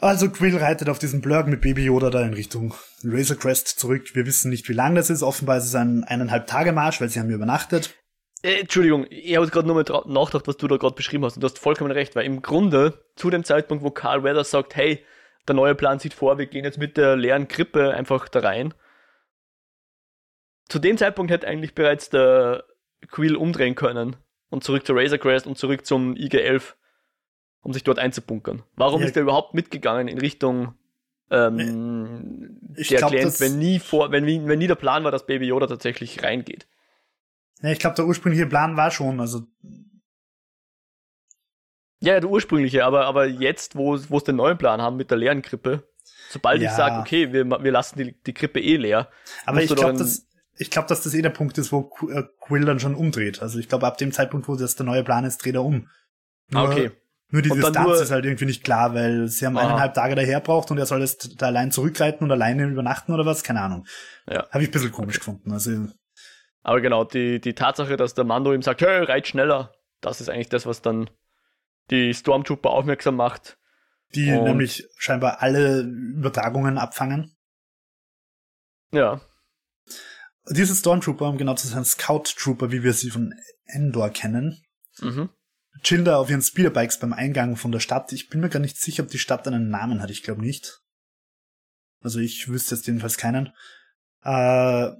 Also 0.00 0.30
Quill 0.30 0.56
reitet 0.56 0.88
auf 0.88 1.00
diesen 1.00 1.20
Blurg 1.20 1.48
mit 1.48 1.60
Baby 1.60 1.84
Yoda 1.84 2.10
da 2.10 2.22
in 2.22 2.32
Richtung 2.32 2.74
Razor 3.02 3.36
Crest 3.36 3.80
zurück. 3.80 4.14
Wir 4.14 4.26
wissen 4.26 4.48
nicht, 4.50 4.68
wie 4.68 4.72
lang 4.72 4.94
das 4.94 5.10
ist. 5.10 5.22
Offenbar 5.22 5.58
ist 5.58 5.64
es 5.64 5.74
ein 5.74 6.04
eineinhalb 6.04 6.46
Tage 6.46 6.72
Marsch, 6.72 7.00
weil 7.00 7.08
sie 7.08 7.18
haben 7.18 7.30
übernachtet. 7.30 7.96
Äh, 8.42 8.60
Entschuldigung, 8.60 9.06
ich 9.10 9.36
habe 9.36 9.48
gerade 9.48 9.66
nur 9.66 9.82
mal 9.82 10.02
nachgedacht, 10.06 10.46
was 10.46 10.56
du 10.56 10.68
da 10.68 10.76
gerade 10.76 10.94
beschrieben 10.94 11.24
hast. 11.24 11.36
Und 11.36 11.42
du 11.42 11.46
hast 11.46 11.58
vollkommen 11.58 11.90
recht, 11.90 12.14
weil 12.14 12.24
im 12.24 12.42
Grunde 12.42 13.04
zu 13.16 13.30
dem 13.30 13.44
Zeitpunkt, 13.44 13.82
wo 13.82 13.90
Carl 13.90 14.22
Weather 14.22 14.44
sagt, 14.44 14.76
hey, 14.76 15.04
der 15.46 15.54
neue 15.54 15.74
Plan 15.74 15.98
sieht 15.98 16.14
vor, 16.14 16.38
wir 16.38 16.46
gehen 16.46 16.64
jetzt 16.64 16.78
mit 16.78 16.96
der 16.96 17.16
leeren 17.16 17.48
Krippe 17.48 17.94
einfach 17.94 18.28
da 18.28 18.40
rein. 18.40 18.74
Zu 20.68 20.78
dem 20.78 20.98
Zeitpunkt 20.98 21.32
hätte 21.32 21.48
eigentlich 21.48 21.74
bereits 21.74 22.10
der 22.10 22.64
Quill 23.10 23.36
umdrehen 23.36 23.74
können 23.74 24.16
und 24.50 24.64
zurück 24.64 24.86
zur 24.86 24.96
Razor 24.96 25.18
Crest 25.18 25.46
und 25.46 25.56
zurück 25.56 25.86
zum 25.86 26.14
IG-11, 26.14 26.74
um 27.62 27.72
sich 27.72 27.84
dort 27.84 27.98
einzubunkern. 27.98 28.62
Warum 28.76 29.00
ja. 29.00 29.06
ist 29.06 29.16
er 29.16 29.22
überhaupt 29.22 29.54
mitgegangen 29.54 30.08
in 30.08 30.18
Richtung 30.18 30.74
ähm, 31.30 32.58
ich 32.76 32.88
der 32.88 32.98
glaub, 32.98 33.10
Klient, 33.10 33.40
wenn 33.40 33.58
nie 33.58 33.78
vor, 33.78 34.12
wenn, 34.12 34.26
wenn 34.26 34.58
nie 34.58 34.66
der 34.66 34.74
Plan 34.74 35.04
war, 35.04 35.10
dass 35.10 35.26
Baby 35.26 35.46
Yoda 35.46 35.66
tatsächlich 35.66 36.22
reingeht? 36.22 36.66
Ja, 37.60 37.70
ich 37.70 37.78
glaube, 37.78 37.96
der 37.96 38.06
ursprüngliche 38.06 38.46
Plan 38.46 38.76
war 38.76 38.90
schon, 38.90 39.20
also. 39.20 39.42
Ja, 42.00 42.20
der 42.20 42.30
ursprüngliche, 42.30 42.84
aber, 42.84 43.06
aber 43.06 43.26
jetzt, 43.26 43.74
wo 43.74 43.94
es 43.94 44.24
den 44.24 44.36
neuen 44.36 44.56
Plan 44.56 44.80
haben 44.80 44.96
mit 44.96 45.10
der 45.10 45.18
leeren 45.18 45.42
Krippe, 45.42 45.88
sobald 46.30 46.62
ja. 46.62 46.70
ich 46.70 46.76
sage, 46.76 47.00
okay, 47.00 47.32
wir, 47.32 47.44
wir 47.44 47.72
lassen 47.72 47.98
die, 47.98 48.22
die 48.22 48.34
Krippe 48.34 48.60
eh 48.60 48.76
leer. 48.76 49.10
Aber 49.46 49.62
ich 49.62 49.74
glaube, 49.74 49.98
dass, 49.98 50.26
ich 50.56 50.70
glaube, 50.70 50.88
dass 50.88 51.02
das 51.02 51.14
eh 51.14 51.22
der 51.22 51.30
Punkt 51.30 51.58
ist, 51.58 51.72
wo 51.72 51.90
äh, 52.08 52.22
Quill 52.40 52.64
dann 52.64 52.78
schon 52.78 52.94
umdreht. 52.94 53.42
Also 53.42 53.58
ich 53.58 53.68
glaube, 53.68 53.86
ab 53.86 53.98
dem 53.98 54.12
Zeitpunkt, 54.12 54.46
wo 54.46 54.54
das 54.54 54.76
der 54.76 54.86
neue 54.86 55.02
Plan 55.02 55.24
ist, 55.24 55.38
dreht 55.38 55.54
er 55.54 55.64
um. 55.64 55.88
Nur, 56.50 56.62
okay. 56.62 56.90
Nur 57.30 57.42
die 57.42 57.50
Distanz 57.50 57.78
nur, 57.78 58.00
ist 58.00 58.10
halt 58.10 58.24
irgendwie 58.24 58.46
nicht 58.46 58.64
klar, 58.64 58.94
weil 58.94 59.28
sie 59.28 59.44
haben 59.44 59.58
aha. 59.58 59.66
eineinhalb 59.66 59.94
Tage 59.94 60.14
daher 60.14 60.40
braucht 60.40 60.70
und 60.70 60.78
er 60.78 60.86
soll 60.86 61.00
jetzt 61.00 61.42
da 61.42 61.46
allein 61.46 61.70
zurückreiten 61.70 62.24
und 62.24 62.30
alleine 62.30 62.64
übernachten 62.64 63.12
oder 63.12 63.26
was, 63.26 63.42
keine 63.42 63.60
Ahnung. 63.60 63.86
Ja. 64.26 64.48
Habe 64.50 64.62
ich 64.62 64.70
ein 64.70 64.72
bisschen 64.72 64.92
komisch 64.92 65.18
gefunden. 65.18 65.52
Also 65.52 65.88
aber 66.62 66.80
genau, 66.80 67.04
die, 67.04 67.40
die 67.40 67.54
Tatsache, 67.54 67.96
dass 67.96 68.14
der 68.14 68.24
Mando 68.24 68.52
ihm 68.52 68.62
sagt, 68.62 68.80
hey, 68.80 69.04
reit 69.04 69.26
schneller, 69.28 69.72
das 70.00 70.20
ist 70.20 70.28
eigentlich 70.28 70.48
das, 70.48 70.66
was 70.66 70.82
dann 70.82 71.10
die 71.90 72.12
Stormtrooper 72.12 72.70
aufmerksam 72.70 73.16
macht. 73.16 73.58
Die 74.14 74.30
Und 74.32 74.44
nämlich 74.44 74.88
scheinbar 74.96 75.42
alle 75.42 75.80
Übertragungen 75.80 76.78
abfangen. 76.78 77.36
Ja. 78.90 79.20
Diese 80.50 80.74
Stormtrooper, 80.74 81.28
um 81.28 81.36
genau 81.36 81.54
zu 81.54 81.68
sein, 81.68 81.84
Scout 81.84 82.24
Trooper, 82.36 82.72
wie 82.72 82.82
wir 82.82 82.94
sie 82.94 83.10
von 83.10 83.34
Endor 83.66 84.08
kennen, 84.08 84.62
mhm. 85.00 85.28
chillen 85.82 86.06
da 86.06 86.16
auf 86.16 86.30
ihren 86.30 86.40
Speederbikes 86.40 86.98
beim 86.98 87.12
Eingang 87.12 87.56
von 87.56 87.70
der 87.70 87.80
Stadt. 87.80 88.12
Ich 88.12 88.30
bin 88.30 88.40
mir 88.40 88.48
gar 88.48 88.60
nicht 88.60 88.78
sicher, 88.78 89.02
ob 89.02 89.10
die 89.10 89.18
Stadt 89.18 89.46
einen 89.46 89.68
Namen 89.68 90.00
hat. 90.00 90.10
Ich 90.10 90.22
glaube 90.22 90.40
nicht. 90.40 90.80
Also 92.00 92.18
ich 92.18 92.48
wüsste 92.48 92.76
jetzt 92.76 92.86
jedenfalls 92.86 93.18
keinen. 93.18 93.52
Äh, 94.22 94.92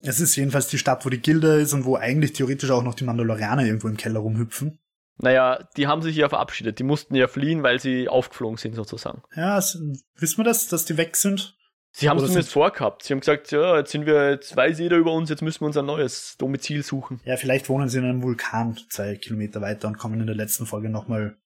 es 0.00 0.20
ist 0.20 0.36
jedenfalls 0.36 0.68
die 0.68 0.78
Stadt, 0.78 1.04
wo 1.04 1.10
die 1.10 1.20
Gilde 1.20 1.60
ist 1.60 1.72
und 1.72 1.84
wo 1.84 1.96
eigentlich 1.96 2.32
theoretisch 2.32 2.70
auch 2.70 2.82
noch 2.82 2.94
die 2.94 3.04
Mandalorianer 3.04 3.64
irgendwo 3.64 3.88
im 3.88 3.96
Keller 3.96 4.20
rumhüpfen. 4.20 4.78
Naja, 5.18 5.66
die 5.76 5.86
haben 5.86 6.02
sich 6.02 6.16
ja 6.16 6.28
verabschiedet. 6.28 6.78
Die 6.78 6.84
mussten 6.84 7.14
ja 7.14 7.26
fliehen, 7.26 7.62
weil 7.62 7.80
sie 7.80 8.08
aufgeflogen 8.08 8.58
sind 8.58 8.74
sozusagen. 8.74 9.22
Ja, 9.34 9.56
wissen 9.56 10.36
wir 10.36 10.44
das, 10.44 10.68
dass 10.68 10.84
die 10.84 10.98
weg 10.98 11.16
sind? 11.16 11.56
Sie 11.92 12.10
haben 12.10 12.18
es 12.18 12.24
zumindest 12.24 12.52
vorgehabt. 12.52 13.04
Sie 13.04 13.14
haben 13.14 13.20
gesagt, 13.20 13.50
ja, 13.52 13.78
jetzt 13.78 13.90
sind 13.90 14.04
wir, 14.04 14.32
jetzt 14.32 14.54
weiß 14.54 14.78
jeder 14.78 14.98
über 14.98 15.12
uns, 15.12 15.30
jetzt 15.30 15.40
müssen 15.40 15.62
wir 15.62 15.68
uns 15.68 15.78
ein 15.78 15.86
neues 15.86 16.36
Domizil 16.36 16.82
suchen. 16.82 17.20
Ja, 17.24 17.38
vielleicht 17.38 17.70
wohnen 17.70 17.88
sie 17.88 17.98
in 17.98 18.04
einem 18.04 18.22
Vulkan 18.22 18.78
zwei 18.90 19.16
Kilometer 19.16 19.62
weiter 19.62 19.88
und 19.88 19.96
kommen 19.96 20.20
in 20.20 20.26
der 20.26 20.36
letzten 20.36 20.66
Folge 20.66 20.90
nochmal 20.90 21.38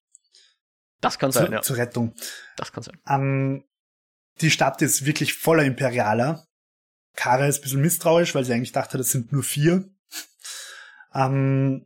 das 1.01 1.17
kann 1.17 1.31
sein, 1.31 1.47
zu, 1.47 1.51
ja. 1.51 1.61
zur 1.61 1.77
Rettung. 1.77 2.13
Das 2.55 2.71
kann 2.71 2.83
sein. 2.83 2.99
Ähm, 3.07 3.63
die 4.39 4.51
Stadt 4.51 4.81
ist 4.81 5.05
wirklich 5.05 5.33
voller 5.33 5.63
Imperialer. 5.63 6.45
Kara 7.15 7.47
ist 7.47 7.59
ein 7.59 7.61
bisschen 7.61 7.81
misstrauisch, 7.81 8.35
weil 8.35 8.45
sie 8.45 8.53
eigentlich 8.53 8.71
dachte, 8.71 8.97
das 8.97 9.11
sind 9.11 9.31
nur 9.31 9.43
vier. 9.43 9.89
Ähm, 11.13 11.85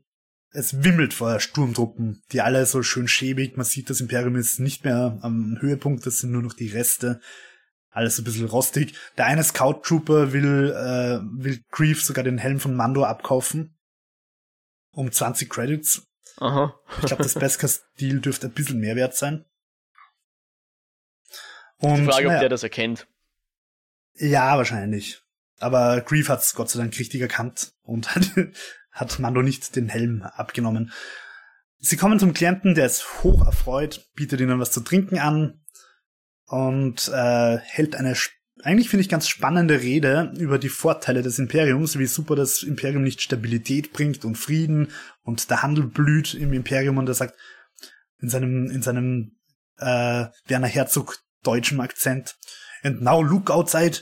es 0.51 0.83
wimmelt 0.83 1.13
vor 1.13 1.39
Sturmtruppen, 1.39 2.23
die 2.31 2.41
alle 2.41 2.65
so 2.65 2.81
schön 2.81 3.07
schäbig. 3.07 3.57
Man 3.57 3.65
sieht, 3.65 3.89
das 3.89 3.99
Imperium 3.99 4.35
ist 4.35 4.59
nicht 4.59 4.85
mehr 4.85 5.17
am 5.21 5.57
Höhepunkt, 5.59 6.05
das 6.05 6.19
sind 6.19 6.31
nur 6.31 6.41
noch 6.41 6.53
die 6.53 6.69
Reste. 6.69 7.19
Alles 7.89 8.17
ein 8.17 8.23
bisschen 8.23 8.47
rostig. 8.47 8.93
Der 9.17 9.25
eine 9.25 9.43
Scout 9.43 9.81
Trooper 9.83 10.33
will, 10.33 10.71
äh, 10.71 11.19
will 11.41 11.63
Grief 11.71 12.03
sogar 12.03 12.23
den 12.23 12.37
Helm 12.37 12.59
von 12.59 12.75
Mando 12.75 13.03
abkaufen. 13.03 13.77
Um 14.91 15.11
20 15.11 15.49
Credits. 15.49 16.03
Aha. 16.37 16.77
Ich 16.99 17.05
glaube, 17.05 17.23
das 17.23 17.35
Beskar-Deal 17.35 18.19
dürfte 18.19 18.47
ein 18.47 18.53
bisschen 18.53 18.79
mehr 18.79 18.95
wert 18.95 19.15
sein. 19.15 19.45
Und, 21.77 21.97
die 21.97 22.05
Frage, 22.05 22.27
naja, 22.27 22.37
ob 22.37 22.41
der 22.41 22.49
das 22.49 22.63
erkennt. 22.63 23.07
Ja, 24.17 24.57
wahrscheinlich. 24.57 25.21
Aber 25.59 26.01
Grief 26.01 26.29
hat's 26.29 26.55
Gott 26.55 26.69
sei 26.69 26.79
Dank 26.79 26.97
richtig 26.97 27.21
erkannt 27.21 27.73
und 27.83 28.15
hat, 28.15 28.31
hat 28.91 29.19
Mando 29.19 29.41
nicht 29.41 29.75
den 29.75 29.89
Helm 29.89 30.21
abgenommen. 30.23 30.91
Sie 31.79 31.97
kommen 31.97 32.19
zum 32.19 32.33
Klienten, 32.33 32.75
der 32.75 32.85
ist 32.85 33.23
hoch 33.23 33.45
erfreut, 33.45 34.07
bietet 34.15 34.41
ihnen 34.41 34.59
was 34.59 34.71
zu 34.71 34.81
trinken 34.81 35.19
an 35.19 35.61
und 36.47 37.09
äh, 37.09 37.57
hält 37.57 37.95
eine 37.95 38.15
eigentlich 38.63 38.89
finde 38.89 39.01
ich 39.01 39.09
ganz 39.09 39.27
spannende 39.27 39.81
Rede 39.81 40.33
über 40.37 40.57
die 40.57 40.69
Vorteile 40.69 41.21
des 41.21 41.39
Imperiums, 41.39 41.99
wie 41.99 42.05
super 42.05 42.35
das 42.35 42.63
Imperium 42.63 43.03
nicht 43.03 43.21
Stabilität 43.21 43.91
bringt 43.91 44.23
und 44.23 44.37
Frieden 44.37 44.91
und 45.23 45.49
der 45.49 45.61
Handel 45.61 45.85
blüht 45.85 46.33
im 46.33 46.53
Imperium 46.53 46.97
und 46.97 47.07
er 47.07 47.15
sagt 47.15 47.35
in 48.19 48.29
seinem 48.29 48.71
in 48.71 48.81
seinem 48.81 49.35
äh, 49.77 50.25
Werner 50.47 50.67
Herzog 50.67 51.19
deutschen 51.43 51.81
Akzent 51.81 52.35
and 52.83 53.01
now 53.01 53.21
look 53.21 53.49
outside 53.49 53.99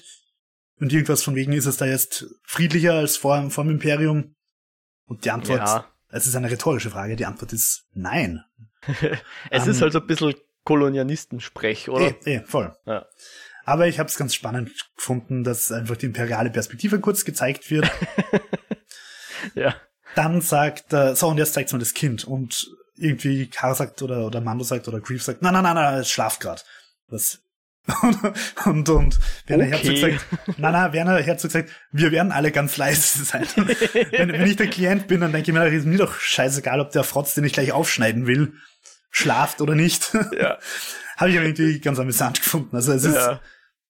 und 0.79 0.91
irgendwas 0.91 1.23
von 1.23 1.35
wegen 1.35 1.53
ist 1.53 1.65
es 1.65 1.77
da 1.77 1.85
jetzt 1.85 2.25
friedlicher 2.43 2.93
als 2.93 3.17
vor, 3.17 3.49
vor 3.49 3.63
dem 3.63 3.71
Imperium 3.71 4.35
und 5.05 5.25
die 5.25 5.31
Antwort 5.31 5.67
ja. 5.67 5.85
es 6.09 6.27
ist 6.27 6.35
eine 6.35 6.49
rhetorische 6.49 6.89
Frage 6.89 7.15
die 7.15 7.25
Antwort 7.25 7.53
ist 7.53 7.87
nein 7.93 8.43
es 9.49 9.63
um, 9.63 9.69
ist 9.69 9.77
ähm, 9.77 9.81
halt 9.81 9.93
so 9.93 9.99
ein 9.99 10.07
bisschen 10.07 10.35
Kolonialistensprech, 10.63 11.89
oder? 11.89 12.15
Eh, 12.25 12.35
eh 12.35 12.43
voll. 12.45 12.75
Ja. 12.85 13.05
Aber 13.65 13.87
ich 13.87 13.99
habe 13.99 14.09
es 14.09 14.17
ganz 14.17 14.35
spannend 14.35 14.71
gefunden, 14.95 15.43
dass 15.43 15.71
einfach 15.71 15.97
die 15.97 16.07
imperiale 16.07 16.49
Perspektive 16.49 16.99
kurz 16.99 17.25
gezeigt 17.25 17.69
wird. 17.69 17.89
ja. 19.55 19.75
Dann 20.15 20.41
sagt, 20.41 20.93
äh, 20.93 21.15
so 21.15 21.27
und 21.27 21.37
jetzt 21.37 21.53
zeigt 21.53 21.71
mir 21.73 21.79
das 21.79 21.93
Kind 21.93 22.25
und 22.25 22.69
irgendwie 22.95 23.47
Kara 23.47 23.73
sagt 23.73 24.01
oder 24.01 24.25
oder 24.27 24.41
Mando 24.41 24.63
sagt 24.63 24.87
oder 24.87 25.01
Grief 25.01 25.23
sagt, 25.23 25.41
nein, 25.41 25.53
nein, 25.53 25.63
nein, 25.63 25.75
nein, 25.75 25.99
es 25.99 26.11
schlaft 26.11 26.41
grad. 26.41 26.65
Das 27.07 27.42
und, 28.65 28.89
und 28.89 29.19
Werner 29.45 29.65
okay. 29.65 29.73
Herzog 29.73 29.97
sagt, 29.97 30.57
nein, 30.57 30.71
nein, 30.71 30.93
Werner 30.93 31.17
Herzog 31.17 31.51
sagt, 31.51 31.69
wir 31.91 32.11
werden 32.11 32.31
alle 32.31 32.51
ganz 32.51 32.77
leise 32.77 33.25
sein. 33.25 33.45
wenn, 33.55 34.31
wenn 34.31 34.47
ich 34.47 34.55
der 34.55 34.67
Klient 34.67 35.07
bin, 35.07 35.19
dann 35.19 35.33
denke 35.33 35.51
ich 35.51 35.57
mir, 35.57 35.67
ist 35.67 35.85
mir 35.85 35.97
doch 35.97 36.17
scheißegal, 36.17 36.79
ob 36.79 36.91
der 36.91 37.03
Frotz, 37.03 37.33
den 37.33 37.43
ich 37.43 37.51
gleich 37.51 37.73
aufschneiden 37.73 38.25
will, 38.25 38.53
schlaft 39.09 39.61
oder 39.61 39.75
nicht. 39.75 40.11
Ja. 40.39 40.57
Habe 41.17 41.29
ich 41.29 41.35
irgendwie 41.35 41.79
ganz 41.79 41.99
amüsant 41.99 42.41
gefunden. 42.41 42.75
Also 42.75 42.91
es 42.91 43.03
ist, 43.03 43.15
ja. 43.15 43.39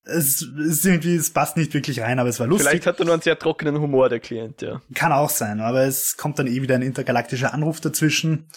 es 0.03 0.41
ist 0.41 0.85
irgendwie, 0.85 1.15
es 1.15 1.31
passt 1.31 1.55
nicht 1.55 1.73
wirklich 1.73 2.01
rein, 2.01 2.19
aber 2.19 2.27
es 2.27 2.39
war 2.39 2.47
lustig. 2.47 2.67
Vielleicht 2.67 2.85
hat 2.85 2.99
er 2.99 3.05
nur 3.05 3.13
einen 3.13 3.21
sehr 3.21 3.39
trockenen 3.39 3.79
Humor, 3.79 4.09
der 4.09 4.19
Klient, 4.19 4.61
ja. 4.61 4.81
Kann 4.93 5.13
auch 5.13 5.29
sein, 5.29 5.61
aber 5.61 5.83
es 5.83 6.17
kommt 6.17 6.37
dann 6.37 6.47
eh 6.47 6.61
wieder 6.61 6.75
ein 6.75 6.81
intergalaktischer 6.81 7.53
Anruf 7.53 7.79
dazwischen. 7.79 8.49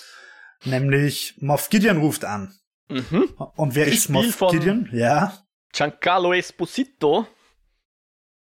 Nämlich 0.64 1.36
Moff 1.38 1.68
Gideon 1.70 1.98
ruft 1.98 2.24
an. 2.24 2.54
Mhm. 2.88 3.34
Und 3.56 3.74
wer 3.74 3.86
ist 3.86 4.08
Moff 4.08 4.38
Gideon? 4.50 4.88
Ja. 4.92 5.46
Giancarlo 5.72 6.32
Esposito. 6.32 7.26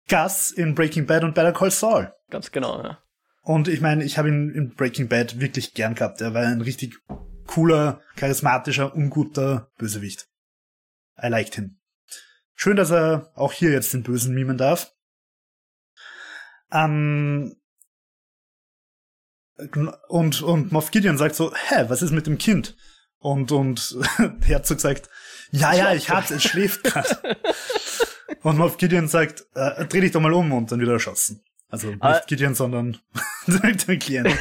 Gus 0.09 0.51
in 0.51 0.74
Breaking 0.74 1.07
Bad 1.07 1.24
und 1.24 1.35
Better 1.35 1.53
Call 1.53 1.70
Saul. 1.70 2.12
Ganz 2.31 2.51
genau, 2.51 2.83
ja. 2.83 3.03
Und 3.43 3.68
ich 3.68 3.81
meine, 3.81 4.05
ich 4.05 4.18
habe 4.18 4.29
ihn 4.29 4.51
in 4.51 4.74
Breaking 4.74 5.09
Bad 5.09 5.41
wirklich 5.41 5.74
gern 5.74 5.95
gehabt. 5.95 6.20
Er 6.20 6.35
war 6.35 6.47
ein 6.47 6.61
richtig 6.61 6.99
cooler, 7.47 8.03
charismatischer, 8.16 8.95
unguter 8.95 9.70
Bösewicht. 9.79 10.29
I 11.22 11.29
liked 11.29 11.55
him. 11.55 11.81
Schön, 12.55 12.76
dass 12.76 12.91
er 12.91 13.33
auch 13.35 13.53
hier 13.53 13.70
jetzt 13.70 13.95
den 13.95 14.03
Bösen 14.03 14.35
mimen 14.35 14.59
darf. 14.59 14.93
Ähm, 16.70 17.57
und, 20.09 20.43
und 20.43 20.72
Moff 20.72 20.91
Gideon 20.91 21.18
sagt 21.18 21.35
so, 21.35 21.53
hä, 21.55 21.87
was 21.89 22.03
ist 22.03 22.12
mit 22.12 22.26
dem 22.26 22.39
Kind? 22.39 22.76
Und, 23.20 23.52
und 23.52 23.96
Herzog 24.44 24.80
sagt, 24.80 25.08
ja, 25.50 25.74
ja, 25.74 25.92
ich 25.92 26.10
hab's, 26.10 26.30
es 26.30 26.42
schläft 26.42 26.84
gerade. 26.84 27.36
und 28.42 28.58
Moff 28.58 28.76
Gideon 28.76 29.08
sagt, 29.08 29.46
äh, 29.54 29.86
dreh 29.86 30.00
dich 30.00 30.12
doch 30.12 30.20
mal 30.20 30.32
um 30.32 30.52
und 30.52 30.70
dann 30.70 30.80
wieder 30.80 30.92
erschossen. 30.92 31.42
Also 31.70 31.88
nicht 31.88 32.02
ah. 32.02 32.20
Gideon, 32.26 32.54
sondern 32.54 32.98
der 33.46 33.98
Klient. 33.98 34.36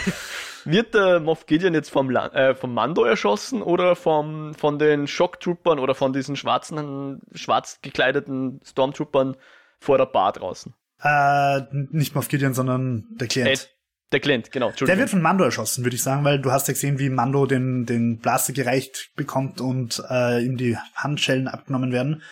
Wird 0.65 0.93
der 0.93 1.19
Moff 1.19 1.45
Gideon 1.45 1.73
jetzt 1.73 1.89
vom, 1.89 2.13
äh, 2.13 2.55
vom 2.55 2.73
Mando 2.73 3.03
erschossen 3.03 3.61
oder 3.61 3.95
vom, 3.95 4.53
von 4.53 4.79
den 4.79 5.07
Shocktroopern 5.07 5.79
oder 5.79 5.95
von 5.95 6.13
diesen 6.13 6.35
schwarzen, 6.35 7.21
schwarz 7.33 7.79
gekleideten 7.81 8.61
Stormtroopern 8.63 9.37
vor 9.79 9.97
der 9.97 10.05
Bar 10.05 10.33
draußen? 10.33 10.73
Äh, 11.01 11.61
nicht 11.71 12.15
Moff 12.15 12.27
Gideon, 12.27 12.53
sondern 12.53 13.05
der 13.11 13.27
Klient. 13.27 13.69
Der 14.11 14.19
Klient, 14.21 14.51
genau. 14.51 14.71
Der 14.71 14.97
wird 14.97 15.09
von 15.09 15.21
Mando 15.21 15.43
erschossen, 15.43 15.83
würde 15.83 15.95
ich 15.95 16.03
sagen, 16.03 16.23
weil 16.23 16.39
du 16.39 16.51
hast 16.51 16.67
ja 16.67 16.73
gesehen, 16.73 16.97
wie 16.97 17.09
Mando 17.09 17.45
den, 17.45 17.85
den 17.85 18.19
Blaster 18.19 18.53
gereicht 18.53 19.11
bekommt 19.15 19.59
und 19.59 20.01
äh, 20.09 20.43
ihm 20.45 20.55
die 20.55 20.77
Handschellen 20.95 21.49
abgenommen 21.49 21.91
werden. 21.91 22.23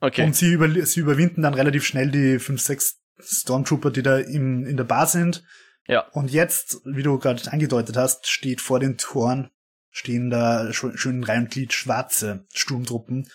Okay. 0.00 0.24
Und 0.24 0.34
sie, 0.34 0.52
über, 0.52 0.68
sie 0.68 1.00
überwinden 1.00 1.42
dann 1.42 1.54
relativ 1.54 1.84
schnell 1.86 2.10
die 2.10 2.38
fünf, 2.38 2.60
sechs 2.60 2.98
Stormtrooper, 3.20 3.90
die 3.90 4.02
da 4.02 4.18
im, 4.18 4.66
in 4.66 4.76
der 4.76 4.84
Bar 4.84 5.06
sind 5.06 5.44
ja. 5.88 6.00
Und 6.12 6.30
jetzt, 6.30 6.80
wie 6.84 7.02
du 7.02 7.18
gerade 7.18 7.50
angedeutet 7.52 7.96
hast, 7.96 8.26
steht 8.26 8.60
vor 8.60 8.80
den 8.80 8.98
Toren, 8.98 9.50
stehen 9.90 10.30
da 10.30 10.72
schön 10.72 11.16
in 11.16 11.24
Reihe 11.24 11.40
und 11.40 11.50
Glied 11.50 11.72
schwarze 11.72 12.46
Sturmtruppen, 12.52 13.28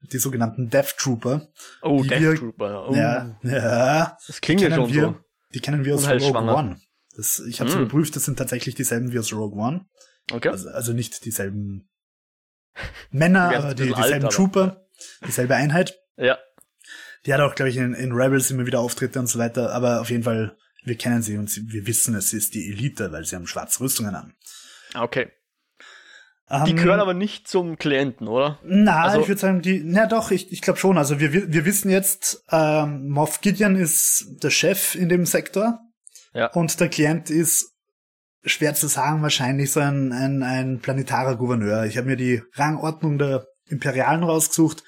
die 0.00 0.18
sogenannten 0.18 0.70
Death 0.70 0.96
Trooper. 0.98 1.48
Oh, 1.82 2.02
Death 2.02 2.20
wir, 2.20 2.34
Trooper. 2.36 2.88
Oh. 2.88 2.94
Ja, 2.94 3.38
ja. 3.42 4.16
Das 4.26 4.40
klingt 4.40 4.60
ja 4.60 4.74
schon 4.74 4.92
wir, 4.92 5.02
so. 5.02 5.16
Die 5.54 5.60
kennen 5.60 5.84
wir 5.84 5.94
aus 5.94 6.08
Rogue 6.08 6.36
One. 6.36 6.80
Das, 7.18 7.42
ich 7.46 7.60
habe 7.60 7.70
mm. 7.70 7.74
überprüft, 7.74 8.16
das 8.16 8.24
sind 8.24 8.38
tatsächlich 8.38 8.74
dieselben 8.74 9.12
wie 9.12 9.18
aus 9.18 9.32
Rogue 9.32 9.60
One. 9.60 9.84
Okay. 10.32 10.48
Also, 10.48 10.70
also 10.70 10.92
nicht 10.94 11.26
dieselben 11.26 11.90
Männer, 13.10 13.54
aber 13.54 13.74
die, 13.74 13.88
dieselben 13.88 14.24
alt, 14.24 14.32
Trooper, 14.32 14.86
dieselbe 15.26 15.54
Einheit. 15.54 15.98
Ja. 16.16 16.38
Die 17.26 17.34
hat 17.34 17.40
auch, 17.40 17.54
glaube 17.54 17.68
ich, 17.68 17.76
in, 17.76 17.92
in 17.92 18.12
Rebels 18.12 18.50
immer 18.50 18.64
wieder 18.64 18.80
Auftritte 18.80 19.18
und 19.18 19.26
so 19.26 19.38
weiter, 19.38 19.72
aber 19.72 20.00
auf 20.00 20.08
jeden 20.08 20.22
Fall 20.22 20.56
wir 20.88 20.96
kennen 20.96 21.22
sie 21.22 21.36
und 21.36 21.50
sie, 21.50 21.70
wir 21.70 21.86
wissen, 21.86 22.14
es 22.14 22.32
ist 22.32 22.54
die 22.54 22.70
Elite, 22.70 23.12
weil 23.12 23.24
sie 23.24 23.36
haben 23.36 23.46
schwarze 23.46 23.80
Rüstungen 23.80 24.14
an. 24.14 24.34
Okay. 24.94 25.30
Um, 26.50 26.64
die 26.64 26.70
ähm, 26.70 26.76
gehören 26.78 27.00
aber 27.00 27.12
nicht 27.12 27.46
zum 27.46 27.76
Klienten, 27.76 28.26
oder? 28.26 28.58
Na, 28.64 29.02
also, 29.02 29.20
ich 29.20 29.28
würde 29.28 29.40
sagen, 29.40 29.60
die, 29.60 29.82
na 29.84 30.06
doch, 30.06 30.30
ich, 30.30 30.50
ich 30.50 30.62
glaube 30.62 30.78
schon. 30.78 30.96
Also 30.96 31.20
wir, 31.20 31.32
wir 31.32 31.64
wissen 31.66 31.90
jetzt, 31.90 32.42
ähm, 32.50 33.10
Moff 33.10 33.42
Gideon 33.42 33.76
ist 33.76 34.42
der 34.42 34.48
Chef 34.48 34.94
in 34.94 35.10
dem 35.10 35.26
Sektor. 35.26 35.78
Ja. 36.32 36.46
Und 36.52 36.78
der 36.80 36.88
Klient 36.88 37.30
ist, 37.30 37.72
schwer 38.44 38.74
zu 38.74 38.86
sagen, 38.86 39.22
wahrscheinlich 39.22 39.72
so 39.72 39.80
ein, 39.80 40.12
ein, 40.12 40.42
ein 40.42 40.80
planetarer 40.80 41.36
Gouverneur. 41.36 41.84
Ich 41.84 41.96
habe 41.96 42.06
mir 42.06 42.16
die 42.16 42.42
Rangordnung 42.54 43.18
der 43.18 43.46
Imperialen 43.66 44.22
rausgesucht. 44.22 44.82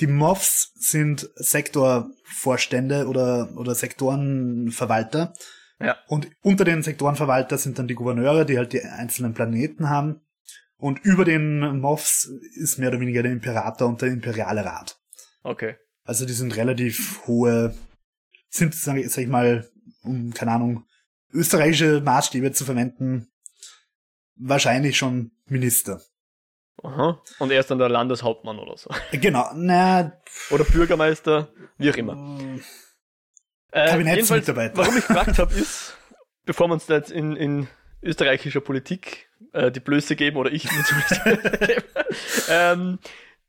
Die 0.00 0.06
Moffs 0.06 0.72
sind 0.74 1.30
Sektorvorstände 1.36 3.06
oder, 3.06 3.50
oder 3.56 3.74
Sektorenverwalter. 3.74 5.32
Ja. 5.80 5.96
Und 6.06 6.28
unter 6.42 6.64
den 6.64 6.82
Sektorenverwalter 6.82 7.58
sind 7.58 7.78
dann 7.78 7.88
die 7.88 7.94
Gouverneure, 7.94 8.44
die 8.44 8.58
halt 8.58 8.72
die 8.72 8.82
einzelnen 8.82 9.34
Planeten 9.34 9.88
haben. 9.88 10.20
Und 10.78 10.98
über 11.04 11.24
den 11.24 11.80
Moffs 11.80 12.30
ist 12.54 12.78
mehr 12.78 12.90
oder 12.90 13.00
weniger 13.00 13.22
der 13.22 13.32
Imperator 13.32 13.88
und 13.88 14.02
der 14.02 14.10
imperiale 14.10 14.64
Rat. 14.64 14.98
Okay. 15.42 15.76
Also 16.04 16.26
die 16.26 16.34
sind 16.34 16.56
relativ 16.56 17.26
hohe, 17.26 17.74
sind, 18.50 18.74
sag 18.74 18.96
ich, 18.96 19.10
sag 19.10 19.22
ich 19.22 19.28
mal, 19.28 19.68
um, 20.06 20.32
keine 20.32 20.52
Ahnung, 20.52 20.86
österreichische 21.32 22.00
Maßstäbe 22.00 22.52
zu 22.52 22.64
verwenden, 22.64 23.28
wahrscheinlich 24.36 24.96
schon 24.96 25.32
Minister. 25.46 26.00
Aha. 26.82 27.20
Und 27.38 27.50
er 27.50 27.60
ist 27.60 27.70
dann 27.70 27.78
der 27.78 27.88
Landeshauptmann 27.88 28.58
oder 28.58 28.76
so. 28.76 28.90
Genau, 29.12 29.50
na. 29.54 30.12
Oder 30.50 30.64
Bürgermeister, 30.64 31.48
wie 31.78 31.90
auch 31.90 31.96
immer. 31.96 32.60
Äh, 33.72 33.90
Kabinettsmitarbeiter. 33.90 34.76
Warum 34.76 34.96
ich 34.96 35.06
gefragt 35.06 35.38
habe, 35.38 35.54
ist, 35.54 35.96
bevor 36.44 36.68
wir 36.68 36.74
uns 36.74 36.86
da 36.86 36.94
jetzt 36.94 37.10
in, 37.10 37.34
in 37.36 37.68
österreichischer 38.02 38.60
Politik 38.60 39.28
äh, 39.52 39.70
die 39.70 39.80
Blöße 39.80 40.16
geben, 40.16 40.36
oder 40.36 40.52
ich 40.52 40.70
mir 40.70 40.84
zumindest 40.84 41.24
geben, 41.66 41.82
ähm, 42.48 42.98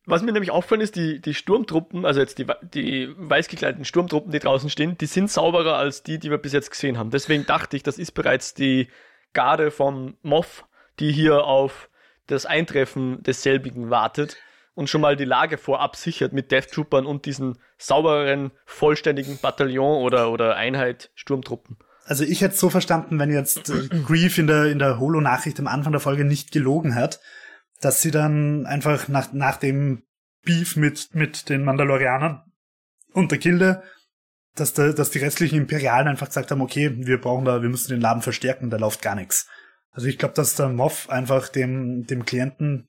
was 0.07 0.23
mir 0.23 0.31
nämlich 0.31 0.51
auffallen 0.51 0.81
ist, 0.81 0.95
die, 0.95 1.19
die 1.19 1.33
Sturmtruppen, 1.33 2.05
also 2.05 2.21
jetzt 2.21 2.37
die, 2.39 2.47
die 2.73 3.13
weiß 3.17 3.49
gekleideten 3.49 3.83
Sturmtruppen, 3.83 4.31
die 4.31 4.39
draußen 4.39 4.69
stehen, 4.69 4.97
die 4.97 5.05
sind 5.05 5.29
sauberer 5.29 5.75
als 5.75 6.01
die, 6.01 6.17
die 6.17 6.31
wir 6.31 6.37
bis 6.37 6.53
jetzt 6.53 6.71
gesehen 6.71 6.97
haben. 6.97 7.11
Deswegen 7.11 7.45
dachte 7.45 7.75
ich, 7.75 7.83
das 7.83 7.99
ist 7.99 8.13
bereits 8.13 8.53
die 8.53 8.87
Garde 9.33 9.69
vom 9.69 10.15
Moff, 10.23 10.65
die 10.99 11.11
hier 11.11 11.43
auf 11.43 11.89
das 12.25 12.45
Eintreffen 12.45 13.21
desselbigen 13.23 13.89
wartet 13.89 14.37
und 14.75 14.89
schon 14.89 15.01
mal 15.01 15.17
die 15.17 15.25
Lage 15.25 15.57
vorab 15.57 15.97
sichert 15.97 16.31
mit 16.31 16.51
Death 16.51 16.71
Troopern 16.71 17.05
und 17.05 17.25
diesen 17.25 17.57
saubereren, 17.77 18.51
vollständigen 18.65 19.39
Bataillon 19.41 20.01
oder, 20.03 20.31
oder 20.31 20.55
Einheit 20.55 21.11
Sturmtruppen. 21.15 21.77
Also 22.05 22.23
ich 22.23 22.39
hätte 22.39 22.53
es 22.53 22.61
so 22.61 22.69
verstanden, 22.69 23.19
wenn 23.19 23.29
jetzt 23.29 23.69
äh, 23.69 23.89
Grief 24.05 24.37
in 24.37 24.47
der, 24.47 24.65
in 24.65 24.79
der 24.79 24.99
Holo-Nachricht 24.99 25.59
am 25.59 25.67
Anfang 25.67 25.91
der 25.91 25.99
Folge 25.99 26.23
nicht 26.23 26.53
gelogen 26.53 26.95
hat, 26.95 27.19
dass 27.81 28.01
sie 28.01 28.11
dann 28.11 28.65
einfach 28.65 29.07
nach, 29.07 29.33
nach 29.33 29.57
dem 29.57 30.03
Beef 30.43 30.75
mit, 30.75 31.13
mit 31.13 31.49
den 31.49 31.63
Mandalorianern 31.63 32.43
und 33.13 33.31
der 33.31 33.37
Gilde, 33.37 33.83
dass, 34.55 34.73
der, 34.73 34.93
dass 34.93 35.11
die 35.11 35.19
restlichen 35.19 35.57
Imperialen 35.57 36.07
einfach 36.07 36.27
gesagt 36.27 36.51
haben, 36.51 36.61
okay, 36.61 36.91
wir 36.95 37.19
brauchen 37.19 37.45
da, 37.45 37.61
wir 37.61 37.69
müssen 37.69 37.91
den 37.91 38.01
Laden 38.01 38.21
verstärken, 38.21 38.69
da 38.69 38.77
läuft 38.77 39.01
gar 39.01 39.15
nichts. 39.15 39.47
Also 39.91 40.07
ich 40.07 40.17
glaube, 40.17 40.33
dass 40.33 40.55
der 40.55 40.69
Moff 40.69 41.09
einfach 41.09 41.49
dem, 41.49 42.05
dem 42.05 42.25
Klienten 42.25 42.87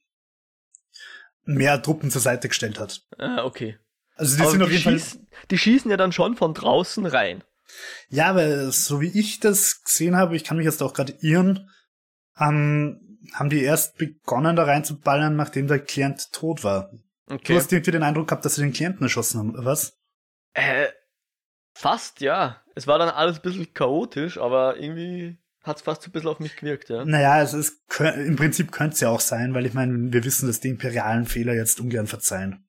mehr 1.44 1.82
Truppen 1.82 2.10
zur 2.10 2.20
Seite 2.20 2.48
gestellt 2.48 2.78
hat. 2.78 3.02
Ah, 3.18 3.44
okay. 3.44 3.78
Also 4.16 4.36
die 4.36 4.42
Aber 4.42 4.50
sind 4.50 4.62
auf 4.62 4.70
jeden 4.70 4.82
Fall. 4.82 4.92
schießen, 4.94 5.28
die 5.50 5.58
schießen 5.58 5.90
ja 5.90 5.96
dann 5.96 6.12
schon 6.12 6.36
von 6.36 6.54
draußen 6.54 7.06
rein. 7.06 7.44
Ja, 8.08 8.34
weil 8.34 8.70
so 8.72 9.00
wie 9.00 9.18
ich 9.18 9.40
das 9.40 9.82
gesehen 9.82 10.16
habe, 10.16 10.36
ich 10.36 10.44
kann 10.44 10.56
mich 10.56 10.66
jetzt 10.66 10.82
auch 10.82 10.94
gerade 10.94 11.14
irren, 11.20 11.70
ähm, 12.38 13.07
haben 13.34 13.50
die 13.50 13.62
erst 13.62 13.96
begonnen 13.98 14.56
da 14.56 14.64
reinzuballern, 14.64 15.36
nachdem 15.36 15.66
der 15.66 15.78
Klient 15.80 16.32
tot 16.32 16.64
war. 16.64 16.90
Du 17.26 17.34
Okay. 17.34 17.56
hast 17.56 17.70
irgendwie 17.72 17.90
den 17.90 18.02
Eindruck 18.02 18.28
gehabt, 18.28 18.44
dass 18.44 18.54
sie 18.54 18.62
den 18.62 18.72
Klienten 18.72 19.02
erschossen 19.02 19.38
haben, 19.38 19.50
oder 19.52 19.64
was? 19.66 19.98
Äh, 20.54 20.88
fast, 21.74 22.20
ja. 22.20 22.62
Es 22.74 22.86
war 22.86 22.98
dann 22.98 23.10
alles 23.10 23.36
ein 23.36 23.42
bisschen 23.42 23.72
chaotisch, 23.74 24.38
aber 24.38 24.78
irgendwie 24.78 25.38
hat 25.62 25.76
es 25.76 25.82
fast 25.82 26.02
so 26.02 26.08
ein 26.08 26.12
bisschen 26.12 26.28
auf 26.30 26.40
mich 26.40 26.56
gewirkt, 26.56 26.88
ja. 26.88 27.04
Naja, 27.04 27.42
es 27.42 27.52
ist, 27.52 27.82
kö- 27.90 28.12
im 28.14 28.36
Prinzip 28.36 28.72
könnte 28.72 28.94
es 28.94 29.00
ja 29.00 29.10
auch 29.10 29.20
sein, 29.20 29.52
weil 29.54 29.66
ich 29.66 29.74
meine, 29.74 30.12
wir 30.12 30.24
wissen, 30.24 30.46
dass 30.46 30.60
die 30.60 30.68
imperialen 30.70 31.26
Fehler 31.26 31.52
jetzt 31.54 31.80
ungern 31.80 32.06
verzeihen. 32.06 32.66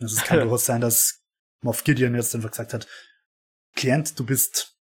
Also 0.00 0.16
es 0.16 0.24
kann 0.24 0.40
durchaus 0.40 0.64
sein, 0.66 0.80
dass 0.80 1.22
Moff 1.62 1.84
Gideon 1.84 2.14
jetzt 2.14 2.34
einfach 2.34 2.50
gesagt 2.50 2.74
hat, 2.74 2.88
Klient, 3.76 4.18
du 4.18 4.26
bist 4.26 4.76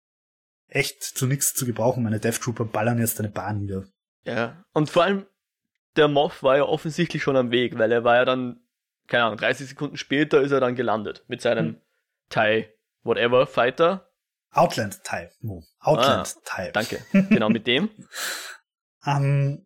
echt 0.70 1.04
zu 1.04 1.26
nichts 1.28 1.54
zu 1.54 1.66
gebrauchen, 1.66 2.04
meine 2.04 2.20
Death 2.22 2.40
Trooper 2.42 2.64
ballern 2.66 3.00
jetzt 3.00 3.20
deine 3.20 3.30
Bahn 3.30 3.60
nieder. 3.60 3.86
Ja. 4.28 4.64
Und 4.74 4.90
vor 4.90 5.04
allem, 5.04 5.26
der 5.96 6.08
Moff 6.08 6.44
war 6.44 6.58
ja 6.58 6.64
offensichtlich 6.64 7.24
schon 7.24 7.38
am 7.38 7.52
Weg, 7.52 7.78
weil 7.78 7.92
er 7.92 8.04
war 8.04 8.16
ja 8.16 8.26
dann, 8.26 8.60
keine 9.08 9.26
Ahnung, 9.26 9.38
30 9.38 9.70
Sekunden 9.70 9.98
später 9.98 10.42
ist 10.42 10.52
er 10.52 10.60
dann 10.60 10.76
gelandet 10.76 11.24
mit 11.28 11.42
seinem 11.42 11.66
Hm. 11.66 11.82
TIE 12.30 12.66
Whatever 13.04 13.48
Fighter. 13.48 14.10
Outland 14.52 15.04
Type. 15.04 15.32
Mo. 15.42 15.64
Outland 15.80 16.36
Type. 16.44 16.72
Danke. 16.74 17.00
Genau 17.30 17.50
mit 17.50 17.68
dem. 17.68 17.90
Ähm, 19.06 19.66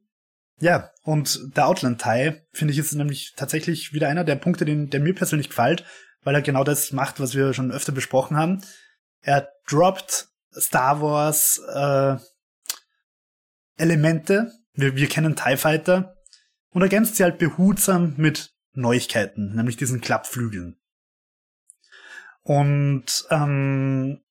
ja, 0.60 0.92
und 1.04 1.58
der 1.58 1.68
Outland 1.68 2.02
Tie, 2.02 2.34
finde 2.52 2.72
ich, 2.74 2.78
ist 2.78 2.94
nämlich 2.94 3.34
tatsächlich 3.36 3.94
wieder 3.94 4.10
einer 4.10 4.24
der 4.24 4.36
Punkte, 4.36 4.64
den, 4.64 4.90
der 4.90 5.00
mir 5.00 5.16
persönlich 5.16 5.50
gefällt, 5.50 5.86
weil 6.24 6.36
er 6.36 6.42
genau 6.42 6.64
das 6.64 6.92
macht, 6.92 7.20
was 7.20 7.34
wir 7.34 7.54
schon 7.54 7.72
öfter 7.72 7.92
besprochen 7.92 8.38
haben. 8.38 8.64
Er 9.22 9.50
droppt 9.68 10.28
Star 10.54 11.02
Wars 11.02 11.60
äh, 11.74 12.18
Elemente, 13.82 14.52
wir, 14.74 14.96
wir 14.96 15.08
kennen 15.08 15.36
TIE 15.36 15.58
Fighter, 15.58 16.16
und 16.70 16.82
ergänzt 16.82 17.18
sie 17.18 17.24
halt 17.24 17.38
behutsam 17.38 18.14
mit 18.18 18.54
Neuigkeiten, 18.74 19.56
nämlich 19.56 19.78
diesen 19.78 20.00
Klappflügeln. 20.02 20.78
Und 22.44 23.26
ähm, 23.30 24.22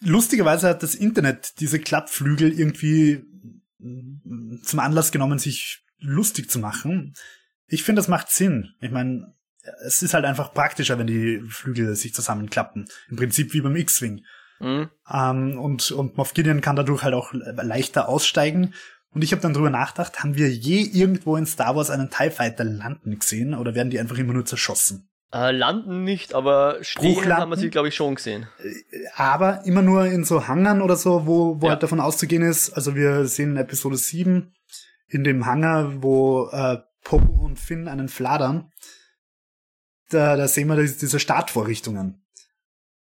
lustigerweise 0.00 0.68
hat 0.68 0.82
das 0.82 0.94
Internet 0.94 1.60
diese 1.60 1.80
Klappflügel 1.80 2.52
irgendwie 2.52 3.24
mm, 3.78 4.62
zum 4.62 4.78
Anlass 4.78 5.10
genommen, 5.10 5.38
sich 5.38 5.84
lustig 5.98 6.50
zu 6.50 6.58
machen. 6.58 7.14
Ich 7.66 7.82
finde, 7.82 8.00
das 8.00 8.08
macht 8.08 8.30
Sinn. 8.30 8.74
Ich 8.80 8.90
meine, 8.90 9.34
es 9.84 10.02
ist 10.02 10.14
halt 10.14 10.24
einfach 10.24 10.52
praktischer, 10.52 10.98
wenn 10.98 11.06
die 11.06 11.40
Flügel 11.48 11.96
sich 11.96 12.14
zusammenklappen. 12.14 12.86
Im 13.08 13.16
Prinzip 13.16 13.54
wie 13.54 13.60
beim 13.60 13.76
X-Wing. 13.76 14.24
Mhm. 14.62 14.88
Ähm, 15.12 15.58
und, 15.58 15.90
und 15.90 16.16
Moff 16.16 16.34
Gideon 16.34 16.60
kann 16.60 16.76
dadurch 16.76 17.02
halt 17.02 17.14
auch 17.14 17.32
leichter 17.32 18.08
aussteigen. 18.08 18.74
Und 19.14 19.22
ich 19.22 19.32
habe 19.32 19.42
dann 19.42 19.52
drüber 19.52 19.68
nachgedacht, 19.70 20.20
haben 20.22 20.36
wir 20.36 20.48
je 20.50 20.80
irgendwo 20.80 21.36
in 21.36 21.44
Star 21.44 21.76
Wars 21.76 21.90
einen 21.90 22.08
TIE 22.10 22.30
Fighter 22.30 22.64
landen 22.64 23.18
gesehen 23.18 23.54
oder 23.54 23.74
werden 23.74 23.90
die 23.90 24.00
einfach 24.00 24.16
immer 24.16 24.32
nur 24.32 24.46
zerschossen? 24.46 25.10
Äh, 25.34 25.50
landen 25.52 26.04
nicht, 26.04 26.34
aber 26.34 26.78
stehen 26.82 27.26
haben 27.34 27.50
wir 27.50 27.56
sie, 27.56 27.70
glaube 27.70 27.88
ich, 27.88 27.94
schon 27.94 28.14
gesehen. 28.14 28.46
aber 29.16 29.64
immer 29.64 29.82
nur 29.82 30.06
in 30.06 30.24
so 30.24 30.46
Hangern 30.46 30.80
oder 30.82 30.96
so, 30.96 31.26
wo, 31.26 31.60
wo 31.60 31.66
Ja. 31.66 31.72
halt 31.72 31.82
davon 31.82 32.00
auszugehen 32.00 32.42
ist. 32.42 32.70
Also 32.70 32.94
wir 32.94 33.26
sehen 33.26 33.52
in 33.52 33.56
Episode 33.56 33.96
7 33.96 34.54
in 35.08 35.24
dem 35.24 35.44
Hangar, 35.46 36.02
wo 36.02 36.48
äh, 36.50 36.78
Poe 37.04 37.20
und 37.20 37.58
Finn 37.58 37.88
einen 37.88 38.08
fladern. 38.08 38.70
Da, 40.10 40.36
da 40.36 40.48
sehen 40.48 40.68
wir 40.68 40.76
diese 40.76 41.18
Startvorrichtungen. 41.18 42.21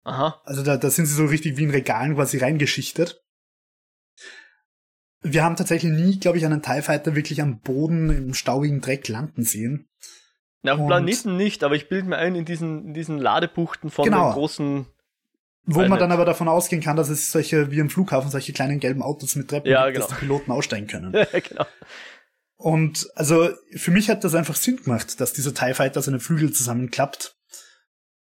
Aha. 0.05 0.40
Also 0.44 0.62
da, 0.62 0.76
da 0.76 0.90
sind 0.90 1.07
sie 1.07 1.14
so 1.14 1.26
richtig 1.26 1.57
wie 1.57 1.64
in 1.64 1.70
Regalen 1.70 2.14
quasi 2.14 2.38
reingeschichtet. 2.38 3.22
Wir 5.20 5.44
haben 5.44 5.57
tatsächlich 5.57 5.92
nie, 5.92 6.18
glaube 6.18 6.38
ich, 6.38 6.44
einen 6.44 6.62
TIE 6.62 6.82
Fighter 6.82 7.14
wirklich 7.14 7.40
am 7.40 7.61
Boden 7.61 8.11
im 8.11 8.34
staubigen 8.34 8.80
Dreck 8.80 9.07
landen 9.09 9.44
sehen. 9.44 9.88
Na, 10.62 10.72
auf 10.72 10.78
dem 10.78 10.86
Planeten 10.86 11.36
nicht, 11.36 11.62
aber 11.64 11.76
ich 11.76 11.88
bilde 11.88 12.09
mir 12.09 12.16
ein, 12.18 12.34
in 12.34 12.44
diesen, 12.44 12.86
in 12.88 12.94
diesen 12.94 13.18
Ladebuchten 13.18 13.90
von 13.90 14.05
Genau. 14.05 14.30
den 14.30 14.34
großen. 14.34 14.86
Wo 15.64 15.84
man 15.86 16.00
dann 16.00 16.11
aber 16.11 16.24
davon 16.24 16.48
ausgehen 16.48 16.82
kann, 16.82 16.96
dass 16.96 17.09
es 17.09 17.30
solche, 17.30 17.70
wie 17.70 17.78
im 17.78 17.88
Flughafen, 17.88 18.30
solche 18.32 18.53
kleinen 18.53 18.80
gelben 18.80 19.00
Autos 19.00 19.36
mit 19.36 19.48
Treppen 19.48 19.70
Ja, 19.70 19.84
gibt, 19.86 19.94
genau. 19.94 20.07
dass 20.09 20.16
die 20.16 20.20
Piloten 20.20 20.50
aussteigen 20.50 20.88
können. 20.88 21.12
genau. 21.48 21.66
Und 22.57 23.09
also 23.14 23.48
für 23.76 23.92
mich 23.92 24.11
hat 24.11 24.24
das 24.24 24.34
einfach 24.34 24.57
Sinn 24.57 24.76
gemacht, 24.82 25.20
dass 25.20 25.32
dieser 25.32 25.55
TIE 25.55 25.74
Fighter 25.74 26.03
seine 26.03 26.18
Flügel 26.18 26.53
zusammenklappt. 26.53 27.36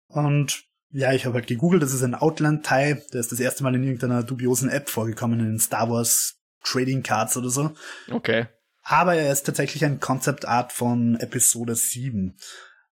Und 0.06 0.64
ja, 0.92 1.12
ich 1.12 1.24
habe 1.24 1.36
halt 1.36 1.46
gegoogelt, 1.46 1.82
das 1.82 1.94
ist 1.94 2.02
ein 2.02 2.14
Outland 2.14 2.66
TIE, 2.66 2.96
der 3.12 3.20
ist 3.20 3.32
das 3.32 3.40
erste 3.40 3.62
Mal 3.62 3.74
in 3.74 3.82
irgendeiner 3.82 4.22
dubiosen 4.22 4.68
App 4.68 4.88
vorgekommen, 4.88 5.40
in 5.40 5.58
Star 5.58 5.90
Wars 5.90 6.36
Trading 6.62 7.02
Cards 7.02 7.36
oder 7.36 7.48
so. 7.48 7.74
Okay. 8.10 8.46
Aber 8.82 9.14
er 9.14 9.32
ist 9.32 9.44
tatsächlich 9.44 9.84
ein 9.84 10.00
Concept 10.00 10.46
Art 10.46 10.72
von 10.72 11.16
Episode 11.16 11.74
7. 11.74 12.36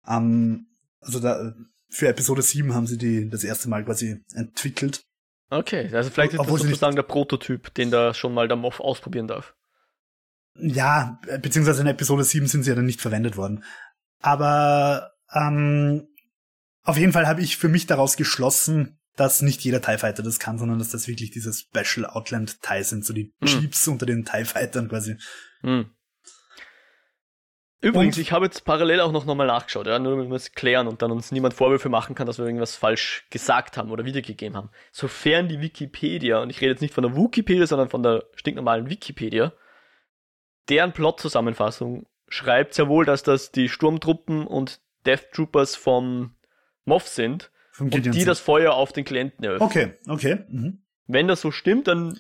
Ähm, 0.07 0.67
also 0.99 1.19
da, 1.19 1.53
für 1.89 2.07
Episode 2.07 2.41
7 2.41 2.73
haben 2.73 2.87
sie 2.87 2.97
die 2.97 3.29
das 3.29 3.43
erste 3.43 3.69
Mal 3.69 3.85
quasi 3.85 4.23
entwickelt. 4.33 5.03
Okay, 5.49 5.89
also 5.93 6.09
vielleicht 6.09 6.33
ist 6.33 6.39
Obwohl 6.39 6.59
das 6.59 6.67
sozusagen 6.67 6.95
der 6.95 7.03
Prototyp, 7.03 7.73
den 7.75 7.91
da 7.91 8.13
schon 8.13 8.33
mal 8.33 8.47
der 8.47 8.57
Moff 8.57 8.79
ausprobieren 8.79 9.27
darf. 9.27 9.53
Ja, 10.57 11.19
äh, 11.27 11.39
beziehungsweise 11.39 11.81
in 11.81 11.87
Episode 11.87 12.23
7 12.23 12.47
sind 12.47 12.63
sie 12.63 12.71
ja 12.71 12.75
dann 12.75 12.85
nicht 12.85 13.01
verwendet 13.01 13.37
worden. 13.37 13.63
Aber 14.21 15.11
ähm, 15.33 16.07
auf 16.86 16.97
jeden 16.97 17.11
Fall 17.11 17.27
habe 17.27 17.41
ich 17.41 17.57
für 17.57 17.67
mich 17.67 17.88
daraus 17.88 18.15
geschlossen, 18.15 18.99
dass 19.15 19.41
nicht 19.41 19.61
jeder 19.61 19.81
TIE 19.81 19.97
Fighter 19.97 20.23
das 20.23 20.39
kann, 20.39 20.57
sondern 20.57 20.79
dass 20.79 20.89
das 20.89 21.07
wirklich 21.07 21.31
diese 21.31 21.53
Special 21.53 22.05
Outland 22.05 22.61
TIE 22.61 22.83
sind, 22.83 23.05
so 23.05 23.13
die 23.13 23.33
Hm. 23.41 23.47
Jeeps 23.47 23.88
unter 23.88 24.05
den 24.05 24.25
TIE 24.25 24.45
Fightern 24.45 24.89
quasi. 24.89 25.17
Hm. 25.61 25.89
Übrigens, 27.81 28.17
Und- 28.17 28.21
ich 28.21 28.31
habe 28.31 28.45
jetzt 28.45 28.65
parallel 28.65 28.99
auch 29.01 29.11
noch 29.11 29.25
nochmal 29.25 29.47
nachgeschaut, 29.47 29.86
ja, 29.88 29.99
nur 29.99 30.13
damit 30.15 30.29
wir 30.29 30.36
es 30.36 30.53
klären 30.53 30.88
und 30.88 31.01
dann 31.01 31.11
uns 31.11 31.31
niemand 31.31 31.53
Vorwürfe 31.53 31.89
machen 31.89 32.15
kann, 32.15 32.25
dass 32.25 32.39
wir 32.39 32.45
irgendwas 32.45 32.75
falsch 32.75 33.27
gesagt 33.29 33.77
haben 33.77 33.91
oder 33.91 34.05
wiedergegeben 34.05 34.57
haben. 34.57 34.69
Sofern 34.91 35.47
die 35.47 35.61
Wikipedia, 35.61 36.39
und 36.41 36.49
ich 36.49 36.61
rede 36.61 36.71
jetzt 36.71 36.81
nicht 36.81 36.93
von 36.93 37.03
der 37.03 37.15
Wikipedia, 37.15 37.67
sondern 37.67 37.89
von 37.89 38.01
der 38.01 38.23
stinknormalen 38.36 38.89
Wikipedia, 38.89 39.53
deren 40.67 40.93
Plot-Zusammenfassung 40.93 42.07
schreibt 42.27 42.73
sehr 42.73 42.88
wohl, 42.88 43.05
dass 43.05 43.21
das 43.23 43.51
die 43.51 43.69
Sturmtruppen 43.69 44.47
und 44.47 44.81
Death 45.05 45.31
Troopers 45.31 45.75
vom 45.75 46.36
Moff 46.86 47.07
sind 47.07 47.51
und 47.79 47.93
die 47.93 48.25
das 48.25 48.39
Feuer 48.39 48.73
auf 48.73 48.93
den 48.93 49.03
Klienten 49.03 49.43
eröffnen. 49.43 49.67
Okay, 49.67 49.93
okay. 50.07 50.45
Mhm. 50.47 50.83
Wenn 51.07 51.27
das 51.27 51.41
so 51.41 51.51
stimmt, 51.51 51.88
dann 51.88 52.19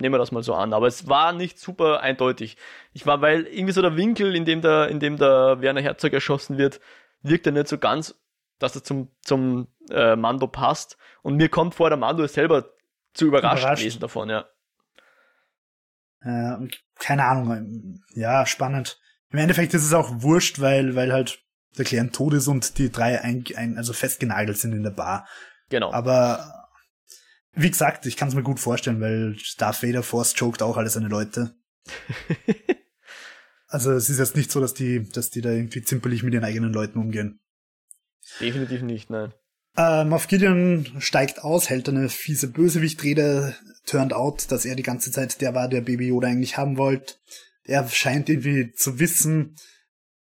nehmen 0.00 0.14
wir 0.14 0.18
das 0.18 0.32
mal 0.32 0.42
so 0.42 0.54
an. 0.54 0.72
Aber 0.72 0.86
es 0.86 1.08
war 1.08 1.32
nicht 1.32 1.58
super 1.58 2.00
eindeutig. 2.00 2.56
Ich 2.92 3.06
war, 3.06 3.20
weil 3.20 3.46
irgendwie 3.46 3.72
so 3.72 3.82
der 3.82 3.96
Winkel, 3.96 4.34
in 4.34 4.44
dem 4.44 4.62
der, 4.62 4.88
in 4.88 4.98
dem 5.00 5.16
der 5.16 5.60
Werner 5.60 5.82
Herzog 5.82 6.12
erschossen 6.12 6.58
wird, 6.58 6.80
wirkt 7.22 7.46
ja 7.46 7.52
nicht 7.52 7.68
so 7.68 7.78
ganz, 7.78 8.18
dass 8.58 8.74
er 8.74 8.82
zum, 8.82 9.10
zum 9.22 9.68
äh, 9.90 10.16
Mando 10.16 10.46
passt. 10.48 10.96
Und 11.22 11.36
mir 11.36 11.48
kommt 11.48 11.74
vor, 11.74 11.88
der 11.90 11.98
Mando 11.98 12.22
ist 12.22 12.34
selber 12.34 12.70
zu 13.12 13.26
überrascht, 13.26 13.62
Überrascht. 13.62 13.82
gewesen 13.82 14.00
davon, 14.00 14.30
ja. 14.30 14.48
Äh, 16.22 16.68
keine 16.98 17.24
Ahnung. 17.24 17.50
ähm, 17.52 18.02
Ja, 18.14 18.46
spannend. 18.46 19.00
Im 19.30 19.38
Endeffekt 19.38 19.74
ist 19.74 19.84
es 19.84 19.92
auch 19.94 20.10
wurscht, 20.22 20.60
weil, 20.60 20.96
weil 20.96 21.12
halt 21.12 21.42
der 21.78 21.84
Klient 21.84 22.14
tot 22.14 22.34
ist 22.34 22.48
und 22.48 22.78
die 22.78 22.90
drei 22.90 23.20
ein, 23.20 23.44
ein, 23.56 23.76
also 23.76 23.92
festgenagelt 23.92 24.58
sind 24.58 24.72
in 24.72 24.82
der 24.82 24.90
Bar. 24.90 25.28
Genau. 25.68 25.92
Aber 25.92 26.68
wie 27.52 27.70
gesagt, 27.70 28.06
ich 28.06 28.16
kann 28.16 28.28
es 28.28 28.34
mir 28.34 28.42
gut 28.42 28.60
vorstellen, 28.60 29.00
weil 29.00 29.36
Darth 29.58 29.82
Vader 29.82 30.02
Force 30.02 30.34
choked 30.34 30.62
auch 30.62 30.76
alle 30.76 30.90
seine 30.90 31.08
Leute. 31.08 31.54
Also 33.70 33.92
es 33.92 34.10
ist 34.10 34.18
jetzt 34.18 34.36
nicht 34.36 34.50
so, 34.50 34.60
dass 34.60 34.74
die, 34.74 35.08
dass 35.08 35.30
die 35.30 35.40
da 35.40 35.50
irgendwie 35.50 35.82
zimperlich 35.82 36.24
mit 36.24 36.34
ihren 36.34 36.44
eigenen 36.44 36.72
Leuten 36.72 36.98
umgehen. 36.98 37.38
Definitiv 38.40 38.82
nicht, 38.82 39.10
nein. 39.10 39.32
Äh, 39.76 40.04
Moff 40.04 40.26
Gideon 40.26 40.86
steigt 40.98 41.44
aus, 41.44 41.70
hält 41.70 41.88
eine 41.88 42.08
fiese 42.08 42.48
Bösewichtrede, 42.48 43.54
turned 43.86 44.12
out, 44.12 44.50
dass 44.50 44.64
er 44.64 44.74
die 44.74 44.82
ganze 44.82 45.12
Zeit 45.12 45.40
der 45.40 45.54
war, 45.54 45.68
der 45.68 45.82
Baby 45.82 46.08
Yoda 46.08 46.26
eigentlich 46.26 46.56
haben 46.56 46.76
wollte. 46.76 47.14
Er 47.62 47.88
scheint 47.88 48.28
irgendwie 48.28 48.72
zu 48.72 48.98
wissen, 48.98 49.54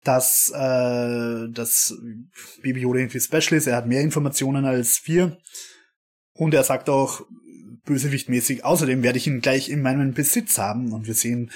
dass, 0.05 0.53
äh, 0.55 1.48
dass 1.50 1.94
Baby 2.62 2.80
Yoda 2.80 3.00
irgendwie 3.00 3.20
special 3.20 3.59
ist. 3.59 3.66
Er 3.66 3.76
hat 3.76 3.86
mehr 3.86 4.03
Informationen 4.03 4.64
als 4.64 5.03
wir. 5.05 5.38
Und 6.34 6.55
er 6.55 6.64
sagt 6.64 6.88
auch, 6.88 7.22
Bösewichtmäßig. 7.84 8.64
Außerdem 8.64 9.03
werde 9.03 9.18
ich 9.18 9.26
ihn 9.26 9.40
gleich 9.40 9.68
in 9.68 9.82
meinem 9.82 10.14
Besitz 10.14 10.59
haben 10.59 10.92
und 10.92 11.07
wir 11.07 11.14
sehen 11.14 11.50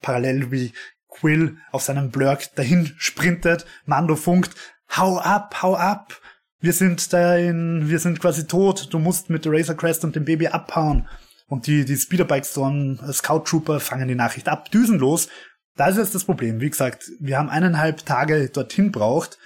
parallel 0.00 0.50
wie 0.50 0.72
Quill 1.08 1.56
auf 1.70 1.82
seinem 1.82 2.10
Blurk 2.10 2.54
dahin 2.54 2.92
sprintet, 2.98 3.66
Mando 3.84 4.16
funkt, 4.16 4.54
hau 4.96 5.18
ab, 5.18 5.62
hau 5.62 5.74
ab, 5.74 6.20
wir 6.60 6.72
sind 6.72 7.12
da 7.12 7.36
in, 7.36 7.88
wir 7.88 7.98
sind 7.98 8.20
quasi 8.20 8.46
tot, 8.46 8.88
du 8.92 8.98
musst 8.98 9.30
mit 9.30 9.44
der 9.44 9.52
Razor 9.52 9.76
Crest 9.76 10.04
und 10.04 10.16
dem 10.16 10.24
Baby 10.24 10.48
abhauen. 10.48 11.08
Und 11.48 11.66
die, 11.66 11.84
die 11.84 11.96
Speederbikes, 11.96 12.56
ein 12.58 12.98
Scout 13.12 13.44
Trooper 13.44 13.78
fangen 13.78 14.08
die 14.08 14.14
Nachricht 14.14 14.48
ab, 14.48 14.70
düsen 14.70 14.98
los. 14.98 15.28
Da 15.76 15.88
ist 15.88 15.98
jetzt 15.98 16.14
das 16.14 16.24
Problem. 16.24 16.60
Wie 16.60 16.70
gesagt, 16.70 17.10
wir 17.20 17.38
haben 17.38 17.50
eineinhalb 17.50 18.04
Tage 18.04 18.48
dorthin 18.48 18.90
braucht. 18.90 19.38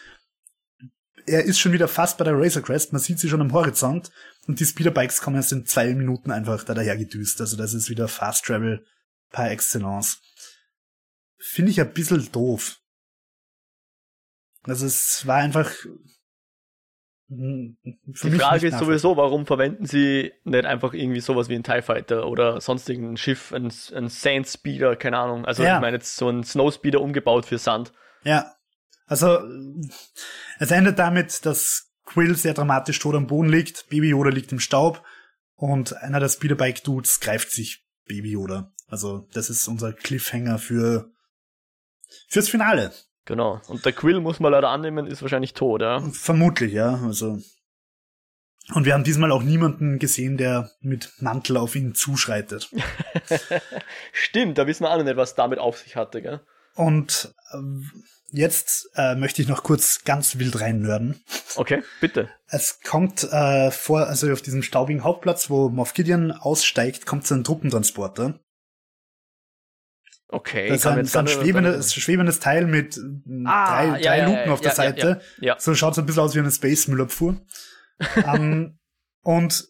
Er 1.26 1.44
ist 1.44 1.58
schon 1.58 1.72
wieder 1.72 1.88
fast 1.88 2.18
bei 2.18 2.24
der 2.24 2.38
Razor 2.38 2.62
Crest, 2.62 2.92
man 2.92 3.02
sieht 3.02 3.18
sie 3.18 3.28
schon 3.28 3.40
am 3.40 3.52
Horizont 3.52 4.10
und 4.46 4.58
die 4.58 4.64
Speederbikes 4.64 5.20
kommen 5.20 5.36
erst 5.36 5.52
in 5.52 5.66
zwei 5.66 5.92
Minuten 5.94 6.30
einfach 6.30 6.64
da 6.64 6.74
daher 6.74 6.96
gedüst. 6.96 7.40
Also 7.40 7.56
das 7.56 7.74
ist 7.74 7.90
wieder 7.90 8.08
Fast 8.08 8.46
Travel 8.46 8.84
par 9.30 9.50
excellence. 9.50 10.20
Finde 11.36 11.70
ich 11.72 11.80
ein 11.80 11.92
bisschen 11.92 12.30
doof. 12.32 12.80
Also 14.62 14.86
es 14.86 15.26
war 15.26 15.36
einfach 15.36 15.70
hm, 17.30 17.76
die 17.84 18.30
Frage 18.32 18.66
ist 18.66 18.78
sowieso, 18.78 19.16
warum 19.16 19.46
verwenden 19.46 19.86
sie 19.86 20.32
nicht 20.42 20.64
einfach 20.64 20.92
irgendwie 20.92 21.20
sowas 21.20 21.48
wie 21.48 21.54
ein 21.54 21.62
TIE 21.62 21.80
Fighter 21.80 22.26
oder 22.26 22.60
sonstigen 22.60 23.16
Schiff, 23.16 23.52
ein, 23.52 23.72
ein 23.94 24.08
Sand 24.08 24.48
Speeder, 24.48 24.96
keine 24.96 25.18
Ahnung. 25.18 25.44
Also 25.44 25.62
ja. 25.62 25.76
ich 25.76 25.80
meine 25.80 25.98
jetzt 25.98 26.16
so 26.16 26.28
ein 26.28 26.42
Snow 26.42 26.74
Speeder 26.74 27.00
umgebaut 27.00 27.46
für 27.46 27.58
Sand. 27.58 27.92
Ja. 28.24 28.52
Also 29.06 29.38
es 30.58 30.70
endet 30.72 30.98
damit, 30.98 31.46
dass 31.46 31.92
Quill 32.04 32.34
sehr 32.34 32.54
dramatisch 32.54 32.98
tot 32.98 33.14
am 33.14 33.28
Boden 33.28 33.48
liegt, 33.48 33.88
Baby 33.88 34.08
Yoda 34.08 34.30
liegt 34.30 34.50
im 34.50 34.58
Staub 34.58 35.04
und 35.54 35.96
einer 35.98 36.18
der 36.18 36.28
Speederbike 36.28 36.82
Dudes 36.82 37.20
greift 37.20 37.52
sich 37.52 37.86
Baby 38.06 38.32
Yoda. 38.32 38.72
Also 38.88 39.28
das 39.32 39.50
ist 39.50 39.68
unser 39.68 39.92
Cliffhanger 39.92 40.58
für 40.58 41.12
fürs 42.28 42.48
Finale. 42.48 42.92
Genau. 43.24 43.60
Und 43.68 43.84
der 43.84 43.92
Quill, 43.92 44.20
muss 44.20 44.40
man 44.40 44.52
leider 44.52 44.70
annehmen, 44.70 45.06
ist 45.06 45.22
wahrscheinlich 45.22 45.54
tot, 45.54 45.82
ja? 45.82 46.00
Vermutlich, 46.12 46.72
ja. 46.72 47.00
Also. 47.04 47.38
Und 48.74 48.84
wir 48.84 48.94
haben 48.94 49.04
diesmal 49.04 49.32
auch 49.32 49.42
niemanden 49.42 49.98
gesehen, 49.98 50.36
der 50.36 50.70
mit 50.80 51.12
Mantel 51.18 51.56
auf 51.56 51.74
ihn 51.74 51.94
zuschreitet. 51.94 52.70
Stimmt, 54.12 54.58
da 54.58 54.66
wissen 54.66 54.84
wir 54.84 54.90
alle 54.90 55.04
nicht, 55.04 55.16
was 55.16 55.34
damit 55.34 55.58
auf 55.58 55.78
sich 55.78 55.96
hatte, 55.96 56.22
gell? 56.22 56.40
Und 56.74 57.34
äh, 57.52 57.58
jetzt 58.30 58.90
äh, 58.94 59.14
möchte 59.16 59.42
ich 59.42 59.48
noch 59.48 59.62
kurz 59.62 60.04
ganz 60.04 60.38
wild 60.38 60.60
rein 60.60 60.80
nörden. 60.80 61.22
Okay, 61.56 61.82
bitte. 62.00 62.30
Es 62.46 62.80
kommt 62.80 63.24
äh, 63.24 63.70
vor, 63.70 64.06
also 64.06 64.32
auf 64.32 64.42
diesem 64.42 64.62
staubigen 64.62 65.04
Hauptplatz, 65.04 65.50
wo 65.50 65.68
Moff 65.68 65.94
Gideon 65.94 66.32
aussteigt, 66.32 67.06
kommt 67.06 67.26
so 67.26 67.34
ein 67.34 67.44
Truppentransporter. 67.44 68.40
Okay. 70.32 70.68
Das 70.68 70.78
ist 70.78 70.86
ein, 70.86 71.04
so 71.04 71.18
ein 71.18 71.26
schwebendes, 71.26 71.92
schwebendes 71.92 72.38
Teil 72.38 72.66
mit 72.66 72.98
ah, 73.44 73.74
drei, 73.74 74.00
drei 74.00 74.18
ja, 74.18 74.26
Luken 74.26 74.46
ja, 74.46 74.52
auf 74.52 74.60
der 74.60 74.72
Seite. 74.72 75.20
So 75.58 75.74
schaut 75.74 75.96
so 75.96 76.02
ein 76.02 76.06
bisschen 76.06 76.22
aus 76.22 76.34
wie 76.36 76.38
eine 76.38 76.52
Space 76.52 76.86
Müllabfuhr. 76.86 77.40
um, 78.16 78.24
ähm, 78.24 78.78
und, 79.22 79.68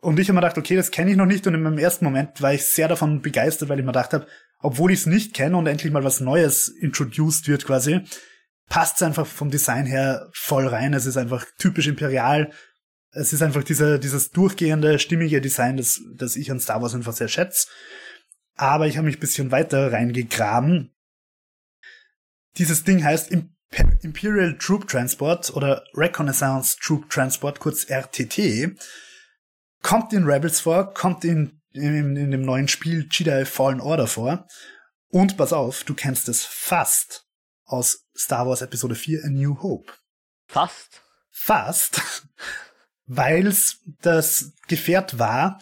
und 0.00 0.20
ich 0.20 0.28
habe 0.28 0.34
mir 0.34 0.42
gedacht, 0.42 0.58
okay, 0.58 0.76
das 0.76 0.92
kenne 0.92 1.10
ich 1.10 1.16
noch 1.16 1.26
nicht. 1.26 1.46
Und 1.48 1.54
in 1.54 1.62
meinem 1.62 1.78
ersten 1.78 2.04
Moment 2.04 2.40
war 2.40 2.54
ich 2.54 2.64
sehr 2.66 2.86
davon 2.86 3.20
begeistert, 3.20 3.68
weil 3.68 3.80
ich 3.80 3.84
mir 3.84 3.92
gedacht 3.92 4.12
habe, 4.12 4.26
obwohl 4.60 4.92
ich 4.92 5.00
es 5.00 5.06
nicht 5.06 5.34
kenne 5.34 5.56
und 5.56 5.66
endlich 5.66 5.92
mal 5.92 6.04
was 6.04 6.20
Neues 6.20 6.68
introduced 6.68 7.48
wird 7.48 7.66
quasi, 7.66 8.02
passt 8.68 8.96
es 8.96 9.02
einfach 9.02 9.26
vom 9.26 9.50
Design 9.50 9.86
her 9.86 10.30
voll 10.32 10.68
rein. 10.68 10.94
Es 10.94 11.06
ist 11.06 11.16
einfach 11.16 11.44
typisch 11.58 11.88
imperial. 11.88 12.52
Es 13.10 13.32
ist 13.32 13.42
einfach 13.42 13.64
dieser, 13.64 13.98
dieses 13.98 14.30
durchgehende, 14.30 15.00
stimmige 15.00 15.40
Design, 15.40 15.76
das, 15.76 16.00
das 16.14 16.36
ich 16.36 16.50
an 16.52 16.60
Star 16.60 16.80
Wars 16.80 16.94
einfach 16.94 17.12
sehr 17.12 17.28
schätze 17.28 17.66
aber 18.56 18.86
ich 18.86 18.96
habe 18.96 19.06
mich 19.06 19.16
ein 19.16 19.20
bisschen 19.20 19.50
weiter 19.50 19.92
reingegraben. 19.92 20.92
Dieses 22.56 22.84
Ding 22.84 23.04
heißt 23.04 23.30
Imperial 24.02 24.56
Troop 24.58 24.88
Transport 24.88 25.54
oder 25.54 25.84
Reconnaissance 25.94 26.76
Troop 26.80 27.10
Transport, 27.10 27.60
kurz 27.60 27.84
RTT. 27.84 28.76
Kommt 29.82 30.12
in 30.12 30.24
Rebels 30.24 30.60
vor, 30.60 30.94
kommt 30.94 31.24
in, 31.24 31.60
in, 31.72 32.16
in 32.16 32.30
dem 32.30 32.42
neuen 32.42 32.68
Spiel 32.68 33.06
Jedi 33.10 33.44
Fallen 33.44 33.80
Order 33.80 34.06
vor. 34.06 34.46
Und 35.08 35.36
pass 35.36 35.52
auf, 35.52 35.84
du 35.84 35.94
kennst 35.94 36.28
es 36.28 36.44
fast 36.44 37.26
aus 37.64 38.06
Star 38.16 38.46
Wars 38.46 38.62
Episode 38.62 38.94
4 38.94 39.24
A 39.24 39.28
New 39.28 39.62
Hope. 39.62 39.92
Fast? 40.46 41.02
Fast. 41.30 42.00
Weil's 43.06 43.80
das 44.00 44.52
Gefährt 44.66 45.18
war, 45.18 45.60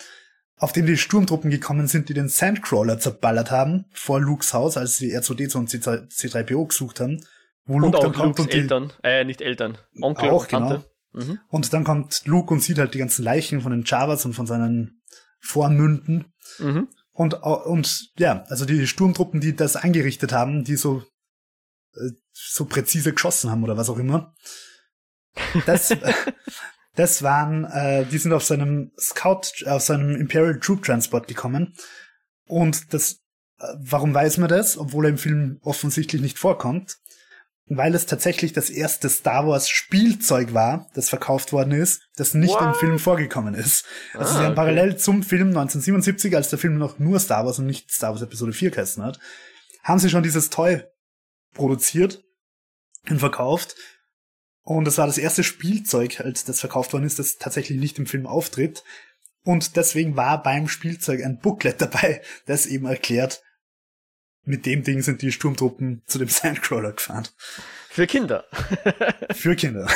auf 0.57 0.73
dem 0.73 0.87
die 0.87 0.97
Sturmtruppen 0.97 1.51
gekommen 1.51 1.87
sind, 1.87 2.09
die 2.09 2.15
den 2.15 2.29
Sandcrawler 2.29 2.99
zerballert 2.99 3.51
haben, 3.51 3.87
vor 3.93 4.21
Lukes 4.21 4.55
Haus, 4.55 4.77
als 4.77 4.97
sie 4.97 5.17
R2D2 5.17 5.57
und 5.57 5.71
C3PO 5.71 6.69
gesucht 6.69 7.01
haben. 7.01 7.25
Wo 7.67 7.79
Luke 7.79 7.97
und 7.97 8.05
dann 8.05 8.13
kommt 8.13 8.39
Lukes 8.39 8.45
und 8.45 8.53
die, 8.53 8.59
Eltern, 8.59 8.93
äh, 9.03 9.25
nicht 9.25 9.41
Eltern, 9.41 9.79
Onkel 10.01 10.31
auch, 10.31 10.43
und 10.43 10.51
Tante. 10.51 10.85
Genau. 11.13 11.25
Mhm. 11.27 11.39
Und 11.49 11.73
dann 11.73 11.85
kommt 11.85 12.23
Luke 12.27 12.53
und 12.53 12.61
sieht 12.61 12.79
halt 12.79 12.95
die 12.95 12.99
ganzen 12.99 13.25
Leichen 13.25 13.61
von 13.63 13.73
den 13.73 13.85
Javas 13.85 14.25
und 14.25 14.35
von 14.35 14.47
seinen 14.47 15.01
Vormünden. 15.41 16.33
Mhm. 16.59 16.89
Und, 17.13 17.35
und 17.35 18.11
ja, 18.19 18.45
also 18.49 18.65
die 18.65 18.87
Sturmtruppen, 18.87 19.41
die 19.41 19.55
das 19.55 19.77
angerichtet 19.77 20.33
haben, 20.33 20.65
die 20.65 20.77
so, 20.77 21.05
äh, 21.95 22.11
so 22.33 22.65
präzise 22.67 23.13
geschossen 23.13 23.51
haben 23.51 23.65
oder 23.65 23.77
was 23.77 23.89
auch 23.89 23.99
immer. 23.99 24.35
Das, 25.67 25.89
Das 26.95 27.23
waren, 27.23 27.65
äh, 27.65 28.05
die 28.07 28.19
sind 28.19 28.33
auf 28.33 28.45
seinem 28.45 28.93
Scout, 28.99 29.67
auf 29.67 29.83
seinem 29.83 30.15
Imperial 30.15 30.59
Troop 30.61 30.83
Transport 30.83 31.27
gekommen. 31.27 31.75
Und 32.47 32.95
das, 32.95 33.21
äh, 33.59 33.67
warum 33.79 34.15
weiß 34.15 34.39
man 34.39 34.49
das? 34.49 34.79
Obwohl 34.79 35.07
er 35.07 35.11
im 35.11 35.19
Film 35.19 35.59
offensichtlich 35.63 36.23
nicht 36.23 36.39
vorkommt. 36.39 36.99
Weil 37.67 37.95
es 37.95 38.05
tatsächlich 38.05 38.53
das 38.53 38.69
erste 38.69 39.09
Star 39.09 39.49
Wars 39.49 39.71
Spielzeug 39.71 40.53
war, 40.53 40.87
das 40.93 41.09
verkauft 41.09 41.51
worden 41.53 41.73
ist, 41.73 42.03
das 42.15 42.35
nicht 42.35 42.53
What? 42.53 42.61
im 42.61 42.75
Film 42.75 42.99
vorgekommen 42.99 43.55
ist. 43.55 43.87
Also 44.13 44.35
ah, 44.35 44.37
sie 44.37 44.39
haben 44.41 44.47
okay. 44.49 44.55
parallel 44.55 44.97
zum 44.99 45.23
Film 45.23 45.49
1977, 45.49 46.37
als 46.37 46.51
der 46.51 46.59
Film 46.59 46.77
noch 46.77 46.99
nur 46.99 47.19
Star 47.19 47.47
Wars 47.47 47.59
und 47.59 47.65
nicht 47.65 47.91
Star 47.91 48.11
Wars 48.11 48.21
Episode 48.21 48.53
4 48.53 48.71
geheißen 48.71 49.03
hat, 49.03 49.19
haben 49.83 49.99
sie 49.99 50.11
schon 50.11 50.23
dieses 50.23 50.51
Toy 50.51 50.83
produziert 51.55 52.23
und 53.09 53.19
verkauft 53.19 53.77
und 54.65 54.87
das 54.87 54.99
war 54.99 55.07
das 55.07 55.19
erste 55.19 55.45
Spielzeug, 55.45 56.21
als 56.21 56.45
das 56.45 56.61
verkauft 56.61 56.93
worden 56.93 57.05
ist, 57.05 57.19
das 57.19 57.37
tatsächlich 57.37 57.79
nicht 57.79 57.99
im 57.99 58.07
Film 58.07 58.27
auftritt. 58.27 58.83
Und 59.45 59.77
deswegen 59.77 60.17
war 60.17 60.43
beim 60.43 60.69
Spielzeug 60.69 61.23
ein 61.23 61.39
Booklet 61.39 61.81
dabei, 61.81 62.23
das 62.47 62.67
eben 62.67 62.87
erklärt, 62.87 63.43
mit 64.47 64.67
dem 64.67 64.83
Ding 64.83 65.03
sind 65.03 65.23
die 65.23 65.33
Sturmtruppen 65.33 66.03
zu 66.07 66.19
dem 66.19 66.29
Sandcrawler 66.29 66.93
gefahren. 66.93 67.29
Für 67.91 68.07
Kinder. 68.07 68.45
für 69.35 69.55
Kinder. 69.55 69.89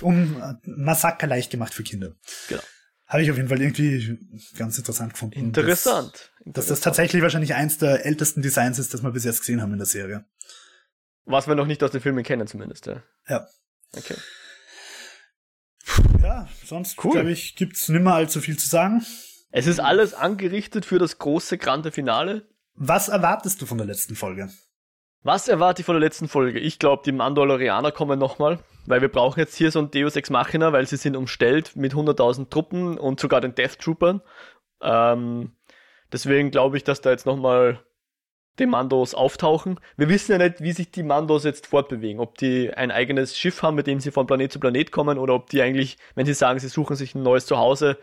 Um 0.00 0.40
Massaker 0.64 1.26
leicht 1.26 1.50
gemacht 1.50 1.74
für 1.74 1.82
Kinder. 1.82 2.14
Genau. 2.48 2.62
Habe 3.06 3.22
ich 3.22 3.30
auf 3.30 3.36
jeden 3.36 3.48
Fall 3.48 3.60
irgendwie 3.60 4.18
ganz 4.56 4.78
interessant 4.78 5.12
gefunden. 5.12 5.38
Interessant. 5.38 6.12
Dass, 6.12 6.46
Interessant. 6.46 6.56
dass 6.56 6.66
das 6.66 6.80
tatsächlich 6.80 7.22
wahrscheinlich 7.22 7.54
eins 7.54 7.78
der 7.78 8.06
ältesten 8.06 8.42
Designs 8.42 8.78
ist, 8.78 8.94
das 8.94 9.02
wir 9.02 9.10
bis 9.10 9.24
jetzt 9.24 9.40
gesehen 9.40 9.60
haben 9.60 9.72
in 9.72 9.78
der 9.78 9.86
Serie. 9.86 10.24
Was 11.24 11.46
wir 11.46 11.54
noch 11.54 11.66
nicht 11.66 11.82
aus 11.82 11.90
den 11.90 12.00
Filmen 12.00 12.24
kennen, 12.24 12.46
zumindest, 12.46 12.86
ja. 12.86 13.02
Ja. 13.28 13.46
Okay. 13.96 14.16
Ja, 16.22 16.48
sonst, 16.64 17.02
cool. 17.04 17.12
glaube 17.12 17.30
ich, 17.30 17.56
gibt's 17.56 17.88
nimmer 17.88 18.14
allzu 18.14 18.40
viel 18.40 18.58
zu 18.58 18.68
sagen. 18.68 19.04
Es 19.50 19.66
ist 19.66 19.80
alles 19.80 20.14
angerichtet 20.14 20.84
für 20.84 20.98
das 20.98 21.18
große, 21.18 21.58
grande 21.58 21.92
Finale. 21.92 22.48
Was 22.74 23.08
erwartest 23.08 23.60
du 23.60 23.66
von 23.66 23.78
der 23.78 23.86
letzten 23.86 24.16
Folge? 24.16 24.50
Was 25.22 25.46
erwarte 25.46 25.82
ich 25.82 25.86
von 25.86 25.94
der 25.94 26.00
letzten 26.00 26.26
Folge? 26.26 26.58
Ich 26.58 26.78
glaube, 26.78 27.02
die 27.04 27.12
Mandalorianer 27.12 27.92
kommen 27.92 28.18
nochmal, 28.18 28.58
weil 28.86 29.02
wir 29.02 29.08
brauchen 29.08 29.38
jetzt 29.38 29.54
hier 29.54 29.70
so 29.70 29.78
ein 29.78 29.90
Deus 29.90 30.16
Ex 30.16 30.30
Machina, 30.30 30.72
weil 30.72 30.86
sie 30.86 30.96
sind 30.96 31.16
umstellt 31.16 31.76
mit 31.76 31.94
100.000 31.94 32.50
Truppen 32.50 32.98
und 32.98 33.20
sogar 33.20 33.40
den 33.40 33.54
Death 33.54 33.78
Troopern. 33.78 34.20
Ähm, 34.80 35.52
deswegen 36.12 36.50
glaube 36.50 36.76
ich, 36.76 36.82
dass 36.82 37.02
da 37.02 37.10
jetzt 37.10 37.26
nochmal 37.26 37.84
die 38.58 38.66
Mandos 38.66 39.14
auftauchen. 39.14 39.80
Wir 39.96 40.08
wissen 40.08 40.32
ja 40.32 40.38
nicht, 40.38 40.60
wie 40.60 40.72
sich 40.72 40.90
die 40.90 41.02
Mandos 41.02 41.44
jetzt 41.44 41.66
fortbewegen. 41.66 42.20
Ob 42.20 42.36
die 42.38 42.72
ein 42.72 42.90
eigenes 42.90 43.38
Schiff 43.38 43.62
haben, 43.62 43.76
mit 43.76 43.86
dem 43.86 44.00
sie 44.00 44.10
von 44.10 44.26
Planet 44.26 44.52
zu 44.52 44.60
Planet 44.60 44.92
kommen, 44.92 45.18
oder 45.18 45.34
ob 45.34 45.48
die 45.48 45.62
eigentlich, 45.62 45.96
wenn 46.14 46.26
sie 46.26 46.34
sagen, 46.34 46.58
sie 46.58 46.68
suchen 46.68 46.96
sich 46.96 47.14
ein 47.14 47.22
neues 47.22 47.46
Zuhause, 47.46 47.98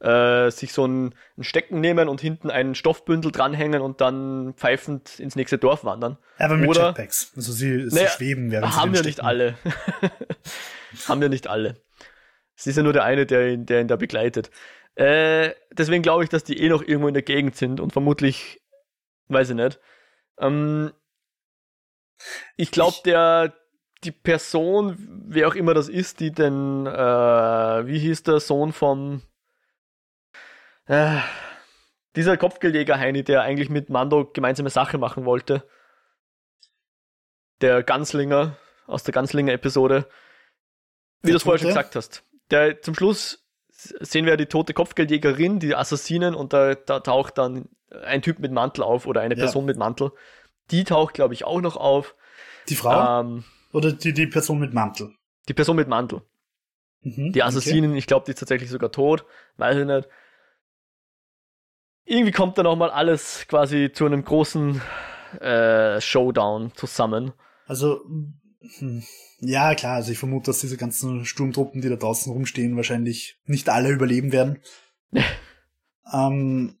äh, 0.00 0.50
sich 0.50 0.72
so 0.72 0.86
ein, 0.86 1.14
ein, 1.38 1.44
Stecken 1.44 1.80
nehmen 1.80 2.08
und 2.08 2.20
hinten 2.20 2.50
ein 2.50 2.74
Stoffbündel 2.74 3.32
dranhängen 3.32 3.80
und 3.80 4.00
dann 4.00 4.54
pfeifend 4.56 5.18
ins 5.18 5.36
nächste 5.36 5.56
Dorf 5.56 5.84
wandern. 5.84 6.18
Aber 6.38 6.56
mit 6.56 6.68
oder, 6.68 6.88
Jetpacks. 6.88 7.32
Also 7.36 7.52
sie, 7.52 7.88
sie 7.88 7.96
naja, 7.96 8.10
schweben, 8.10 8.50
während 8.50 8.72
sie 8.72 8.78
Haben 8.78 8.92
wir 8.92 9.02
nicht 9.02 9.22
alle. 9.22 9.56
haben 11.08 11.20
wir 11.20 11.28
nicht 11.30 11.46
alle. 11.46 11.76
Es 12.56 12.66
ist 12.66 12.76
ja 12.76 12.82
nur 12.82 12.92
der 12.92 13.04
eine, 13.04 13.24
der 13.24 13.48
ihn, 13.48 13.66
der 13.66 13.80
ihn 13.80 13.88
da 13.88 13.96
begleitet. 13.96 14.50
Äh, 14.94 15.52
deswegen 15.72 16.02
glaube 16.02 16.24
ich, 16.24 16.30
dass 16.30 16.44
die 16.44 16.60
eh 16.60 16.68
noch 16.68 16.82
irgendwo 16.82 17.08
in 17.08 17.14
der 17.14 17.22
Gegend 17.22 17.56
sind 17.56 17.80
und 17.80 17.92
vermutlich, 17.92 18.62
weiß 19.28 19.50
ich 19.50 19.56
nicht, 19.56 19.80
ähm, 20.38 20.92
ich 22.56 22.70
glaube, 22.70 22.96
der 23.04 23.54
die 24.04 24.12
Person, 24.12 24.96
wer 25.28 25.48
auch 25.48 25.54
immer 25.54 25.74
das 25.74 25.88
ist, 25.88 26.20
die 26.20 26.30
den, 26.30 26.86
äh, 26.86 26.90
wie 27.86 27.98
hieß 27.98 28.22
der 28.22 28.40
Sohn 28.40 28.72
vom 28.72 29.22
Äh, 30.86 31.20
dieser 32.16 32.36
Kopfgeldjäger 32.36 32.98
Heini, 32.98 33.24
der 33.24 33.42
eigentlich 33.42 33.70
mit 33.70 33.88
Mando 33.88 34.26
gemeinsame 34.26 34.70
Sache 34.70 34.98
machen 34.98 35.24
wollte. 35.24 35.66
Der 37.60 37.82
Ganslinger 37.82 38.56
aus 38.86 39.02
der 39.02 39.14
Ganslinger-Episode. 39.14 40.06
Wie 41.22 41.30
du 41.30 41.36
es 41.36 41.42
vorher 41.42 41.58
schon 41.58 41.68
gesagt 41.68 41.96
hast. 41.96 42.22
Der 42.50 42.82
zum 42.82 42.94
Schluss 42.94 43.43
sehen 44.00 44.26
wir 44.26 44.36
die 44.36 44.46
tote 44.46 44.74
Kopfgeldjägerin, 44.74 45.58
die 45.58 45.74
Assassinen, 45.74 46.34
und 46.34 46.52
da, 46.52 46.74
da 46.74 47.00
taucht 47.00 47.38
dann 47.38 47.68
ein 48.04 48.22
Typ 48.22 48.38
mit 48.38 48.52
Mantel 48.52 48.82
auf 48.82 49.06
oder 49.06 49.20
eine 49.20 49.36
Person 49.36 49.64
ja. 49.64 49.66
mit 49.66 49.76
Mantel. 49.76 50.12
Die 50.70 50.84
taucht, 50.84 51.14
glaube 51.14 51.34
ich, 51.34 51.44
auch 51.44 51.60
noch 51.60 51.76
auf. 51.76 52.14
Die 52.68 52.74
Frau? 52.74 53.20
Ähm, 53.20 53.44
oder 53.72 53.92
die, 53.92 54.12
die 54.12 54.26
Person 54.26 54.58
mit 54.58 54.72
Mantel? 54.72 55.12
Die 55.48 55.54
Person 55.54 55.76
mit 55.76 55.88
Mantel. 55.88 56.22
Mhm, 57.02 57.32
die 57.32 57.42
Assassinen, 57.42 57.90
okay. 57.90 57.98
ich 57.98 58.06
glaube, 58.06 58.24
die 58.24 58.32
ist 58.32 58.38
tatsächlich 58.38 58.70
sogar 58.70 58.90
tot. 58.90 59.24
Weiß 59.56 59.76
ich 59.76 59.84
nicht. 59.84 60.08
Irgendwie 62.06 62.32
kommt 62.32 62.58
dann 62.58 62.66
auch 62.66 62.76
mal 62.76 62.90
alles 62.90 63.46
quasi 63.48 63.90
zu 63.92 64.06
einem 64.06 64.24
großen 64.24 64.80
äh, 65.40 66.00
Showdown 66.00 66.72
zusammen. 66.74 67.32
Also, 67.66 68.04
ja, 69.40 69.74
klar, 69.74 69.96
also 69.96 70.12
ich 70.12 70.18
vermute, 70.18 70.46
dass 70.46 70.60
diese 70.60 70.76
ganzen 70.76 71.24
Sturmtruppen, 71.24 71.80
die 71.80 71.88
da 71.88 71.96
draußen 71.96 72.32
rumstehen, 72.32 72.76
wahrscheinlich 72.76 73.38
nicht 73.46 73.68
alle 73.68 73.90
überleben 73.90 74.32
werden. 74.32 74.58
ähm, 76.12 76.78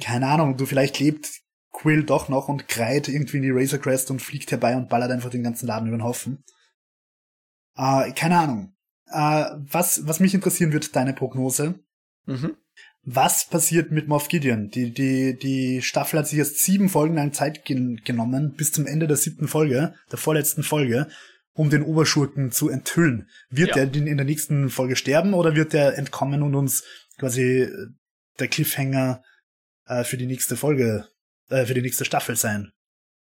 keine 0.00 0.28
Ahnung, 0.28 0.56
du 0.56 0.66
vielleicht 0.66 0.98
lebt 0.98 1.42
Quill 1.72 2.04
doch 2.04 2.30
noch 2.30 2.48
und 2.48 2.68
kreit 2.68 3.08
irgendwie 3.08 3.36
in 3.36 3.42
die 3.42 3.50
Razor 3.50 3.78
Crest 3.78 4.10
und 4.10 4.22
fliegt 4.22 4.50
herbei 4.50 4.76
und 4.76 4.88
ballert 4.88 5.10
einfach 5.10 5.28
den 5.28 5.42
ganzen 5.42 5.66
Laden 5.66 5.88
über 5.88 5.98
den 5.98 6.04
Haufen. 6.04 6.42
Äh, 7.76 8.12
keine 8.12 8.38
Ahnung. 8.38 8.74
Äh, 9.08 9.44
was, 9.56 10.06
was 10.06 10.20
mich 10.20 10.32
interessieren 10.32 10.72
wird, 10.72 10.96
deine 10.96 11.12
Prognose. 11.12 11.78
Mhm. 12.24 12.56
Was 13.08 13.48
passiert 13.48 13.92
mit 13.92 14.08
Moff 14.08 14.26
Gideon? 14.26 14.68
Die, 14.68 14.92
die, 14.92 15.38
die 15.38 15.80
Staffel 15.80 16.18
hat 16.18 16.26
sich 16.26 16.38
jetzt 16.38 16.58
sieben 16.64 16.88
Folgen 16.88 17.14
lang 17.14 17.32
Zeit 17.32 17.64
gen 17.64 18.00
genommen, 18.04 18.54
bis 18.56 18.72
zum 18.72 18.84
Ende 18.84 19.06
der 19.06 19.16
siebten 19.16 19.46
Folge, 19.46 19.94
der 20.10 20.18
vorletzten 20.18 20.64
Folge, 20.64 21.06
um 21.52 21.70
den 21.70 21.84
Oberschurken 21.84 22.50
zu 22.50 22.68
enthüllen. 22.68 23.30
Wird 23.48 23.76
ja. 23.76 23.82
er 23.82 23.94
in 23.94 24.16
der 24.16 24.26
nächsten 24.26 24.70
Folge 24.70 24.96
sterben 24.96 25.34
oder 25.34 25.54
wird 25.54 25.72
er 25.72 25.96
entkommen 25.96 26.42
und 26.42 26.56
uns 26.56 26.82
quasi 27.16 27.62
äh, 27.62 27.86
der 28.40 28.48
Cliffhanger 28.48 29.22
äh, 29.86 30.02
für 30.02 30.16
die 30.16 30.26
nächste 30.26 30.56
Folge, 30.56 31.06
äh, 31.48 31.64
für 31.64 31.74
die 31.74 31.82
nächste 31.82 32.04
Staffel 32.04 32.34
sein? 32.34 32.72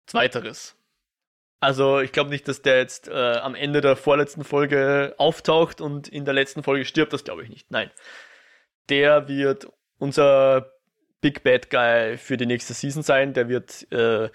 Zweiteres. 0.07 0.77
Also 1.59 1.99
ich 1.99 2.13
glaube 2.13 2.31
nicht, 2.31 2.47
dass 2.47 2.63
der 2.63 2.79
jetzt 2.79 3.09
äh, 3.09 3.13
am 3.13 3.57
Ende 3.57 3.81
der 3.81 3.97
vorletzten 3.97 4.45
Folge 4.45 5.17
auftaucht 5.19 5.81
und 5.81 6.07
in 6.07 6.25
der 6.25 6.35
letzten 6.35 6.63
Folge 6.63 6.85
stirbt, 6.85 7.13
das 7.13 7.25
glaube 7.25 7.43
ich 7.43 7.49
nicht. 7.49 7.69
Nein 7.73 7.91
der 8.89 9.29
wird 9.29 9.69
unser 9.99 10.73
Big 11.21 11.43
Bad 11.43 11.71
Guy 11.71 12.19
für 12.19 12.37
die 12.37 12.47
nächste 12.47 12.75
Season 12.75 13.03
sein. 13.03 13.33
Der 13.33 13.49
wird 13.49 13.91
äh, 13.93 14.29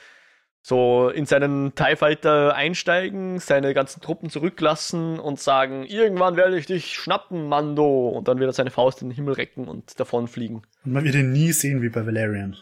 so 0.61 1.09
in 1.09 1.25
seinen 1.25 1.75
TIE 1.75 1.95
Fighter 1.95 2.53
einsteigen, 2.55 3.39
seine 3.39 3.73
ganzen 3.73 4.01
Truppen 4.01 4.29
zurücklassen 4.29 5.19
und 5.19 5.39
sagen, 5.39 5.83
irgendwann 5.85 6.35
werde 6.35 6.57
ich 6.57 6.65
dich 6.65 6.95
schnappen, 6.95 7.47
Mando. 7.47 8.09
Und 8.09 8.27
dann 8.27 8.39
wird 8.39 8.49
er 8.49 8.53
seine 8.53 8.71
Faust 8.71 9.01
in 9.01 9.09
den 9.09 9.15
Himmel 9.15 9.35
recken 9.35 9.67
und 9.67 9.99
davonfliegen. 9.99 10.63
Und 10.83 10.91
man 10.91 11.03
wird 11.03 11.15
ihn 11.15 11.31
nie 11.31 11.51
sehen 11.51 11.81
wie 11.81 11.89
bei 11.89 12.05
Valerian. 12.05 12.57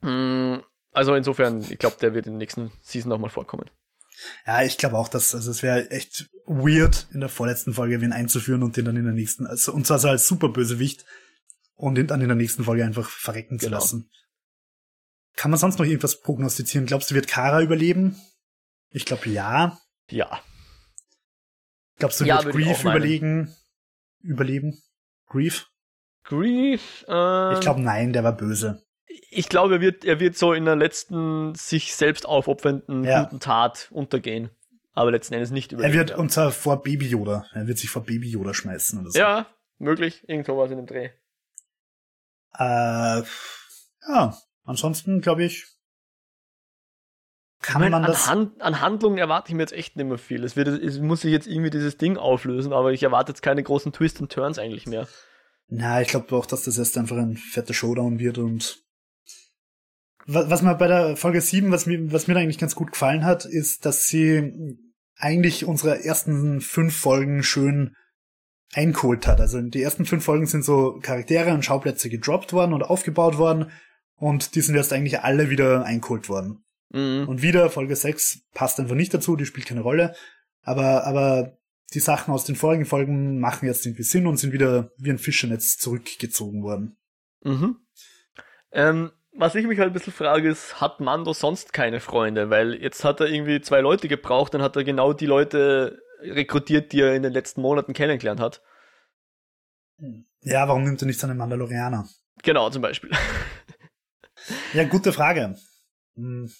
Mm, 0.00 0.56
also 0.92 1.14
insofern, 1.14 1.60
ich 1.60 1.78
glaube, 1.78 1.96
der 2.00 2.14
wird 2.14 2.26
in 2.26 2.34
der 2.34 2.38
nächsten 2.38 2.72
Season 2.80 3.10
nochmal 3.10 3.30
vorkommen. 3.30 3.68
Ja, 4.46 4.62
ich 4.62 4.78
glaube 4.78 4.96
auch, 4.96 5.08
dass 5.08 5.34
also 5.34 5.50
es 5.50 5.62
wäre 5.62 5.90
echt 5.90 6.30
weird, 6.46 7.06
in 7.12 7.20
der 7.20 7.28
vorletzten 7.28 7.74
Folge 7.74 8.00
wen 8.00 8.12
einzuführen 8.12 8.62
und 8.62 8.76
den 8.76 8.84
dann 8.84 8.96
in 8.96 9.04
der 9.04 9.12
nächsten, 9.12 9.46
also, 9.46 9.72
und 9.72 9.86
zwar 9.86 9.98
so 9.98 10.08
als 10.08 10.26
Superbösewicht 10.26 11.04
und 11.74 11.98
ihn 11.98 12.06
dann 12.06 12.20
in 12.20 12.28
der 12.28 12.36
nächsten 12.36 12.64
Folge 12.64 12.84
einfach 12.84 13.08
verrecken 13.08 13.58
zu 13.58 13.66
genau. 13.66 13.78
lassen. 13.78 14.10
Kann 15.34 15.50
man 15.50 15.60
sonst 15.60 15.78
noch 15.78 15.84
irgendwas 15.84 16.20
prognostizieren? 16.20 16.86
Glaubst 16.86 17.10
du, 17.10 17.14
wird 17.14 17.28
Kara 17.28 17.60
überleben? 17.60 18.16
Ich 18.90 19.04
glaube 19.04 19.28
ja. 19.28 19.78
Ja. 20.10 20.40
Glaubst 21.98 22.20
du, 22.20 22.24
ja, 22.24 22.42
wird 22.42 22.54
Grief 22.54 22.80
überlegen? 22.82 23.54
Überleben? 24.20 24.80
Grief? 25.26 25.68
Grief? 26.24 27.04
Ähm, 27.08 27.52
ich 27.54 27.60
glaube 27.60 27.80
nein, 27.80 28.12
der 28.12 28.24
war 28.24 28.36
böse 28.36 28.85
ich 29.36 29.48
glaube, 29.48 29.74
er 29.74 29.80
wird, 29.80 30.04
er 30.04 30.18
wird 30.20 30.36
so 30.36 30.52
in 30.52 30.64
der 30.64 30.76
letzten 30.76 31.54
sich 31.54 31.94
selbst 31.94 32.26
aufopfernden 32.26 33.04
ja. 33.04 33.24
guten 33.24 33.40
Tat 33.40 33.88
untergehen. 33.90 34.50
Aber 34.92 35.10
letzten 35.10 35.34
Endes 35.34 35.50
nicht 35.50 35.72
überleben. 35.72 35.92
Er 35.92 35.98
wird 35.98 36.18
unter 36.18 36.50
vor 36.50 36.82
Baby 36.82 37.06
Yoda. 37.08 37.44
Er 37.52 37.66
wird 37.66 37.78
sich 37.78 37.90
vor 37.90 38.02
Baby 38.04 38.30
Yoda 38.30 38.54
schmeißen 38.54 38.98
oder 39.00 39.10
so. 39.10 39.18
Ja, 39.18 39.46
möglich. 39.78 40.24
Irgendwo 40.26 40.56
was 40.56 40.70
in 40.70 40.78
dem 40.78 40.86
Dreh. 40.86 41.10
Äh, 42.58 43.22
ja, 44.08 44.38
ansonsten 44.64 45.20
glaube 45.20 45.44
ich, 45.44 45.66
kann 47.60 47.82
ich 47.82 47.90
mein, 47.90 48.00
man 48.00 48.10
das. 48.10 48.28
An, 48.28 48.38
Hand, 48.38 48.62
an, 48.62 48.80
Handlungen 48.80 49.18
erwarte 49.18 49.50
ich 49.50 49.54
mir 49.54 49.62
jetzt 49.62 49.74
echt 49.74 49.96
nicht 49.96 50.06
mehr 50.06 50.16
viel. 50.16 50.44
Es, 50.44 50.56
wird, 50.56 50.68
es 50.68 50.98
muss 51.00 51.20
sich 51.20 51.32
jetzt 51.32 51.46
irgendwie 51.46 51.70
dieses 51.70 51.98
Ding 51.98 52.16
auflösen, 52.16 52.72
aber 52.72 52.92
ich 52.92 53.02
erwarte 53.02 53.32
jetzt 53.32 53.42
keine 53.42 53.62
großen 53.62 53.92
Twists 53.92 54.20
und 54.20 54.32
Turns 54.32 54.58
eigentlich 54.58 54.86
mehr. 54.86 55.06
Na, 55.68 56.00
ich 56.00 56.08
glaube 56.08 56.34
auch, 56.36 56.46
dass 56.46 56.64
das 56.64 56.78
erst 56.78 56.96
einfach 56.96 57.16
ein 57.16 57.36
fetter 57.36 57.74
Showdown 57.74 58.18
wird 58.18 58.38
und 58.38 58.85
was 60.26 60.62
mir 60.62 60.74
bei 60.74 60.88
der 60.88 61.16
Folge 61.16 61.40
7, 61.40 61.70
was 61.70 61.86
mir, 61.86 62.12
was 62.12 62.26
mir 62.26 62.34
da 62.34 62.40
eigentlich 62.40 62.58
ganz 62.58 62.74
gut 62.74 62.92
gefallen 62.92 63.24
hat, 63.24 63.44
ist, 63.44 63.86
dass 63.86 64.06
sie 64.06 64.76
eigentlich 65.16 65.64
unsere 65.64 66.04
ersten 66.04 66.60
fünf 66.60 66.96
Folgen 66.96 67.42
schön 67.42 67.94
eingeholt 68.72 69.26
hat. 69.26 69.40
Also 69.40 69.60
die 69.60 69.82
ersten 69.82 70.04
fünf 70.04 70.24
Folgen 70.24 70.46
sind 70.46 70.64
so 70.64 70.98
Charaktere 71.00 71.54
und 71.54 71.64
Schauplätze 71.64 72.10
gedroppt 72.10 72.52
worden 72.52 72.72
und 72.72 72.82
aufgebaut 72.82 73.38
worden 73.38 73.70
und 74.16 74.54
die 74.54 74.60
sind 74.60 74.74
jetzt 74.74 74.92
eigentlich 74.92 75.20
alle 75.20 75.50
wieder 75.50 75.84
eingeholt 75.84 76.28
worden. 76.28 76.64
Mhm. 76.90 77.28
Und 77.28 77.42
wieder 77.42 77.70
Folge 77.70 77.96
6 77.96 78.40
passt 78.52 78.80
einfach 78.80 78.94
nicht 78.94 79.14
dazu, 79.14 79.36
die 79.36 79.46
spielt 79.46 79.66
keine 79.66 79.82
Rolle. 79.82 80.14
Aber, 80.62 81.04
aber 81.04 81.58
die 81.94 82.00
Sachen 82.00 82.34
aus 82.34 82.44
den 82.44 82.56
vorigen 82.56 82.84
Folgen 82.84 83.38
machen 83.38 83.66
jetzt 83.66 83.86
irgendwie 83.86 84.02
Sinn 84.02 84.26
und 84.26 84.38
sind 84.38 84.52
wieder 84.52 84.90
wie 84.98 85.10
ein 85.10 85.18
Fischernetz 85.18 85.78
zurückgezogen 85.78 86.62
worden. 86.62 86.96
Mhm. 87.44 87.76
Ähm, 88.72 89.12
was 89.38 89.54
ich 89.54 89.66
mich 89.66 89.78
halt 89.78 89.90
ein 89.90 89.92
bisschen 89.92 90.12
frage, 90.12 90.48
ist, 90.48 90.80
hat 90.80 91.00
Mando 91.00 91.32
sonst 91.32 91.72
keine 91.72 92.00
Freunde? 92.00 92.50
Weil 92.50 92.74
jetzt 92.74 93.04
hat 93.04 93.20
er 93.20 93.26
irgendwie 93.26 93.60
zwei 93.60 93.80
Leute 93.80 94.08
gebraucht, 94.08 94.54
dann 94.54 94.62
hat 94.62 94.76
er 94.76 94.84
genau 94.84 95.12
die 95.12 95.26
Leute 95.26 96.02
rekrutiert, 96.22 96.92
die 96.92 97.00
er 97.00 97.14
in 97.14 97.22
den 97.22 97.32
letzten 97.32 97.60
Monaten 97.60 97.92
kennengelernt 97.92 98.40
hat. 98.40 98.62
Ja, 100.40 100.68
warum 100.68 100.84
nimmt 100.84 101.02
er 101.02 101.06
nicht 101.06 101.20
seine 101.20 101.34
Mandalorianer? 101.34 102.08
Genau, 102.42 102.70
zum 102.70 102.82
Beispiel. 102.82 103.10
ja, 104.74 104.84
gute 104.84 105.12
Frage. 105.12 105.56
Hm. 106.14 106.50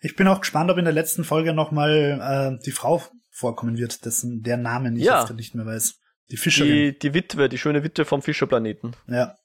Ich 0.00 0.16
bin 0.16 0.28
auch 0.28 0.40
gespannt, 0.40 0.70
ob 0.70 0.78
in 0.78 0.84
der 0.84 0.92
letzten 0.92 1.24
Folge 1.24 1.54
nochmal 1.54 2.58
äh, 2.58 2.64
die 2.64 2.72
Frau 2.72 3.02
vorkommen 3.30 3.78
wird, 3.78 4.04
dessen 4.04 4.42
der 4.42 4.56
Namen 4.56 4.96
ich 4.96 5.04
ja. 5.04 5.20
jetzt 5.20 5.34
nicht 5.34 5.54
mehr 5.54 5.66
weiß. 5.66 5.98
Die 6.30 6.36
Fischerin. 6.36 6.72
Die, 6.72 6.98
die 6.98 7.14
Witwe, 7.14 7.48
die 7.48 7.58
schöne 7.58 7.82
Witwe 7.84 8.04
vom 8.04 8.22
Fischerplaneten. 8.22 8.96
Ja. 9.08 9.36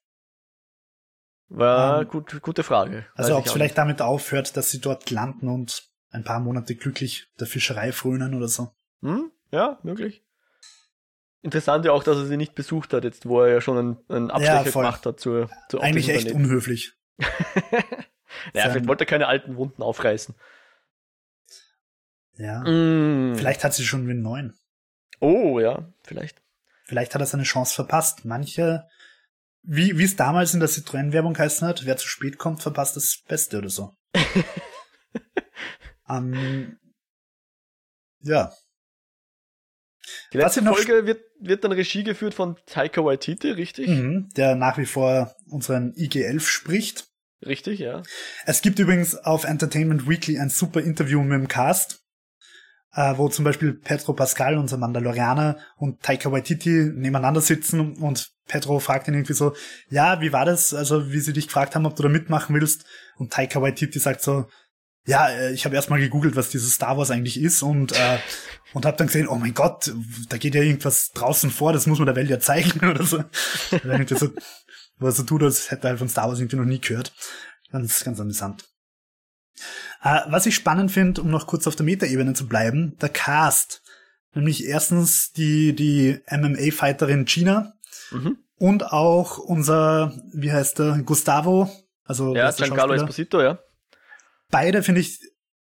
War 1.49 2.01
ähm, 2.01 2.07
gut, 2.07 2.41
gute 2.41 2.63
Frage. 2.63 3.05
Also 3.15 3.35
ob 3.35 3.45
es 3.45 3.51
vielleicht 3.51 3.71
nicht. 3.71 3.77
damit 3.79 4.01
aufhört, 4.01 4.55
dass 4.55 4.69
sie 4.69 4.79
dort 4.79 5.09
landen 5.09 5.47
und 5.47 5.83
ein 6.11 6.23
paar 6.23 6.39
Monate 6.39 6.75
glücklich 6.75 7.27
der 7.39 7.47
Fischerei 7.47 7.91
frönen 7.91 8.35
oder 8.35 8.47
so. 8.47 8.71
Hm? 9.01 9.31
Ja, 9.51 9.79
möglich. 9.83 10.23
Interessant 11.41 11.85
ja 11.85 11.91
auch, 11.91 12.03
dass 12.03 12.17
er 12.17 12.25
sie 12.25 12.37
nicht 12.37 12.53
besucht 12.53 12.93
hat, 12.93 13.03
jetzt 13.03 13.25
wo 13.25 13.41
er 13.41 13.53
ja 13.53 13.61
schon 13.61 13.77
einen, 13.77 13.97
einen 14.09 14.31
Abstecher 14.31 14.65
ja, 14.65 14.71
gemacht 14.71 15.05
hat 15.05 15.19
zur, 15.19 15.49
zur 15.69 15.81
Eigentlich 15.81 16.09
echt 16.09 16.31
unhöflich. 16.31 16.93
ja, 18.53 18.69
vielleicht 18.69 18.87
wollte 18.87 19.03
er 19.03 19.07
keine 19.07 19.27
alten 19.27 19.55
Wunden 19.55 19.81
aufreißen. 19.81 20.35
Ja. 22.37 22.61
Mm. 22.61 23.35
Vielleicht 23.35 23.63
hat 23.63 23.73
sie 23.73 23.85
schon 23.85 24.01
einen 24.01 24.21
neuen. 24.21 24.57
Oh, 25.19 25.59
ja, 25.59 25.89
vielleicht. 26.03 26.41
Vielleicht 26.85 27.13
hat 27.13 27.21
er 27.21 27.27
seine 27.27 27.43
Chance 27.43 27.73
verpasst. 27.73 28.25
Manche 28.25 28.87
wie, 29.63 29.97
wie 29.97 30.03
es 30.03 30.15
damals 30.15 30.53
in 30.53 30.59
der 30.59 30.69
Citroën-Werbung 30.69 31.33
geheißen 31.33 31.67
hat, 31.67 31.85
wer 31.85 31.97
zu 31.97 32.07
spät 32.07 32.37
kommt, 32.37 32.61
verpasst 32.61 32.95
das 32.95 33.23
Beste 33.27 33.57
oder 33.57 33.69
so. 33.69 33.95
ähm, 36.09 36.77
ja. 38.21 38.51
Die 40.33 40.37
letzte 40.37 40.63
Folge 40.63 41.05
wird, 41.05 41.21
wird 41.39 41.63
dann 41.63 41.71
Regie 41.71 42.03
geführt 42.03 42.33
von 42.33 42.57
Taika 42.65 43.03
Waititi, 43.03 43.51
richtig? 43.51 43.87
Mhm, 43.87 44.29
der 44.35 44.55
nach 44.55 44.77
wie 44.77 44.85
vor 44.85 45.35
unseren 45.47 45.93
IG-11 45.95 46.41
spricht. 46.41 47.07
Richtig, 47.45 47.79
ja. 47.79 48.03
Es 48.45 48.61
gibt 48.61 48.79
übrigens 48.79 49.15
auf 49.15 49.45
Entertainment 49.45 50.09
Weekly 50.09 50.39
ein 50.39 50.49
super 50.49 50.81
Interview 50.81 51.21
mit 51.21 51.39
dem 51.39 51.47
Cast, 51.47 52.03
äh, 52.93 53.13
wo 53.17 53.29
zum 53.29 53.45
Beispiel 53.45 53.73
Pedro 53.73 54.13
Pascal, 54.13 54.57
unser 54.57 54.77
Mandalorianer, 54.77 55.57
und 55.77 56.01
Taika 56.01 56.31
Waititi 56.31 56.91
nebeneinander 56.93 57.41
sitzen 57.41 57.97
und 57.97 58.31
Pedro 58.47 58.79
fragt 58.79 59.07
ihn 59.07 59.13
irgendwie 59.13 59.33
so, 59.33 59.53
ja, 59.89 60.21
wie 60.21 60.33
war 60.33 60.45
das? 60.45 60.73
Also, 60.73 61.11
wie 61.11 61.19
sie 61.19 61.33
dich 61.33 61.47
gefragt 61.47 61.75
haben, 61.75 61.85
ob 61.85 61.95
du 61.95 62.03
da 62.03 62.09
mitmachen 62.09 62.55
willst. 62.55 62.85
Und 63.17 63.31
Taika 63.31 63.61
Waititi 63.61 63.99
sagt 63.99 64.21
so, 64.21 64.47
ja, 65.05 65.29
äh, 65.29 65.53
ich 65.53 65.65
habe 65.65 65.75
erstmal 65.75 65.99
gegoogelt, 65.99 66.35
was 66.35 66.49
dieses 66.49 66.73
Star 66.73 66.97
Wars 66.97 67.11
eigentlich 67.11 67.39
ist 67.39 67.61
und 67.61 67.91
äh, 67.93 68.17
und 68.73 68.85
habe 68.85 68.97
dann 68.97 69.07
gesehen, 69.07 69.27
oh 69.27 69.35
mein 69.35 69.53
Gott, 69.53 69.91
da 70.29 70.37
geht 70.37 70.53
ja 70.53 70.61
irgendwas 70.61 71.09
draußen 71.11 71.49
vor, 71.49 71.73
das 71.73 71.87
muss 71.87 71.97
man 71.97 72.05
der 72.05 72.15
Welt 72.15 72.29
ja 72.29 72.39
zeigen 72.39 72.79
oder 72.89 73.03
so. 73.03 73.23
so 73.69 74.29
was 74.99 75.17
er 75.17 75.25
tut, 75.25 75.43
als 75.43 75.71
hätte 75.71 75.87
er 75.87 75.91
halt 75.91 75.99
von 75.99 76.09
Star 76.09 76.27
Wars 76.27 76.39
irgendwie 76.39 76.57
noch 76.57 76.65
nie 76.65 76.79
gehört. 76.79 77.13
Ganz, 77.71 78.03
ganz 78.03 78.19
amüsant. 78.19 78.65
Äh, 80.03 80.21
was 80.27 80.45
ich 80.45 80.55
spannend 80.55 80.91
finde, 80.91 81.21
um 81.21 81.29
noch 81.29 81.47
kurz 81.47 81.67
auf 81.67 81.75
der 81.75 81.85
Metaebene 81.85 82.33
zu 82.33 82.47
bleiben, 82.47 82.97
der 83.01 83.09
Cast. 83.09 83.81
Nämlich 84.33 84.65
erstens 84.65 85.31
die, 85.31 85.73
die 85.75 86.19
MMA-Fighterin 86.29 87.25
Gina 87.25 87.73
mhm. 88.11 88.37
und 88.57 88.91
auch 88.91 89.37
unser, 89.37 90.13
wie 90.33 90.51
heißt 90.51 90.79
der, 90.79 90.99
Gustavo. 91.03 91.69
Also 92.03 92.35
ja, 92.35 92.51
Giancarlo 92.51 92.93
Esposito, 92.93 93.41
ja. 93.41 93.59
Beide 94.51 94.83
finde 94.83 95.01
ich 95.01 95.19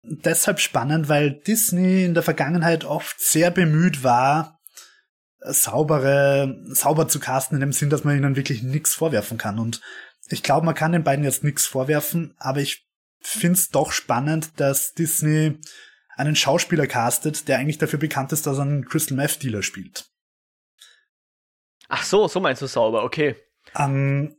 deshalb 0.03 0.59
spannend, 0.59 1.09
weil 1.09 1.31
Disney 1.31 2.03
in 2.03 2.13
der 2.13 2.23
Vergangenheit 2.23 2.85
oft 2.85 3.19
sehr 3.19 3.51
bemüht 3.51 4.03
war, 4.03 4.59
saubere, 5.39 6.57
sauber 6.69 7.07
zu 7.07 7.19
casten, 7.19 7.55
in 7.55 7.61
dem 7.61 7.73
Sinn, 7.73 7.89
dass 7.89 8.03
man 8.03 8.17
ihnen 8.17 8.35
wirklich 8.35 8.63
nichts 8.63 8.93
vorwerfen 8.93 9.37
kann. 9.37 9.59
Und 9.59 9.81
ich 10.27 10.43
glaube, 10.43 10.65
man 10.65 10.75
kann 10.75 10.91
den 10.91 11.03
beiden 11.03 11.23
jetzt 11.23 11.43
nichts 11.43 11.65
vorwerfen, 11.65 12.33
aber 12.37 12.59
ich 12.59 12.88
finde 13.21 13.57
es 13.57 13.69
doch 13.69 13.91
spannend, 13.91 14.51
dass 14.57 14.93
Disney 14.93 15.59
einen 16.15 16.35
Schauspieler 16.35 16.87
castet, 16.87 17.47
der 17.47 17.59
eigentlich 17.59 17.77
dafür 17.77 17.99
bekannt 17.99 18.31
ist, 18.33 18.45
dass 18.45 18.57
er 18.57 18.63
einen 18.63 18.85
Crystal 18.85 19.15
Meth 19.15 19.41
Dealer 19.41 19.63
spielt. 19.63 20.05
Ach 21.87 22.03
so, 22.03 22.27
so 22.27 22.39
meinst 22.39 22.61
du 22.61 22.67
sauber, 22.67 23.03
okay. 23.03 23.35
Ähm, 23.75 24.35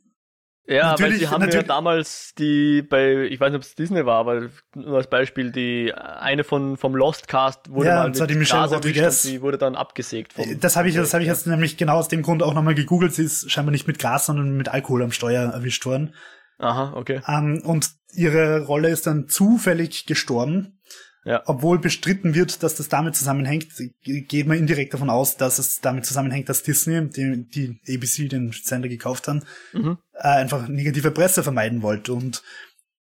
ja, 0.70 0.94
weil 1.00 1.12
sie 1.14 1.26
haben 1.26 1.50
ja 1.50 1.62
damals 1.62 2.32
die 2.38 2.82
bei, 2.82 3.24
ich 3.24 3.40
weiß 3.40 3.50
nicht, 3.50 3.56
ob 3.56 3.62
es 3.62 3.74
Disney 3.74 4.06
war, 4.06 4.18
aber 4.18 4.50
nur 4.76 4.98
als 4.98 5.08
Beispiel, 5.08 5.50
die 5.50 5.92
eine 5.92 6.44
von 6.44 6.76
vom 6.76 6.94
Lost 6.94 7.26
Cast 7.26 7.72
wurde 7.72 7.88
ja, 7.88 7.96
mal 7.96 8.10
mit 8.10 8.30
die 8.30 8.34
Michelle 8.36 8.68
Rodriguez. 8.68 9.22
die 9.22 9.42
wurde 9.42 9.58
dann 9.58 9.74
abgesägt. 9.74 10.34
Vom 10.34 10.60
das 10.60 10.76
habe 10.76 10.88
ich, 10.88 10.94
das 10.94 11.12
habe 11.12 11.24
ich 11.24 11.28
jetzt 11.28 11.48
nämlich 11.48 11.76
genau 11.76 11.96
aus 11.96 12.06
dem 12.06 12.22
Grund 12.22 12.44
auch 12.44 12.54
nochmal 12.54 12.76
gegoogelt. 12.76 13.12
Sie 13.12 13.24
ist 13.24 13.50
scheinbar 13.50 13.72
nicht 13.72 13.88
mit 13.88 13.98
Gras, 13.98 14.26
sondern 14.26 14.56
mit 14.56 14.68
Alkohol 14.68 15.02
am 15.02 15.10
Steuer 15.10 15.50
erwischt 15.50 15.84
worden. 15.86 16.14
Aha, 16.58 16.92
okay. 16.94 17.20
Ähm, 17.26 17.62
und 17.64 17.90
ihre 18.14 18.62
Rolle 18.64 18.90
ist 18.90 19.06
dann 19.06 19.28
zufällig 19.28 20.06
gestorben. 20.06 20.80
Ja. 21.24 21.42
Obwohl 21.44 21.78
bestritten 21.78 22.34
wird, 22.34 22.62
dass 22.62 22.76
das 22.76 22.88
damit 22.88 23.14
zusammenhängt, 23.14 23.68
geht 24.02 24.46
man 24.46 24.56
indirekt 24.56 24.94
davon 24.94 25.10
aus, 25.10 25.36
dass 25.36 25.58
es 25.58 25.80
damit 25.80 26.06
zusammenhängt, 26.06 26.48
dass 26.48 26.62
Disney, 26.62 27.10
die, 27.10 27.46
die 27.46 27.80
ABC 27.94 28.28
den 28.28 28.52
Sender 28.52 28.88
gekauft 28.88 29.28
haben, 29.28 29.42
mhm. 29.74 29.98
äh, 30.14 30.28
einfach 30.28 30.66
negative 30.68 31.10
Presse 31.10 31.42
vermeiden 31.42 31.82
wollte. 31.82 32.14
Und 32.14 32.42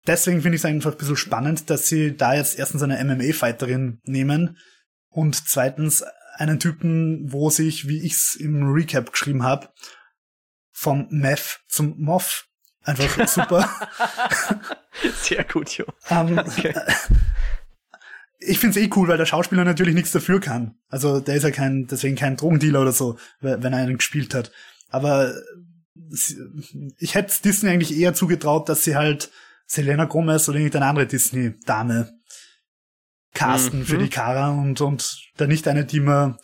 deswegen 0.07 0.43
finde 0.43 0.55
ich 0.55 0.61
es 0.61 0.65
einfach 0.65 0.93
ein 0.93 0.99
bisschen 0.99 1.17
spannend, 1.17 1.71
dass 1.71 1.89
sie 1.89 2.17
da 2.17 2.35
jetzt 2.35 2.57
erstens 2.57 2.83
eine 2.85 3.03
MMA-Fighterin 3.05 4.01
nehmen 4.05 4.59
und 5.09 5.49
zweitens 5.49 6.05
einen 6.37 6.61
Typen, 6.61 7.33
wo 7.33 7.51
sich, 7.51 7.89
wie 7.89 8.01
ich's 8.05 8.37
im 8.37 8.63
Recap 8.73 9.11
geschrieben 9.11 9.43
habe, 9.43 9.71
vom 10.71 11.07
Meth 11.11 11.61
zum 11.69 11.95
Moff 11.99 12.47
einfach 12.85 13.29
super. 13.29 13.69
Sehr 15.23 15.45
gut, 15.45 15.71
Jo. 15.71 15.85
Um, 16.11 16.29
ähm, 16.29 16.39
okay 16.39 16.75
ich 18.47 18.59
find's 18.59 18.77
eh 18.77 18.91
cool, 18.95 19.09
weil 19.09 19.17
der 19.17 19.27
Schauspieler 19.27 19.65
natürlich 19.65 19.95
nichts 19.95 20.13
dafür 20.13 20.41
kann. 20.41 20.75
Also 20.89 21.21
der 21.21 21.37
ist 21.37 21.45
ja 21.45 21.51
kein, 21.51 21.87
deswegen 21.87 22.17
kein 22.17 22.37
Drogendealer 22.37 22.83
oder 22.83 22.93
so, 22.93 23.19
wenn 23.41 23.73
er 23.73 23.79
einen 23.79 23.99
gespielt 23.99 24.35
hat. 24.35 24.53
Aber 24.91 25.35
ich 26.99 27.15
hätte 27.15 27.43
Disney 27.43 27.71
eigentlich 27.71 27.97
eher 27.97 28.15
zugetraut, 28.15 28.69
dass 28.69 28.85
sie 28.85 28.97
halt 28.97 29.31
Selena 29.67 30.05
Gomez 30.05 30.49
oder 30.49 30.59
irgendeine 30.59 30.87
andere 30.87 31.07
Disney-Dame 31.07 32.13
casten 33.33 33.81
mhm. 33.81 33.87
für 33.87 33.99
die 33.99 34.11
Kara 34.11 34.51
und, 34.51 34.81
und 34.81 35.31
da 35.37 35.47
nicht 35.47 35.67
eine, 35.67 35.85
die 35.85 36.01
man 36.01 36.37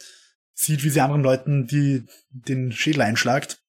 sieht, 0.54 0.82
wie 0.84 0.90
sie 0.90 1.00
anderen 1.00 1.22
Leuten 1.22 1.66
die 1.66 2.06
den 2.30 2.72
Schädel 2.72 3.02
einschlagt. 3.02 3.62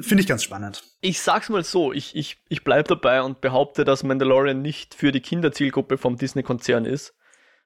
Finde 0.00 0.22
ich 0.22 0.28
ganz 0.28 0.44
spannend. 0.44 0.84
Ich 1.00 1.20
sag's 1.20 1.48
mal 1.48 1.64
so, 1.64 1.92
ich, 1.92 2.14
ich, 2.14 2.38
ich 2.48 2.62
bleib 2.62 2.88
dabei 2.88 3.22
und 3.22 3.40
behaupte, 3.40 3.84
dass 3.84 4.04
Mandalorian 4.04 4.62
nicht 4.62 4.94
für 4.94 5.12
die 5.12 5.20
Kinderzielgruppe 5.20 5.98
vom 5.98 6.16
Disney-Konzern 6.16 6.84
ist. 6.84 7.14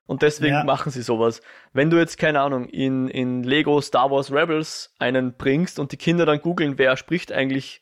Und 0.07 0.23
deswegen 0.23 0.55
ja. 0.55 0.65
machen 0.65 0.91
sie 0.91 1.03
sowas. 1.03 1.43
Wenn 1.73 1.91
du 1.91 1.99
jetzt, 1.99 2.19
keine 2.19 2.41
Ahnung, 2.41 2.69
in, 2.69 3.09
in 3.09 3.45
Lego 3.45 3.81
Star 3.81 4.11
Wars 4.11 4.33
Rebels 4.33 4.95
einen 4.99 5.37
bringst 5.37 5.79
und 5.79 5.93
die 5.93 5.97
Kinder 5.97 6.27
dann 6.27 6.41
googeln, 6.41 6.79
wer 6.79 6.97
spricht 6.97 7.33
eigentlich 7.33 7.81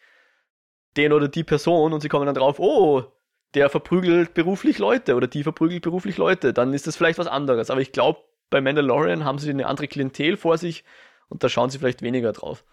den 0.97 1.13
oder 1.13 1.29
die 1.29 1.45
Person 1.45 1.93
und 1.93 2.01
sie 2.01 2.09
kommen 2.09 2.27
dann 2.27 2.35
drauf, 2.35 2.59
oh, 2.59 3.05
der 3.55 3.71
verprügelt 3.71 4.35
beruflich 4.35 4.79
Leute 4.79 5.15
oder 5.15 5.29
die 5.29 5.43
verprügelt 5.43 5.83
beruflich 5.83 6.19
Leute, 6.19 6.53
dann 6.53 6.75
ist 6.75 6.87
das 6.87 6.97
vielleicht 6.97 7.19
was 7.19 7.27
anderes. 7.27 7.71
Aber 7.71 7.81
ich 7.81 7.93
glaube, 7.93 8.21
bei 8.51 8.61
Mandalorian 8.61 9.25
haben 9.25 9.39
sie 9.39 9.51
eine 9.51 9.67
andere 9.67 9.89
Klientel 9.89 10.37
vor 10.37 10.59
sich 10.59 10.85
und 11.29 11.43
da 11.43 11.49
schauen 11.49 11.71
sie 11.71 11.79
vielleicht 11.79 12.03
weniger 12.03 12.33
drauf. 12.33 12.65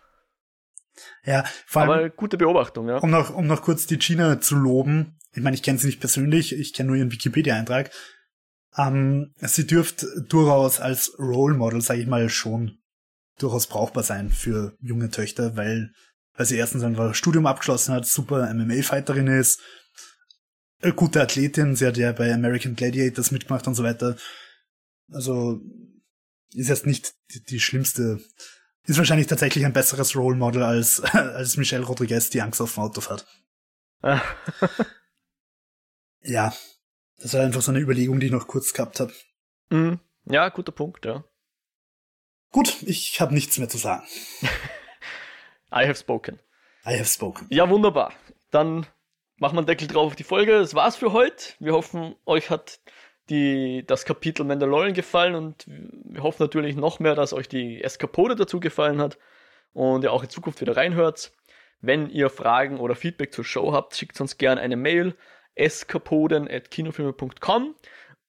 Ja, 1.24 1.46
vor 1.66 1.84
allem, 1.84 1.92
Aber 1.92 2.10
gute 2.10 2.38
Beobachtung, 2.38 2.88
ja. 2.88 2.98
Um 2.98 3.10
noch, 3.10 3.34
um 3.34 3.48
noch 3.48 3.62
kurz 3.62 3.88
die 3.88 3.98
Gina 3.98 4.40
zu 4.42 4.56
loben. 4.56 5.18
Ich 5.34 5.44
meine, 5.44 5.56
ich 5.56 5.64
kenne 5.64 5.78
sie 5.78 5.88
nicht 5.88 6.00
persönlich, 6.00 6.54
ich 6.54 6.74
kenne 6.74 6.88
nur 6.88 6.98
ihren 6.98 7.12
Wikipedia-Eintrag. 7.12 7.92
Ähm, 8.78 9.34
sie 9.40 9.68
dürfte 9.68 10.08
durchaus 10.28 10.80
als 10.80 11.18
Role 11.20 11.56
Model, 11.56 11.82
sage 11.82 12.02
ich 12.02 12.08
mal, 12.08 12.30
schon 12.30 12.80
durchaus 13.40 13.68
brauchbar 13.68 14.04
sein 14.04 14.30
für 14.30 14.76
junge 14.82 15.10
Töchter, 15.10 15.56
weil, 15.56 15.92
weil 16.36 16.46
sie 16.46 16.58
erstens 16.58 16.84
einfach 16.84 17.14
Studium 17.16 17.46
abgeschlossen 17.46 17.94
hat, 17.94 18.06
super 18.06 18.52
MMA-Fighterin 18.54 19.28
ist, 19.28 19.62
gute 20.96 21.22
Athletin, 21.22 21.76
sie 21.76 21.88
hat 21.88 21.98
ja 21.98 22.12
bei 22.12 22.34
American 22.34 22.76
Gladiators 22.76 23.32
mitgemacht 23.32 23.68
und 23.68 23.76
so 23.76 23.84
weiter. 23.84 24.16
Also 25.12 25.62
ist 26.54 26.70
jetzt 26.70 26.86
nicht 26.86 27.14
die, 27.34 27.44
die 27.44 27.60
schlimmste 27.60 28.20
ist 28.88 28.98
wahrscheinlich 28.98 29.28
tatsächlich 29.28 29.66
ein 29.66 29.74
besseres 29.74 30.16
Role 30.16 30.38
Model 30.38 30.64
als, 30.64 31.02
als 31.14 31.58
Michelle 31.58 31.86
Rodriguez, 31.86 32.30
die 32.30 32.42
Angst 32.42 32.62
auf 32.62 32.74
dem 32.74 32.84
Auto 32.84 33.02
fährt. 33.02 33.26
Ah. 34.02 34.22
ja, 36.22 36.54
das 37.18 37.34
war 37.34 37.42
einfach 37.42 37.62
so 37.62 37.72
eine 37.72 37.80
Überlegung, 37.80 38.20
die 38.20 38.28
ich 38.28 38.32
noch 38.32 38.48
kurz 38.48 38.74
gehabt 38.74 39.00
habe. 39.00 39.14
Mhm. 39.70 40.00
Ja, 40.26 40.50
guter 40.50 40.72
Punkt, 40.72 41.06
ja. 41.06 41.24
Gut, 42.52 42.82
ich 42.84 43.20
habe 43.20 43.34
nichts 43.34 43.58
mehr 43.58 43.70
zu 43.70 43.78
sagen. 43.78 44.06
I 45.72 45.86
have 45.86 45.96
spoken. 45.96 46.40
I 46.86 46.94
have 46.94 47.06
spoken. 47.06 47.48
Ja, 47.50 47.70
wunderbar. 47.70 48.14
Dann 48.52 48.86
machen 49.38 49.56
wir 49.56 49.60
einen 49.60 49.68
Deckel 49.68 49.88
drauf 49.88 50.08
auf 50.08 50.16
die 50.16 50.24
Folge. 50.24 50.60
Das 50.60 50.74
war's 50.74 50.96
für 50.96 51.12
heute. 51.12 51.54
Wir 51.60 51.74
hoffen, 51.74 52.16
euch 52.26 52.50
hat 52.50 52.80
die, 53.30 53.84
das 53.86 54.06
Kapitel 54.06 54.46
Mandalorian 54.46 54.94
gefallen 54.94 55.36
und 55.36 55.66
wir 55.68 56.24
hoffen 56.24 56.44
natürlich 56.44 56.76
noch 56.76 57.00
mehr, 57.00 57.16
dass 57.16 57.34
euch 57.34 57.48
die 57.48 57.84
Eskapode 57.84 58.36
dazu 58.36 58.60
gefallen 58.60 59.00
hat 59.02 59.18
und 59.74 60.04
ihr 60.04 60.12
auch 60.12 60.24
in 60.24 60.30
Zukunft 60.30 60.62
wieder 60.62 60.78
reinhört. 60.78 61.32
Wenn 61.80 62.10
ihr 62.10 62.30
Fragen 62.30 62.80
oder 62.80 62.96
Feedback 62.96 63.34
zur 63.34 63.46
Show 63.46 63.74
habt, 63.74 63.96
schickt 63.96 64.20
uns 64.20 64.38
gerne 64.38 64.62
eine 64.62 64.76
Mail 64.76 65.16
eskapoden.kinofilme.com 65.56 67.76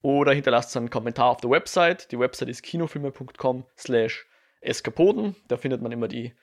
oder 0.03 0.33
hinterlasst 0.33 0.77
einen 0.77 0.91
Kommentar 0.91 1.31
auf 1.31 1.41
der 1.41 1.51
Website. 1.51 2.13
Die 2.13 2.19
Website 2.19 2.49
ist 2.49 2.63
kinofilme.com 2.63 3.65
slash 3.77 4.27
eskapoden. 4.61 5.37
Da 5.47 5.57
findet 5.57 5.81
man 5.83 5.93
immer 5.93 6.09
die 6.09 6.35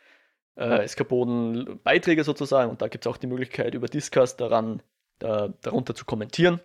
äh, 0.56 0.84
Eskapoden-Beiträge 0.84 2.24
sozusagen 2.24 2.72
und 2.72 2.82
da 2.82 2.88
gibt 2.88 3.06
es 3.06 3.12
auch 3.12 3.18
die 3.18 3.28
Möglichkeit, 3.28 3.74
über 3.74 3.88
Discuss 3.88 4.38
daran, 4.38 4.82
da, 5.20 5.50
darunter 5.62 5.96
zu 5.96 6.06
kommentieren. 6.06 6.62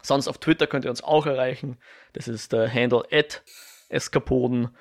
Sonst 0.00 0.28
auf 0.28 0.38
Twitter 0.38 0.66
könnt 0.66 0.84
ihr 0.84 0.90
uns 0.90 1.02
auch 1.02 1.26
erreichen. 1.26 1.78
Das 2.12 2.28
ist 2.28 2.52
der 2.52 2.72
Handle 2.72 3.04
at 3.10 3.42
Eskapoden. 3.88 4.76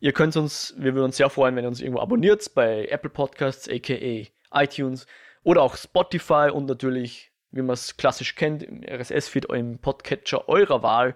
Ihr 0.00 0.12
könnt 0.12 0.36
uns, 0.36 0.74
wir 0.76 0.94
würden 0.94 1.06
uns 1.06 1.16
sehr 1.16 1.30
freuen, 1.30 1.56
wenn 1.56 1.64
ihr 1.64 1.68
uns 1.68 1.80
irgendwo 1.80 2.00
abonniert 2.00 2.54
bei 2.54 2.86
Apple 2.86 3.10
Podcasts, 3.10 3.68
aka 3.68 4.26
iTunes 4.52 5.06
oder 5.42 5.62
auch 5.62 5.76
Spotify 5.76 6.50
und 6.52 6.66
natürlich, 6.66 7.32
wie 7.50 7.62
man 7.62 7.74
es 7.74 7.96
klassisch 7.96 8.34
kennt, 8.34 8.62
im 8.62 8.82
RSS-Feed, 8.82 9.46
im 9.46 9.78
Podcatcher 9.78 10.48
eurer 10.48 10.82
Wahl. 10.82 11.14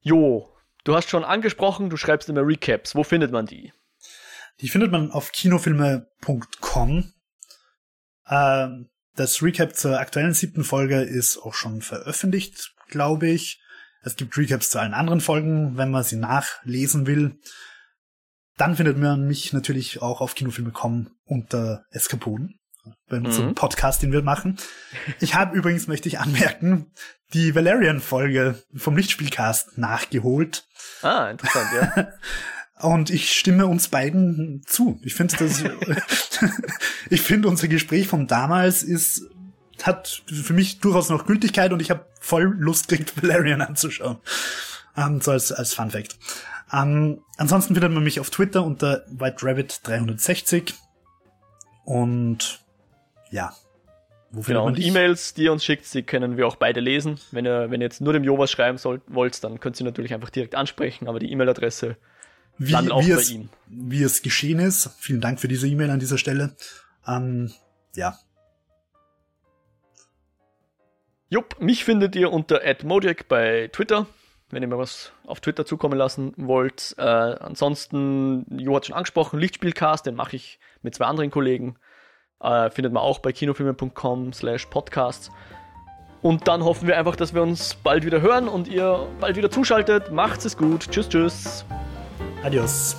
Jo, 0.00 0.52
du 0.84 0.96
hast 0.96 1.08
schon 1.08 1.24
angesprochen, 1.24 1.90
du 1.90 1.96
schreibst 1.96 2.28
immer 2.28 2.46
Recaps. 2.46 2.94
Wo 2.94 3.04
findet 3.04 3.30
man 3.30 3.46
die? 3.46 3.72
Die 4.60 4.68
findet 4.68 4.90
man 4.90 5.10
auf 5.10 5.32
kinofilme.com. 5.32 7.12
Ähm, 8.28 8.88
das 9.16 9.42
Recap 9.42 9.74
zur 9.74 9.98
aktuellen 9.98 10.34
siebten 10.34 10.64
Folge 10.64 11.00
ist 11.00 11.38
auch 11.38 11.54
schon 11.54 11.82
veröffentlicht, 11.82 12.74
glaube 12.88 13.28
ich. 13.28 13.60
Es 14.02 14.16
gibt 14.16 14.36
Recaps 14.36 14.70
zu 14.70 14.78
allen 14.78 14.94
anderen 14.94 15.20
Folgen, 15.20 15.76
wenn 15.76 15.90
man 15.90 16.04
sie 16.04 16.16
nachlesen 16.16 17.06
will. 17.06 17.40
Dann 18.56 18.76
findet 18.76 18.98
man 18.98 19.26
mich 19.26 19.52
natürlich 19.52 20.00
auch 20.00 20.20
auf 20.20 20.34
Kinofilme.com 20.34 21.10
unter 21.24 21.84
Eskapoden, 21.90 22.60
bei 23.08 23.16
unserem 23.16 23.48
mhm. 23.48 23.54
Podcast, 23.54 24.02
den 24.02 24.12
wir 24.12 24.22
machen. 24.22 24.58
Ich 25.20 25.34
habe 25.34 25.56
übrigens, 25.58 25.88
möchte 25.88 26.08
ich 26.08 26.20
anmerken, 26.20 26.92
die 27.32 27.54
Valerian-Folge 27.54 28.62
vom 28.74 28.96
Lichtspielcast 28.96 29.76
nachgeholt. 29.76 30.64
Ah, 31.02 31.30
interessant, 31.30 31.68
ja. 31.74 32.08
Und 32.78 33.08
ich 33.10 33.32
stimme 33.32 33.66
uns 33.66 33.88
beiden 33.88 34.62
zu. 34.66 35.00
Ich 35.02 35.14
finde 35.14 35.36
das, 35.38 35.64
ich 37.10 37.22
finde 37.22 37.48
unser 37.48 37.68
Gespräch 37.68 38.06
von 38.06 38.26
damals 38.26 38.82
ist 38.82 39.30
hat 39.82 40.22
für 40.26 40.54
mich 40.54 40.80
durchaus 40.80 41.10
noch 41.10 41.26
Gültigkeit 41.26 41.72
und 41.72 41.80
ich 41.80 41.90
habe 41.90 42.06
voll 42.20 42.54
Lust 42.58 42.88
gekriegt, 42.88 43.22
Valerian 43.22 43.60
anzuschauen. 43.60 44.18
Ähm, 44.96 45.20
so 45.20 45.32
als, 45.32 45.52
als 45.52 45.74
Fun 45.74 45.90
Fact. 45.90 46.16
Ähm, 46.72 47.22
ansonsten 47.36 47.74
findet 47.74 47.92
man 47.92 48.02
mich 48.02 48.18
auf 48.18 48.30
Twitter 48.30 48.64
unter 48.64 49.04
WhiteRabbit360 49.08 50.72
und 51.84 52.60
ja. 53.30 53.52
Wo 54.30 54.40
genau, 54.40 54.66
und 54.66 54.78
E-Mails, 54.78 55.34
die 55.34 55.44
ihr 55.44 55.52
uns 55.52 55.64
schickt, 55.64 55.92
die 55.94 56.02
können 56.02 56.36
wir 56.36 56.46
auch 56.46 56.56
beide 56.56 56.80
lesen. 56.80 57.20
Wenn 57.30 57.46
ihr, 57.46 57.70
wenn 57.70 57.80
ihr 57.80 57.86
jetzt 57.86 58.00
nur 58.00 58.12
dem 58.12 58.24
Jo 58.24 58.36
was 58.38 58.50
schreiben 58.50 58.76
sollt, 58.76 59.02
wollt, 59.06 59.42
dann 59.44 59.60
könnt 59.60 59.80
ihr 59.80 59.84
natürlich 59.84 60.12
einfach 60.12 60.30
direkt 60.30 60.54
ansprechen, 60.54 61.08
aber 61.08 61.20
die 61.20 61.30
E-Mail-Adresse 61.30 61.96
wie, 62.58 62.72
wie 62.74 62.88
bei 62.88 63.20
es, 63.20 63.30
ihm. 63.30 63.48
Wie 63.66 64.02
es 64.02 64.22
geschehen 64.22 64.58
ist. 64.58 64.90
Vielen 64.98 65.20
Dank 65.20 65.40
für 65.40 65.48
diese 65.48 65.68
E-Mail 65.68 65.90
an 65.90 66.00
dieser 66.00 66.18
Stelle. 66.18 66.56
Ähm, 67.06 67.52
ja. 67.94 68.18
Jupp, 71.28 71.60
mich 71.60 71.84
findet 71.84 72.14
ihr 72.14 72.32
unter 72.32 72.60
@modiak 72.84 73.28
bei 73.28 73.68
Twitter, 73.72 74.06
wenn 74.50 74.62
ihr 74.62 74.68
mir 74.68 74.78
was 74.78 75.12
auf 75.26 75.40
Twitter 75.40 75.66
zukommen 75.66 75.98
lassen 75.98 76.32
wollt. 76.36 76.94
Äh, 76.98 77.02
ansonsten, 77.02 78.46
Jo 78.58 78.76
hat 78.76 78.86
schon 78.86 78.94
angesprochen, 78.94 79.40
Lichtspielcast, 79.40 80.06
den 80.06 80.14
mache 80.14 80.36
ich 80.36 80.60
mit 80.82 80.94
zwei 80.94 81.06
anderen 81.06 81.30
Kollegen. 81.30 81.76
Äh, 82.40 82.70
findet 82.70 82.92
man 82.92 83.02
auch 83.02 83.18
bei 83.18 83.32
kinofilme.com 83.32 84.32
slash 84.32 84.66
podcasts. 84.66 85.30
Und 86.22 86.48
dann 86.48 86.64
hoffen 86.64 86.86
wir 86.86 86.96
einfach, 86.96 87.16
dass 87.16 87.34
wir 87.34 87.42
uns 87.42 87.74
bald 87.74 88.04
wieder 88.04 88.20
hören 88.20 88.48
und 88.48 88.68
ihr 88.68 89.06
bald 89.20 89.36
wieder 89.36 89.50
zuschaltet. 89.50 90.12
Macht's 90.12 90.44
es 90.44 90.56
gut. 90.56 90.90
Tschüss, 90.90 91.08
tschüss. 91.08 91.64
Adiós. 92.46 92.96